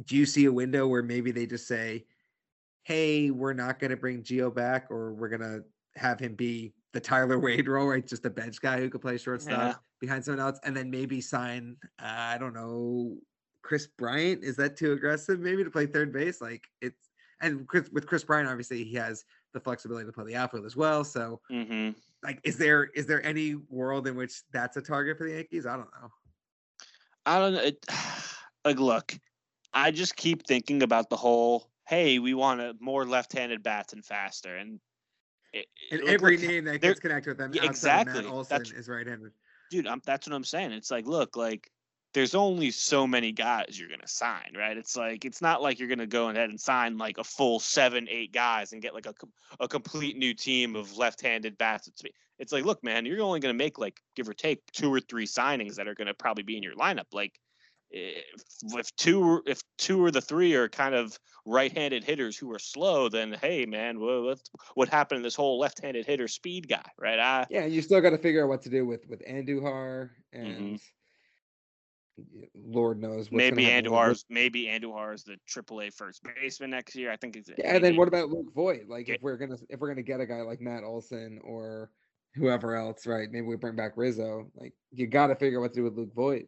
do 0.05 0.15
you 0.15 0.25
see 0.25 0.45
a 0.45 0.53
window 0.53 0.87
where 0.87 1.03
maybe 1.03 1.31
they 1.31 1.47
just 1.47 1.67
say, 1.67 2.05
"Hey, 2.83 3.31
we're 3.31 3.53
not 3.53 3.79
going 3.79 3.91
to 3.91 3.97
bring 3.97 4.21
Gio 4.21 4.53
back, 4.53 4.91
or 4.91 5.13
we're 5.13 5.29
going 5.29 5.41
to 5.41 5.63
have 5.95 6.19
him 6.19 6.35
be 6.35 6.73
the 6.93 6.99
Tyler 6.99 7.39
Wade 7.39 7.67
role, 7.67 7.87
right? 7.87 8.05
Just 8.05 8.25
a 8.25 8.29
bench 8.29 8.61
guy 8.61 8.79
who 8.79 8.89
could 8.89 9.01
play 9.01 9.17
shortstop 9.17 9.57
yeah. 9.57 9.73
behind 9.99 10.23
someone 10.23 10.45
else, 10.45 10.59
and 10.63 10.75
then 10.75 10.91
maybe 10.91 11.21
sign, 11.21 11.77
uh, 11.99 12.05
I 12.05 12.37
don't 12.37 12.53
know, 12.53 13.17
Kris 13.61 13.87
Bryant. 13.97 14.43
Is 14.43 14.55
that 14.57 14.77
too 14.77 14.93
aggressive? 14.93 15.39
Maybe 15.39 15.63
to 15.63 15.69
play 15.69 15.85
third 15.85 16.11
base, 16.11 16.41
like 16.41 16.63
it's 16.81 17.11
and 17.41 17.67
Kris, 17.67 17.89
with 17.91 18.07
Kris 18.07 18.23
Bryant, 18.23 18.47
obviously 18.47 18.83
he 18.83 18.95
has 18.95 19.25
the 19.53 19.59
flexibility 19.59 20.05
to 20.05 20.11
play 20.11 20.25
the 20.25 20.35
outfield 20.35 20.65
as 20.65 20.75
well. 20.75 21.03
So, 21.03 21.41
mm-hmm. 21.51 21.91
like, 22.23 22.39
is 22.43 22.57
there 22.57 22.85
is 22.95 23.05
there 23.05 23.25
any 23.25 23.55
world 23.69 24.07
in 24.07 24.15
which 24.15 24.41
that's 24.53 24.77
a 24.77 24.81
target 24.81 25.17
for 25.17 25.27
the 25.27 25.35
Yankees? 25.35 25.65
I 25.65 25.75
don't 25.75 25.89
know. 26.01 26.09
I 27.25 27.39
don't 27.39 27.53
know. 27.53 27.61
It, 27.61 27.85
like, 28.65 28.79
look, 28.79 29.17
I 29.73 29.91
just 29.91 30.15
keep 30.15 30.45
thinking 30.45 30.83
about 30.83 31.09
the 31.09 31.17
whole. 31.17 31.69
Hey, 31.87 32.19
we 32.19 32.33
want 32.33 32.61
a 32.61 32.75
more 32.79 33.05
left-handed 33.05 33.63
bats 33.63 33.91
and 33.91 34.05
faster, 34.05 34.57
and 34.57 34.79
it, 35.51 35.65
and 35.91 36.01
every 36.03 36.37
like, 36.37 36.47
name 36.47 36.65
that 36.65 36.79
gets 36.79 36.99
connected 36.99 37.31
with 37.31 37.37
them 37.37 37.51
yeah, 37.53 37.65
exactly 37.65 38.21
Matt 38.21 38.31
Olson 38.31 38.57
that's, 38.57 38.71
is 38.71 38.87
right-handed. 38.87 39.31
Dude, 39.71 39.87
I'm, 39.87 40.01
that's 40.05 40.27
what 40.27 40.35
I'm 40.35 40.43
saying. 40.43 40.71
It's 40.71 40.91
like, 40.91 41.05
look, 41.05 41.35
like 41.35 41.69
there's 42.13 42.35
only 42.35 42.71
so 42.71 43.07
many 43.07 43.31
guys 43.31 43.79
you're 43.79 43.87
going 43.87 44.01
to 44.01 44.07
sign, 44.07 44.53
right? 44.57 44.77
It's 44.77 44.97
like 44.97 45.23
it's 45.23 45.41
not 45.41 45.61
like 45.61 45.79
you're 45.79 45.87
going 45.87 45.99
to 45.99 46.07
go 46.07 46.29
ahead 46.29 46.49
and 46.49 46.59
sign 46.59 46.97
like 46.97 47.17
a 47.17 47.23
full 47.23 47.59
seven, 47.59 48.07
eight 48.09 48.33
guys 48.33 48.73
and 48.73 48.81
get 48.81 48.93
like 48.93 49.05
a 49.05 49.13
a 49.59 49.67
complete 49.67 50.17
new 50.17 50.33
team 50.33 50.75
of 50.75 50.97
left-handed 50.97 51.57
bats. 51.57 51.87
It's, 51.87 52.01
it's 52.37 52.51
like, 52.51 52.65
look, 52.65 52.83
man, 52.83 53.05
you're 53.05 53.21
only 53.21 53.39
going 53.39 53.53
to 53.53 53.57
make 53.57 53.77
like 53.77 54.01
give 54.15 54.27
or 54.27 54.33
take 54.33 54.59
two 54.73 54.93
or 54.93 54.99
three 54.99 55.25
signings 55.25 55.75
that 55.75 55.87
are 55.87 55.95
going 55.95 56.07
to 56.07 56.13
probably 56.13 56.43
be 56.43 56.57
in 56.57 56.63
your 56.63 56.75
lineup. 56.75 57.13
Like 57.13 57.39
if, 57.91 58.23
if 58.73 58.95
two 58.97 59.41
if 59.45 59.61
two 59.77 60.03
or 60.03 60.11
the 60.11 60.21
three 60.21 60.53
are 60.55 60.67
kind 60.67 60.95
of 60.95 61.17
right-handed 61.45 62.03
hitters 62.03 62.37
who 62.37 62.51
are 62.51 62.59
slow, 62.59 63.07
then 63.07 63.37
hey, 63.39 63.65
man, 63.65 63.99
what 63.99 64.39
what 64.73 64.89
happened 64.89 65.19
to 65.19 65.23
this 65.23 65.35
whole 65.35 65.59
left-handed 65.59 66.05
hitter 66.05 66.27
speed 66.27 66.67
guy, 66.67 66.85
right? 66.99 67.19
I, 67.19 67.45
yeah, 67.49 67.65
you 67.65 67.81
still 67.81 68.01
got 68.01 68.09
to 68.09 68.17
figure 68.17 68.43
out 68.43 68.49
what 68.49 68.63
to 68.63 68.69
do 68.69 68.85
with 68.85 69.07
with 69.07 69.25
Andujar 69.25 70.09
and. 70.33 70.47
Mm-hmm 70.47 70.75
Lord 72.55 73.01
knows. 73.01 73.31
maybe 73.31 73.65
Andujar's 73.65 74.25
maybe 74.29 74.65
Andujar's 74.65 75.23
the 75.23 75.37
AAA 75.49 75.93
first 75.93 76.21
baseman 76.23 76.71
next 76.71 76.95
year. 76.95 77.11
I 77.11 77.17
think 77.17 77.35
it's 77.35 77.49
yeah. 77.57 77.75
And 77.75 77.83
then 77.83 77.95
what 77.95 78.07
about 78.07 78.29
Luke 78.29 78.53
Voit? 78.53 78.87
Like 78.87 79.09
if 79.09 79.21
we're 79.21 79.37
gonna 79.37 79.57
if 79.69 79.79
we're 79.79 79.89
gonna 79.89 80.01
get 80.01 80.21
a 80.21 80.25
guy 80.25 80.41
like 80.41 80.61
Matt 80.61 80.83
Olson 80.83 81.39
or 81.43 81.91
whoever 82.35 82.75
else, 82.75 83.05
right? 83.05 83.29
Maybe 83.31 83.45
we 83.45 83.55
bring 83.55 83.75
back 83.75 83.93
Rizzo. 83.95 84.49
Like 84.55 84.73
you 84.91 85.07
got 85.07 85.27
to 85.27 85.35
figure 85.35 85.59
out 85.59 85.63
what 85.63 85.73
to 85.73 85.79
do 85.79 85.83
with 85.83 85.97
Luke 85.97 86.13
Voit. 86.15 86.47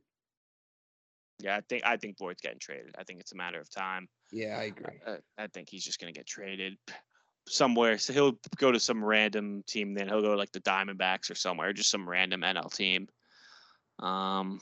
Yeah, 1.40 1.58
I 1.58 1.62
think 1.68 1.84
I 1.86 1.98
think 1.98 2.18
Voit's 2.18 2.42
getting 2.42 2.60
traded. 2.60 2.96
I 2.98 3.04
think 3.04 3.20
it's 3.20 3.34
a 3.34 3.38
matter 3.38 3.60
of 3.60 3.70
time. 3.70 4.08
Yeah, 4.32 4.58
I 4.60 4.64
agree. 4.64 5.00
I, 5.06 5.18
I 5.38 5.48
think 5.48 5.70
he's 5.70 5.84
just 5.84 6.00
gonna 6.00 6.14
get 6.14 6.28
traded 6.28 6.78
somewhere. 7.48 7.98
So 7.98 8.14
he'll 8.14 8.40
go 8.58 8.72
to 8.72 8.80
some 8.80 9.04
random 9.04 9.64
team. 9.68 9.94
Then 9.94 10.08
he'll 10.08 10.22
go 10.22 10.36
like 10.36 10.52
the 10.52 10.62
Diamondbacks 10.62 11.30
or 11.30 11.36
somewhere, 11.36 11.74
just 11.74 11.90
some 11.90 12.08
random 12.08 12.42
NL 12.42 12.74
team. 12.74 13.08
Um, 14.00 14.60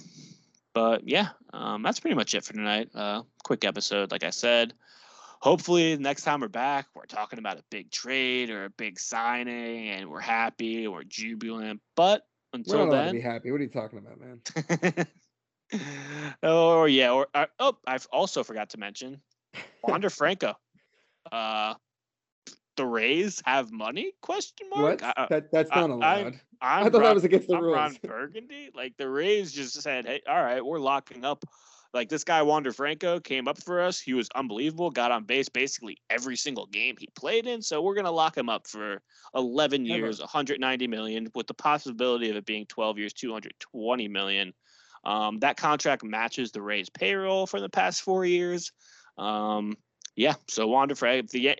but 0.73 1.07
yeah, 1.07 1.29
um, 1.53 1.83
that's 1.83 1.99
pretty 1.99 2.15
much 2.15 2.33
it 2.33 2.43
for 2.43 2.53
tonight. 2.53 2.89
Uh, 2.93 3.23
quick 3.43 3.65
episode, 3.65 4.11
like 4.11 4.23
I 4.23 4.29
said. 4.29 4.73
Hopefully, 5.39 5.97
next 5.97 6.23
time 6.23 6.41
we're 6.41 6.49
back, 6.49 6.87
we're 6.93 7.05
talking 7.05 7.39
about 7.39 7.57
a 7.57 7.63
big 7.71 7.89
trade 7.89 8.51
or 8.51 8.65
a 8.65 8.69
big 8.69 8.99
signing, 8.99 9.89
and 9.89 10.09
we're 10.09 10.19
happy, 10.19 10.87
we're 10.87 11.03
jubilant. 11.03 11.81
But 11.95 12.27
until 12.53 12.85
we're 12.85 12.91
then, 12.91 13.15
be 13.15 13.21
happy. 13.21 13.51
What 13.51 13.59
are 13.59 13.63
you 13.63 13.69
talking 13.69 13.99
about, 13.99 14.19
man? 14.19 15.07
oh 16.43 16.85
yeah, 16.85 17.11
or 17.11 17.27
uh, 17.33 17.47
oh, 17.59 17.77
I've 17.87 18.07
also 18.11 18.43
forgot 18.43 18.69
to 18.71 18.77
mention 18.77 19.21
Wander 19.83 20.09
Franco. 20.09 20.53
Uh, 21.31 21.73
the 22.75 22.85
Rays 22.85 23.41
have 23.45 23.71
money? 23.71 24.13
Question 24.21 24.69
mark. 24.69 25.01
What? 25.01 25.29
that, 25.29 25.51
that's 25.51 25.69
not 25.69 25.89
allowed. 25.89 26.39
I, 26.61 26.81
i 26.81 26.83
thought 26.83 26.93
Ron, 26.93 27.03
that 27.03 27.15
was 27.15 27.23
against 27.23 27.47
the 27.47 27.55
I'm 27.55 27.63
rules. 27.63 27.75
Ron 27.75 27.97
Burgundy. 28.03 28.69
Like 28.73 28.95
the 28.97 29.09
Rays 29.09 29.51
just 29.51 29.81
said, 29.81 30.05
"Hey, 30.05 30.21
all 30.27 30.41
right, 30.41 30.63
we're 30.63 30.79
locking 30.79 31.25
up." 31.25 31.43
Like 31.93 32.07
this 32.07 32.23
guy 32.23 32.41
Wander 32.41 32.71
Franco 32.71 33.19
came 33.19 33.49
up 33.49 33.61
for 33.61 33.81
us. 33.81 33.99
He 33.99 34.13
was 34.13 34.29
unbelievable. 34.33 34.91
Got 34.91 35.11
on 35.11 35.25
base 35.25 35.49
basically 35.49 35.97
every 36.09 36.37
single 36.37 36.65
game 36.67 36.95
he 36.97 37.07
played 37.15 37.47
in. 37.47 37.61
So 37.61 37.81
we're 37.81 37.95
gonna 37.95 38.11
lock 38.11 38.37
him 38.37 38.47
up 38.47 38.67
for 38.67 39.01
11 39.35 39.85
years, 39.85 40.19
190 40.19 40.87
million, 40.87 41.27
with 41.35 41.47
the 41.47 41.53
possibility 41.53 42.29
of 42.29 42.37
it 42.37 42.45
being 42.45 42.65
12 42.67 42.97
years, 42.97 43.13
220 43.13 44.07
million. 44.07 44.53
Um, 45.03 45.39
that 45.39 45.57
contract 45.57 46.03
matches 46.03 46.51
the 46.51 46.61
Rays 46.61 46.89
payroll 46.89 47.47
for 47.47 47.59
the 47.59 47.69
past 47.69 48.03
four 48.03 48.23
years. 48.23 48.71
Um, 49.17 49.75
yeah, 50.15 50.35
so 50.47 50.67
Wander 50.67 50.95
Franco, 50.95 51.25
if, 51.25 51.31
the, 51.31 51.57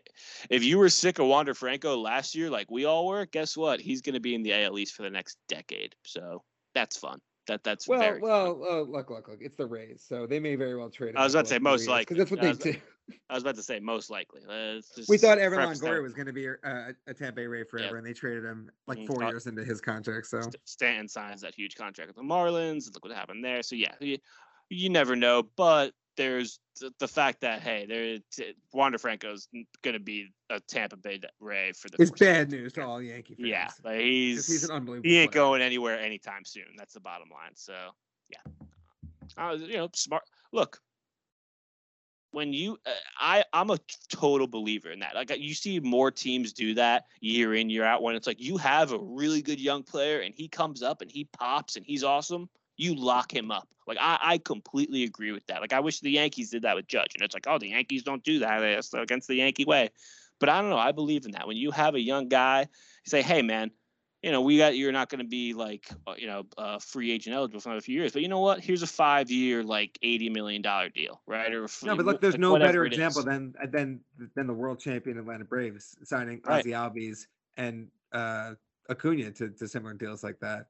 if 0.49 0.64
you 0.64 0.78
were 0.78 0.89
sick 0.89 1.20
of 1.20 1.28
Wander 1.28 1.54
Franco 1.54 1.97
last 1.97 2.36
year, 2.36 2.49
like 2.49 2.70
we 2.70 2.86
all 2.86 3.08
were, 3.08 3.26
guess 3.26 3.56
what? 3.56 3.80
He's 3.80 4.02
going 4.02 4.14
to 4.14 4.20
be 4.20 4.36
in 4.36 4.43
the 4.43 4.54
AL 4.54 4.78
East 4.78 4.93
for 4.93 5.04
the 5.04 5.10
next 5.10 5.38
decade. 5.47 5.95
So 6.04 6.43
that's 6.76 6.97
fun. 6.97 7.22
That 7.47 7.64
that's 7.64 7.88
well, 7.88 7.99
very 7.99 8.22
well, 8.22 8.64
uh, 8.70 8.82
look, 8.82 9.10
look, 9.10 9.28
look. 9.28 9.39
It's 9.41 9.58
the 9.58 9.66
Rays, 9.66 10.06
so 10.08 10.28
they 10.28 10.39
may 10.39 10.56
very 10.56 10.76
well 10.76 10.91
trade. 10.91 11.16
I 11.16 11.24
was 11.24 11.34
about 11.34 11.45
to 11.45 11.49
say 11.49 11.60
most 11.60 11.88
likely 11.88 12.16
because 12.16 12.30
that's 12.30 12.32
what 12.32 12.60
they 12.60 12.72
do. 12.72 12.80
I 13.30 13.34
was 13.34 13.43
about 13.43 13.56
to 13.56 13.64
say 13.64 13.80
most 13.80 14.10
likely. 14.10 14.41
we 15.10 15.18
thought 15.18 15.39
Evan 15.39 15.60
Longoria 15.60 16.04
was 16.04 16.14
going 16.14 16.28
to 16.28 16.34
be 16.34 16.45
a, 16.45 16.93
a 17.08 17.14
Tampa 17.14 17.38
Bay 17.38 17.47
Ray 17.47 17.64
forever, 17.64 17.95
yeah. 17.95 17.97
and 17.97 18.06
they 18.06 18.14
traded 18.14 18.45
him 18.45 18.70
like 18.88 18.99
mm, 18.99 19.08
4 19.08 19.16
mm-hmm. 19.16 19.28
years 19.28 19.47
into 19.47 19.64
his 19.64 19.82
contract. 19.82 20.28
So 20.28 20.39
Stanton 20.66 21.08
signs 21.08 21.41
that 21.41 21.56
huge 21.56 21.76
contract 21.76 22.10
with 22.10 22.16
the 22.16 22.22
Marlins. 22.22 22.93
Look 22.93 23.04
what 23.04 23.14
happened 23.14 23.43
there. 23.43 23.64
So 23.64 23.76
yeah, 23.76 23.95
you, 23.99 24.18
you 24.70 24.89
never 24.89 25.16
know, 25.16 25.43
but 25.58 25.93
there's 26.18 26.59
the 26.99 27.07
fact 27.07 27.41
that 27.41 27.62
hey, 27.62 27.86
there 27.88 28.20
Wander 28.74 28.97
Franco's 28.97 29.47
going 29.82 29.93
to 29.93 29.99
be 29.99 30.30
a 30.49 30.59
Tampa 30.59 30.97
Bay 30.97 31.22
Ray 31.39 31.72
for 31.74 31.89
the. 31.89 32.01
It's 32.01 32.12
bad 32.12 32.51
news 32.51 32.74
to 32.74 32.82
all 32.84 33.01
Yankee 33.01 33.36
fans. 33.36 33.47
Yeah, 33.47 33.70
like 33.84 33.99
he's 33.99 34.47
he's 34.47 34.64
an 34.64 34.72
unbelievable. 34.72 35.09
He 35.09 35.18
ain't 35.18 35.32
player. 35.32 35.43
going 35.43 35.62
anywhere 35.62 35.99
anytime 35.99 36.45
soon. 36.45 36.64
That's 36.78 36.93
the 36.93 36.99
bottom 36.99 37.30
line. 37.30 37.51
So 37.55 37.74
yeah, 38.30 38.64
uh, 39.38 39.53
you 39.53 39.78
know, 39.78 39.89
smart. 39.93 40.24
Look, 40.51 40.80
when 42.32 42.53
you, 42.53 42.78
uh, 42.86 42.91
I, 43.20 43.43
I'm 43.53 43.70
a 43.70 43.78
total 44.09 44.47
believer 44.47 44.89
in 44.91 44.99
that. 44.99 45.16
Like 45.16 45.38
you 45.38 45.53
see 45.53 45.80
more 45.80 46.12
teams 46.12 46.53
do 46.53 46.74
that 46.76 47.05
year 47.20 47.53
in 47.53 47.70
year 47.70 47.84
out. 47.84 48.01
When 48.01 48.16
it's 48.16 48.28
like 48.28 48.41
you 48.41 48.57
have 48.57 48.91
a 48.91 48.99
really 48.99 49.41
good 49.41 49.59
young 49.59 49.84
player 49.84 50.22
and 50.22 50.34
he 50.36 50.47
comes 50.47 50.82
up 50.82 51.01
and 51.01 51.12
he 51.12 51.26
pops 51.26 51.76
and 51.76 51.86
he's 51.86 52.03
awesome 52.03 52.49
you 52.82 52.95
lock 52.95 53.32
him 53.32 53.51
up. 53.51 53.67
Like 53.88 53.97
I, 54.01 54.17
I 54.21 54.38
completely 54.39 55.03
agree 55.03 55.32
with 55.32 55.45
that. 55.47 55.61
Like 55.61 55.73
I 55.73 55.79
wish 55.79 55.99
the 55.99 56.11
Yankees 56.11 56.49
did 56.49 56.63
that 56.63 56.75
with 56.75 56.88
Judge. 56.88 57.13
And 57.13 57.23
it's 57.23 57.34
like, 57.34 57.45
oh, 57.47 57.59
the 57.59 57.69
Yankees 57.69 58.03
don't 58.03 58.23
do 58.23 58.39
that. 58.39 58.63
It's 58.63 58.93
against 58.93 59.27
the 59.27 59.36
Yankee 59.36 59.65
way. 59.65 59.89
But 60.39 60.49
I 60.49 60.61
don't 60.61 60.71
know. 60.71 60.77
I 60.77 60.91
believe 60.91 61.25
in 61.25 61.32
that. 61.34 61.47
When 61.47 61.57
you 61.57 61.69
have 61.71 61.93
a 61.93 61.99
young 61.99 62.27
guy, 62.27 62.61
you 62.61 63.09
say, 63.09 63.21
hey 63.21 63.43
man, 63.43 63.69
you 64.23 64.32
know, 64.32 64.41
we 64.41 64.57
got 64.57 64.75
you're 64.75 64.91
not 64.91 65.09
going 65.09 65.19
to 65.19 65.27
be 65.27 65.53
like, 65.53 65.89
uh, 66.07 66.13
you 66.17 66.25
know, 66.25 66.43
uh, 66.57 66.79
free 66.79 67.11
agent 67.11 67.36
eligible 67.36 67.59
for 67.59 67.69
another 67.69 67.82
few 67.82 67.95
years. 67.95 68.13
But 68.13 68.23
you 68.23 68.27
know 68.27 68.39
what? 68.39 68.59
Here's 68.59 68.82
a 68.82 68.88
five 68.88 69.29
year, 69.29 69.63
like 69.63 69.97
eighty 70.01 70.29
million 70.29 70.63
dollar 70.63 70.89
deal, 70.89 71.21
right? 71.27 71.53
Or 71.53 71.67
no, 71.84 71.95
but 71.95 72.05
look, 72.05 72.21
there's 72.21 72.34
like 72.34 72.41
no 72.41 72.57
better 72.57 72.86
example 72.86 73.23
than 73.23 73.53
than 73.71 73.99
than 74.36 74.47
the 74.47 74.53
world 74.53 74.79
champion 74.79 75.19
Atlanta 75.19 75.45
Braves 75.45 75.95
signing 76.03 76.41
right. 76.45 76.59
Ozzie 76.59 76.71
Albies 76.71 77.27
and 77.57 77.88
uh, 78.11 78.53
Acuna 78.89 79.32
to, 79.32 79.49
to 79.49 79.67
similar 79.67 79.93
deals 79.93 80.23
like 80.23 80.39
that. 80.39 80.67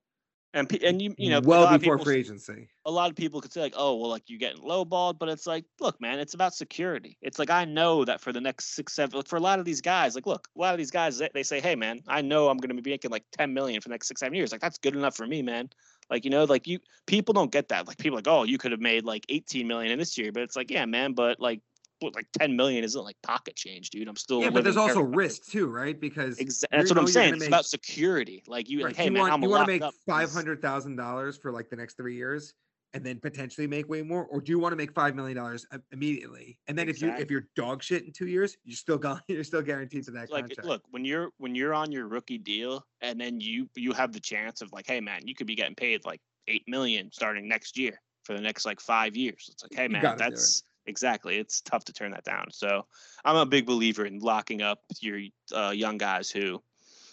And 0.54 0.84
and 0.84 1.02
you 1.02 1.16
you 1.18 1.30
know 1.30 1.40
well 1.42 1.66
before 1.78 1.98
people, 1.98 2.06
free 2.06 2.20
agency. 2.20 2.68
A 2.86 2.92
lot 2.92 3.10
of 3.10 3.16
people 3.16 3.40
could 3.40 3.54
say 3.54 3.62
like, 3.62 3.74
oh 3.78 3.96
well, 3.96 4.10
like 4.10 4.24
you're 4.28 4.40
getting 4.40 4.62
lowballed, 4.62 5.18
but 5.18 5.30
it's 5.30 5.48
like, 5.48 5.64
look, 5.80 6.00
man, 6.02 6.20
it's 6.20 6.34
about 6.34 6.54
security. 6.54 7.18
It's 7.22 7.40
like 7.40 7.50
I 7.50 7.64
know 7.64 8.04
that 8.04 8.20
for 8.20 8.34
the 8.34 8.42
next 8.42 8.76
six, 8.76 8.94
seven, 8.94 9.22
for 9.24 9.38
a 9.38 9.40
lot 9.40 9.60
of 9.60 9.66
these 9.66 9.80
guys, 9.80 10.14
like, 10.14 10.26
look, 10.26 10.50
a 10.58 10.60
lot 10.60 10.74
of 10.74 10.78
these 10.78 10.92
guys, 10.92 11.18
they, 11.20 11.30
they 11.34 11.44
say, 11.44 11.62
hey, 11.62 11.76
man, 11.76 12.02
I 12.08 12.22
know 12.22 12.50
I'm 12.50 12.58
going 12.58 12.76
to 12.76 12.82
be 12.82 12.92
making 12.92 13.12
like 13.12 13.24
10 13.32 13.54
million 13.54 13.80
for 13.80 13.88
the 13.88 13.94
next 13.94 14.10
six, 14.10 14.20
seven 14.20 14.36
years. 14.36 14.52
Like 14.52 14.60
that's 14.60 14.78
good 14.78 14.96
enough 14.96 15.16
for 15.16 15.26
me, 15.26 15.42
man. 15.42 15.70
Like 16.10 16.26
you 16.26 16.32
know, 16.32 16.44
like 16.44 16.68
you 16.68 16.80
people 17.08 17.34
don't 17.34 17.52
get 17.52 17.70
that. 17.70 17.88
Like 17.88 17.98
people 17.98 18.18
like, 18.18 18.28
oh, 18.28 18.44
you 18.44 18.58
could 18.58 18.72
have 18.72 18.82
made 18.82 19.06
like 19.06 19.26
18 19.30 19.66
million 19.66 19.94
in 19.94 20.00
this 20.00 20.18
year, 20.18 20.34
but 20.34 20.44
it's 20.44 20.58
like, 20.58 20.70
yeah, 20.70 20.86
man, 20.86 21.14
but 21.14 21.40
like 21.40 21.62
like 22.02 22.28
10 22.40 22.56
million 22.56 22.84
isn't 22.84 23.04
like 23.04 23.18
pocket 23.22 23.56
change, 23.56 23.90
dude. 23.90 24.08
I'm 24.08 24.16
still 24.16 24.42
yeah, 24.42 24.50
but 24.50 24.64
there's 24.64 24.78
also 24.78 25.02
risk 25.02 25.46
too, 25.46 25.68
right? 25.68 26.00
Because 26.00 26.38
Exa- 26.38 26.66
that's 26.72 26.90
what 26.90 26.98
I'm 26.98 27.08
saying. 27.08 27.36
It's 27.36 27.48
about 27.48 27.66
security. 27.66 28.44
Like 28.48 28.70
you, 28.70 28.80
right. 28.80 28.88
like, 28.88 28.96
hey 28.96 29.06
you 29.06 29.12
man, 29.12 29.22
want, 29.22 29.34
I'm 29.34 29.44
you 29.44 29.50
want 29.50 29.68
to 29.68 29.80
make 29.80 29.94
five 30.08 30.32
hundred 30.32 30.62
thousand 30.62 30.96
dollars 30.96 31.38
for 31.38 31.52
like 31.52 31.70
the 31.70 31.76
next 31.76 31.96
three 31.98 32.16
years, 32.16 32.54
and 32.94 33.06
then 33.06 33.20
potentially 33.20 33.68
make 33.68 33.88
way 33.88 34.02
more, 34.02 34.26
or 34.26 34.42
do 34.42 34.52
you 34.52 34.60
want 34.60 34.74
to 34.74 34.76
make 34.76 34.94
five 34.94 35.16
million 35.16 35.38
dollars 35.38 35.66
immediately? 35.92 36.58
And 36.68 36.78
then 36.78 36.90
exactly. 36.90 37.10
if 37.10 37.18
you 37.18 37.24
if 37.24 37.32
you're 37.32 37.48
dog 37.56 37.84
shit 37.84 38.04
in 38.04 38.12
two 38.12 38.28
years, 38.28 38.58
you're 38.64 38.76
still 38.76 38.98
gone. 38.98 39.22
You're 39.28 39.44
still 39.44 39.62
guaranteed 39.62 40.06
to 40.06 40.12
that 40.12 40.32
like, 40.32 40.46
contract. 40.48 40.66
Look, 40.66 40.84
when 40.92 41.06
you're 41.06 41.30
when 41.38 41.56
you're 41.56 41.74
on 41.74 41.92
your 41.92 42.08
rookie 42.08 42.38
deal, 42.38 42.86
and 43.02 43.20
then 43.20 43.40
you 43.40 43.70
you 43.76 43.94
have 43.94 44.12
the 44.12 44.20
chance 44.20 44.62
of 44.62 44.72
like, 44.74 44.88
hey 44.88 45.00
man, 45.00 45.22
you 45.26 45.36
could 45.36 45.48
be 45.48 45.56
getting 45.56 45.76
paid 45.76 46.06
like 46.06 46.20
eight 46.48 46.64
million 46.68 47.12
starting 47.12 47.48
next 47.48 47.78
year 47.78 47.94
for 48.24 48.34
the 48.34 48.42
next 48.42 48.66
like 48.66 48.80
five 48.80 49.16
years. 49.16 49.50
It's 49.52 49.64
like, 49.64 49.74
hey 49.74 49.88
man, 49.88 50.18
that's 50.18 50.64
exactly. 50.86 51.38
It's 51.38 51.62
tough 51.62 51.86
to 51.86 51.94
turn 51.94 52.12
that 52.12 52.24
down. 52.24 52.48
So 52.52 52.86
I'm 53.24 53.36
a 53.36 53.46
big 53.46 53.66
believer 53.66 54.06
in 54.06 54.20
locking 54.20 54.62
up 54.62 54.80
your 55.00 55.20
uh, 55.54 55.72
young 55.72 55.98
guys 55.98 56.30
who, 56.30 56.62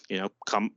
you 0.09 0.17
know, 0.17 0.29
come 0.45 0.71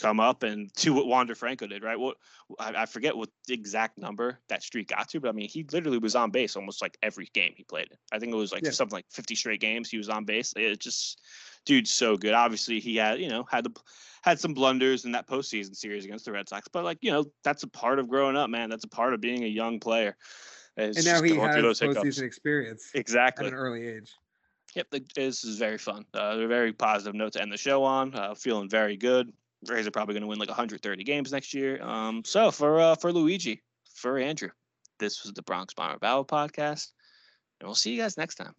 come 0.00 0.20
up 0.20 0.42
and 0.42 0.74
to 0.74 0.94
what 0.94 1.06
Wander 1.06 1.34
Franco 1.34 1.66
did, 1.66 1.82
right? 1.82 1.98
What 1.98 2.16
I, 2.58 2.82
I, 2.82 2.86
forget 2.86 3.14
what 3.14 3.28
the 3.46 3.52
exact 3.52 3.98
number 3.98 4.40
that 4.48 4.62
streak 4.62 4.88
got 4.88 5.08
to, 5.10 5.20
but 5.20 5.28
I 5.28 5.32
mean, 5.32 5.50
he 5.50 5.66
literally 5.70 5.98
was 5.98 6.14
on 6.14 6.30
base 6.30 6.56
almost 6.56 6.80
like 6.80 6.96
every 7.02 7.28
game 7.34 7.52
he 7.56 7.64
played. 7.64 7.88
I 8.10 8.18
think 8.18 8.32
it 8.32 8.36
was 8.36 8.52
like 8.52 8.64
yeah. 8.64 8.70
something 8.70 8.96
like 8.96 9.04
50 9.10 9.34
straight 9.34 9.60
games 9.60 9.90
he 9.90 9.98
was 9.98 10.08
on 10.08 10.24
base. 10.24 10.54
It 10.56 10.80
just, 10.80 11.20
dude's 11.66 11.92
so 11.92 12.16
good. 12.16 12.32
Obviously, 12.32 12.80
he 12.80 12.96
had 12.96 13.20
you 13.20 13.28
know 13.28 13.44
had 13.50 13.64
the 13.64 13.72
had 14.22 14.40
some 14.40 14.54
blunders 14.54 15.04
in 15.04 15.12
that 15.12 15.28
postseason 15.28 15.76
series 15.76 16.04
against 16.04 16.24
the 16.24 16.32
Red 16.32 16.48
Sox, 16.48 16.68
but 16.68 16.84
like 16.84 16.98
you 17.02 17.10
know 17.10 17.26
that's 17.44 17.64
a 17.64 17.68
part 17.68 17.98
of 17.98 18.08
growing 18.08 18.36
up, 18.36 18.48
man. 18.48 18.70
That's 18.70 18.84
a 18.84 18.88
part 18.88 19.12
of 19.12 19.20
being 19.20 19.44
a 19.44 19.48
young 19.48 19.78
player. 19.78 20.16
It's 20.76 20.98
and 20.98 21.06
now 21.06 21.22
he 21.22 21.34
has 21.36 21.80
postseason 21.80 22.22
experience. 22.22 22.90
Exactly. 22.94 23.46
At 23.46 23.52
an 23.52 23.58
early 23.58 23.86
age. 23.86 24.12
Yep, 24.74 24.88
this 25.14 25.42
is 25.42 25.58
very 25.58 25.78
fun. 25.78 26.04
Uh, 26.14 26.36
a 26.38 26.46
very 26.46 26.72
positive 26.72 27.14
note 27.14 27.32
to 27.32 27.40
end 27.40 27.50
the 27.50 27.56
show 27.56 27.82
on. 27.82 28.14
Uh, 28.14 28.34
feeling 28.34 28.68
very 28.68 28.96
good. 28.96 29.32
Rays 29.66 29.86
are 29.86 29.90
probably 29.90 30.12
going 30.12 30.22
to 30.22 30.26
win 30.26 30.38
like 30.38 30.50
130 30.50 31.02
games 31.02 31.32
next 31.32 31.54
year. 31.54 31.82
Um, 31.82 32.22
so 32.26 32.50
for 32.50 32.78
uh, 32.78 32.94
for 32.94 33.10
Luigi, 33.10 33.62
for 33.94 34.18
Andrew, 34.18 34.50
this 34.98 35.22
was 35.22 35.32
the 35.32 35.42
Bronx 35.42 35.72
Bomber 35.72 35.98
Battle 35.98 36.26
podcast, 36.26 36.92
and 37.60 37.66
we'll 37.66 37.74
see 37.74 37.92
you 37.92 38.02
guys 38.02 38.18
next 38.18 38.34
time. 38.34 38.54